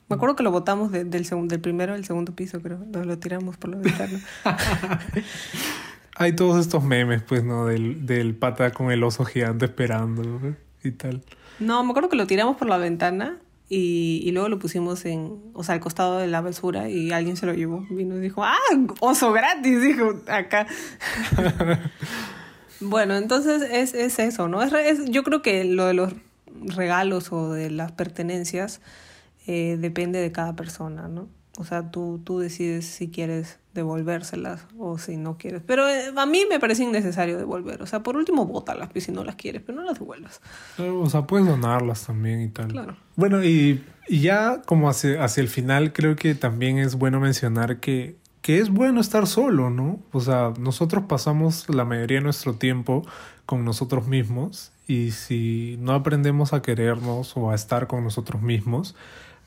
Me 0.09 0.17
acuerdo 0.17 0.35
que 0.35 0.43
lo 0.43 0.51
botamos 0.51 0.91
de, 0.93 1.05
del, 1.05 1.27
segundo, 1.27 1.53
del 1.53 1.61
primero 1.61 1.93
al 1.93 2.07
segundo 2.07 2.35
piso, 2.35 2.63
creo. 2.63 2.79
Nos 2.79 3.05
lo 3.05 3.19
tiramos 3.19 3.59
por 3.59 3.69
la 3.69 3.77
ventana. 3.77 4.19
hay 6.17 6.35
todos 6.35 6.61
estos 6.61 6.85
memes, 6.85 7.23
pues, 7.23 7.45
¿no? 7.45 7.67
Del, 7.67 8.07
del 8.07 8.35
pata 8.35 8.73
con 8.73 8.91
el 8.91 9.03
oso 9.05 9.25
gigante 9.25 9.67
esperando 9.67 10.23
y 10.83 10.91
tal. 10.93 11.23
No, 11.59 11.83
me 11.85 11.91
acuerdo 11.91 12.09
que 12.09 12.17
lo 12.17 12.27
tiramos 12.27 12.57
por 12.57 12.69
la 12.69 12.79
ventana 12.79 13.39
y, 13.69 14.21
y, 14.25 14.33
luego 14.33 14.49
lo 14.49 14.59
pusimos 14.59 15.05
en, 15.07 15.41
o 15.55 15.65
sea, 15.65 15.75
al 15.75 15.81
costado 15.81 16.19
de 16.19 16.27
la 16.27 16.43
basura 16.43 16.91
y 16.91 17.11
alguien 17.13 17.37
se 17.37 17.47
lo 17.47 17.55
llevó. 17.55 17.87
Vino 17.89 18.17
y 18.19 18.21
dijo, 18.21 18.45
¡ah! 18.45 18.57
Oso 19.01 19.33
gratis, 19.33 19.81
dijo, 19.81 20.21
acá. 20.29 20.67
bueno, 22.81 23.17
entonces 23.17 23.63
es, 23.63 23.95
es 23.95 24.19
eso, 24.19 24.49
¿no? 24.49 24.63
Es, 24.63 24.73
es, 24.73 25.11
yo 25.11 25.23
creo 25.23 25.41
que 25.41 25.65
lo 25.65 25.87
de 25.87 25.95
los 25.95 26.13
regalos 26.77 27.33
o 27.33 27.53
de 27.53 27.71
las 27.71 27.93
pertenencias 27.93 28.83
eh, 29.47 29.79
depende 29.81 30.21
de 30.21 30.33
cada 30.33 30.55
persona, 30.55 31.09
¿no? 31.09 31.29
O 31.59 31.65
sea, 31.65 31.91
tú, 31.91 32.21
tú 32.25 32.39
decides 32.39 32.87
si 32.87 33.11
quieres 33.11 33.59
devolvérselas 33.75 34.67
o 34.79 34.99
si 34.99 35.17
no 35.17 35.37
quieres. 35.39 35.63
Pero 35.67 35.89
eh, 35.89 36.13
a 36.15 36.27
mí 36.27 36.45
me 36.49 36.61
parece 36.61 36.85
innecesario 36.85 37.39
devolver. 37.39 37.83
O 37.83 37.87
sea, 37.87 38.03
por 38.03 38.17
último, 38.17 38.45
bótalas 38.47 38.91
pues, 38.91 39.05
si 39.05 39.13
no 39.13 39.25
las 39.25 39.37
quieres, 39.37 39.63
pero 39.65 39.81
no 39.81 39.85
las 39.85 39.99
devuelvas. 39.99 40.41
O 40.79 41.09
sea, 41.09 41.27
puedes 41.27 41.47
donarlas 41.47 42.07
también 42.07 42.41
y 42.43 42.49
tal. 42.49 42.69
Claro. 42.69 42.97
Bueno, 43.17 43.43
y, 43.43 43.85
y 44.09 44.21
ya 44.21 44.63
como 44.63 44.89
hacia, 44.89 45.23
hacia 45.25 45.41
el 45.41 45.49
final, 45.49 45.93
creo 45.93 46.17
que 46.17 46.35
también 46.35 46.79
es 46.79 46.97
bueno 46.97 47.21
mencionar 47.21 47.81
que, 47.81 48.17
que 48.43 48.59
es 48.59 48.71
bueno 48.71 49.01
estar 49.01 49.27
solo, 49.27 49.71
¿no? 49.71 50.01
O 50.13 50.21
sea, 50.21 50.53
nosotros 50.59 51.05
pasamos 51.09 51.69
la 51.69 51.85
mayoría 51.85 52.19
de 52.19 52.25
nuestro 52.25 52.55
tiempo 52.55 53.07
con 53.47 53.65
nosotros 53.65 54.07
mismos 54.07 54.73
y 54.87 55.13
si 55.13 55.77
no 55.81 55.93
aprendemos 55.93 56.53
a 56.53 56.63
querernos 56.63 57.37
o 57.37 57.51
a 57.51 57.55
estar 57.55 57.87
con 57.87 58.05
nosotros 58.05 58.43
mismos, 58.43 58.95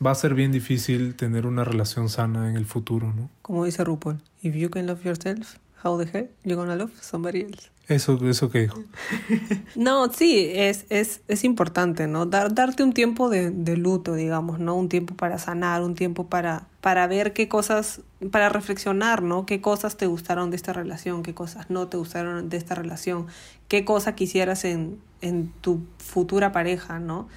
va 0.03 0.11
a 0.11 0.15
ser 0.15 0.33
bien 0.33 0.51
difícil 0.51 1.15
tener 1.15 1.45
una 1.45 1.63
relación 1.63 2.09
sana 2.09 2.49
en 2.49 2.55
el 2.55 2.65
futuro, 2.65 3.13
¿no? 3.13 3.29
Como 3.41 3.65
dice 3.65 3.83
RuPaul, 3.83 4.21
if 4.41 4.55
you 4.55 4.69
can 4.69 4.87
love 4.87 5.03
yourself, 5.03 5.57
how 5.85 5.97
the 5.97 6.09
hell 6.11 6.27
you 6.43 6.55
gonna 6.55 6.75
love 6.75 6.91
somebody 7.01 7.41
else? 7.41 7.69
Eso, 7.87 8.17
eso 8.27 8.49
que 8.49 8.61
dijo. 8.61 8.83
no, 9.75 10.11
sí, 10.11 10.49
es, 10.53 10.85
es, 10.89 11.21
es 11.27 11.43
importante, 11.43 12.07
¿no? 12.07 12.25
Dar, 12.25 12.55
darte 12.55 12.81
un 12.81 12.93
tiempo 12.93 13.29
de, 13.29 13.51
de, 13.51 13.77
luto, 13.77 14.15
digamos, 14.15 14.57
¿no? 14.57 14.75
Un 14.75 14.89
tiempo 14.89 15.13
para 15.15 15.37
sanar, 15.37 15.83
un 15.83 15.93
tiempo 15.93 16.27
para, 16.27 16.67
para 16.81 17.05
ver 17.05 17.33
qué 17.33 17.47
cosas, 17.47 18.01
para 18.31 18.49
reflexionar, 18.49 19.21
¿no? 19.21 19.45
Qué 19.45 19.61
cosas 19.61 19.97
te 19.97 20.07
gustaron 20.07 20.49
de 20.49 20.55
esta 20.55 20.73
relación, 20.73 21.21
qué 21.21 21.35
cosas 21.35 21.69
no 21.69 21.87
te 21.87 21.97
gustaron 21.97 22.49
de 22.49 22.57
esta 22.57 22.73
relación, 22.73 23.27
qué 23.67 23.85
cosa 23.85 24.15
quisieras 24.15 24.65
en, 24.65 24.99
en 25.21 25.51
tu 25.61 25.85
futura 25.99 26.51
pareja, 26.51 26.97
¿no? 26.97 27.27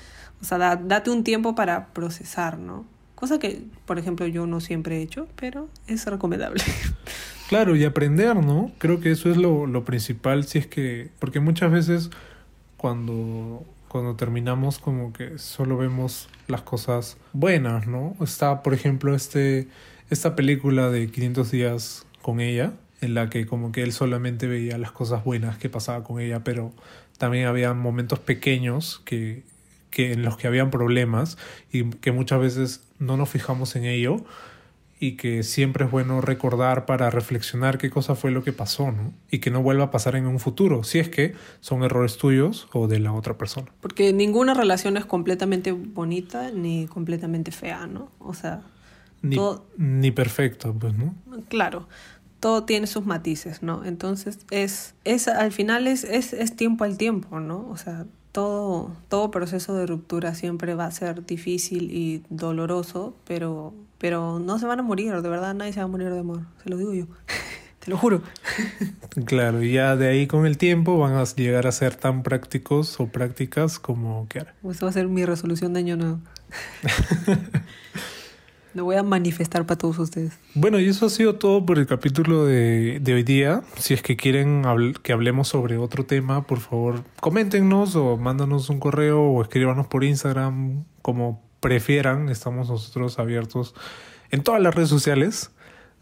O 0.40 0.44
sea, 0.46 0.56
da, 0.56 0.76
date 0.76 1.10
un 1.10 1.24
tiempo 1.24 1.54
para 1.54 1.88
procesar, 1.88 2.58
¿no? 2.58 2.86
Cosa 3.14 3.38
que, 3.38 3.64
por 3.84 3.98
ejemplo, 3.98 4.26
yo 4.26 4.46
no 4.46 4.60
siempre 4.60 4.98
he 4.98 5.02
hecho, 5.02 5.28
pero 5.36 5.68
es 5.88 6.06
recomendable. 6.06 6.62
Claro, 7.48 7.76
y 7.76 7.84
aprender, 7.84 8.36
¿no? 8.36 8.70
Creo 8.76 9.00
que 9.00 9.10
eso 9.10 9.30
es 9.30 9.38
lo, 9.38 9.66
lo 9.66 9.84
principal, 9.84 10.44
si 10.44 10.58
es 10.58 10.66
que, 10.66 11.08
porque 11.18 11.40
muchas 11.40 11.72
veces 11.72 12.10
cuando, 12.76 13.64
cuando 13.88 14.16
terminamos 14.16 14.78
como 14.78 15.14
que 15.14 15.38
solo 15.38 15.78
vemos 15.78 16.28
las 16.46 16.60
cosas 16.60 17.16
buenas, 17.32 17.86
¿no? 17.86 18.14
Está, 18.20 18.62
por 18.62 18.74
ejemplo, 18.74 19.14
este, 19.14 19.66
esta 20.10 20.36
película 20.36 20.90
de 20.90 21.10
500 21.10 21.50
días 21.50 22.06
con 22.20 22.40
ella, 22.40 22.74
en 23.00 23.14
la 23.14 23.30
que 23.30 23.46
como 23.46 23.72
que 23.72 23.82
él 23.82 23.92
solamente 23.92 24.46
veía 24.46 24.76
las 24.76 24.92
cosas 24.92 25.24
buenas 25.24 25.56
que 25.56 25.70
pasaba 25.70 26.04
con 26.04 26.20
ella, 26.20 26.44
pero 26.44 26.74
también 27.16 27.46
había 27.46 27.72
momentos 27.72 28.18
pequeños 28.18 29.00
que 29.06 29.42
que 29.90 30.12
en 30.12 30.22
los 30.22 30.36
que 30.36 30.46
habían 30.46 30.70
problemas 30.70 31.38
y 31.72 31.84
que 31.84 32.12
muchas 32.12 32.40
veces 32.40 32.82
no 32.98 33.16
nos 33.16 33.28
fijamos 33.28 33.74
en 33.76 33.84
ello 33.84 34.24
y 35.00 35.16
que 35.16 35.42
siempre 35.42 35.84
es 35.84 35.90
bueno 35.90 36.20
recordar 36.20 36.86
para 36.86 37.10
reflexionar 37.10 37.78
qué 37.78 37.90
cosa 37.90 38.14
fue 38.14 38.30
lo 38.30 38.42
que 38.42 38.52
pasó, 38.52 38.90
¿no? 38.90 39.12
Y 39.30 39.38
que 39.38 39.50
no 39.50 39.62
vuelva 39.62 39.84
a 39.84 39.90
pasar 39.90 40.16
en 40.16 40.26
un 40.26 40.40
futuro, 40.40 40.82
si 40.82 40.98
es 40.98 41.08
que 41.08 41.34
son 41.60 41.84
errores 41.84 42.16
tuyos 42.16 42.68
o 42.72 42.88
de 42.88 42.98
la 42.98 43.12
otra 43.12 43.38
persona. 43.38 43.68
Porque 43.80 44.12
ninguna 44.12 44.54
relación 44.54 44.96
es 44.96 45.04
completamente 45.04 45.72
bonita 45.72 46.50
ni 46.50 46.86
completamente 46.86 47.52
fea, 47.52 47.86
¿no? 47.86 48.10
O 48.18 48.34
sea, 48.34 48.62
ni, 49.22 49.36
todo... 49.36 49.66
ni 49.76 50.10
perfecto, 50.10 50.74
pues, 50.74 50.94
¿no? 50.94 51.14
Claro. 51.48 51.88
Todo 52.40 52.64
tiene 52.64 52.86
sus 52.86 53.04
matices, 53.04 53.62
¿no? 53.62 53.84
Entonces, 53.84 54.40
es, 54.50 54.94
es 55.04 55.26
al 55.26 55.52
final 55.52 55.86
es, 55.88 56.04
es, 56.04 56.32
es 56.32 56.54
tiempo 56.54 56.84
al 56.84 56.96
tiempo, 56.96 57.40
¿no? 57.40 57.68
O 57.68 57.76
sea, 57.76 58.06
todo, 58.32 58.92
todo 59.08 59.30
proceso 59.30 59.74
de 59.74 59.86
ruptura 59.86 60.34
siempre 60.34 60.74
va 60.74 60.86
a 60.86 60.90
ser 60.90 61.26
difícil 61.26 61.90
y 61.90 62.22
doloroso, 62.28 63.16
pero, 63.24 63.74
pero 63.98 64.38
no 64.38 64.58
se 64.58 64.66
van 64.66 64.80
a 64.80 64.82
morir, 64.82 65.12
de 65.20 65.28
verdad 65.28 65.54
nadie 65.54 65.72
se 65.72 65.80
va 65.80 65.84
a 65.84 65.88
morir 65.88 66.10
de 66.10 66.20
amor, 66.20 66.42
se 66.62 66.70
lo 66.70 66.76
digo 66.76 66.94
yo, 66.94 67.06
te 67.84 67.90
lo 67.90 67.96
juro. 67.96 68.22
Claro, 69.24 69.62
y 69.64 69.72
ya 69.72 69.96
de 69.96 70.06
ahí 70.08 70.26
con 70.28 70.46
el 70.46 70.58
tiempo 70.58 70.96
van 70.98 71.14
a 71.14 71.24
llegar 71.24 71.66
a 71.66 71.72
ser 71.72 71.96
tan 71.96 72.22
prácticos 72.22 73.00
o 73.00 73.08
prácticas 73.08 73.80
como 73.80 74.28
que 74.28 74.44
Pues 74.62 74.82
va 74.84 74.88
a 74.90 74.92
ser 74.92 75.08
mi 75.08 75.24
resolución 75.24 75.72
de 75.72 75.80
año 75.80 75.96
nuevo. 75.96 76.20
Lo 78.74 78.84
voy 78.84 78.96
a 78.96 79.02
manifestar 79.02 79.66
para 79.66 79.78
todos 79.78 79.98
ustedes. 79.98 80.38
Bueno, 80.54 80.78
y 80.78 80.86
eso 80.88 81.06
ha 81.06 81.10
sido 81.10 81.34
todo 81.36 81.64
por 81.66 81.78
el 81.78 81.86
capítulo 81.86 82.44
de, 82.44 83.00
de 83.00 83.14
hoy 83.14 83.22
día. 83.24 83.62
Si 83.78 83.94
es 83.94 84.02
que 84.02 84.16
quieren 84.16 84.62
habl- 84.64 84.96
que 85.00 85.12
hablemos 85.12 85.48
sobre 85.48 85.78
otro 85.78 86.04
tema, 86.04 86.46
por 86.46 86.60
favor, 86.60 87.02
coméntenos 87.18 87.96
o 87.96 88.16
mándanos 88.18 88.68
un 88.70 88.78
correo 88.78 89.20
o 89.22 89.42
escríbanos 89.42 89.86
por 89.88 90.04
Instagram, 90.04 90.84
como 91.02 91.47
prefieran. 91.60 92.28
Estamos 92.28 92.68
nosotros 92.68 93.18
abiertos 93.18 93.74
en 94.30 94.42
todas 94.42 94.60
las 94.60 94.74
redes 94.74 94.88
sociales, 94.88 95.50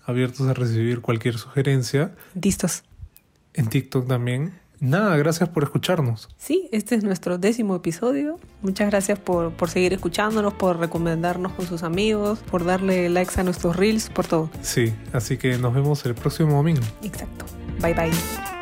abiertos 0.04 0.48
a 0.48 0.54
recibir 0.54 1.00
cualquier 1.00 1.38
sugerencia. 1.38 2.14
Listos. 2.40 2.84
En 3.54 3.68
TikTok 3.68 4.06
también. 4.06 4.54
Nada, 4.78 5.16
gracias 5.16 5.48
por 5.48 5.62
escucharnos. 5.62 6.28
Sí, 6.36 6.68
este 6.70 6.96
es 6.96 7.04
nuestro 7.04 7.38
décimo 7.38 7.76
episodio. 7.76 8.38
Muchas 8.60 8.90
gracias 8.90 9.18
por, 9.18 9.52
por 9.52 9.70
seguir 9.70 9.94
escuchándonos, 9.94 10.52
por 10.52 10.78
recomendarnos 10.78 11.52
con 11.52 11.66
sus 11.66 11.82
amigos, 11.82 12.40
por 12.50 12.64
darle 12.64 13.08
likes 13.08 13.40
a 13.40 13.42
nuestros 13.42 13.76
reels, 13.76 14.10
por 14.10 14.26
todo. 14.26 14.50
Sí, 14.60 14.92
así 15.12 15.38
que 15.38 15.56
nos 15.56 15.74
vemos 15.74 16.04
el 16.04 16.14
próximo 16.14 16.56
domingo. 16.56 16.82
Exacto. 17.02 17.46
Bye 17.80 17.94
bye. 17.94 18.55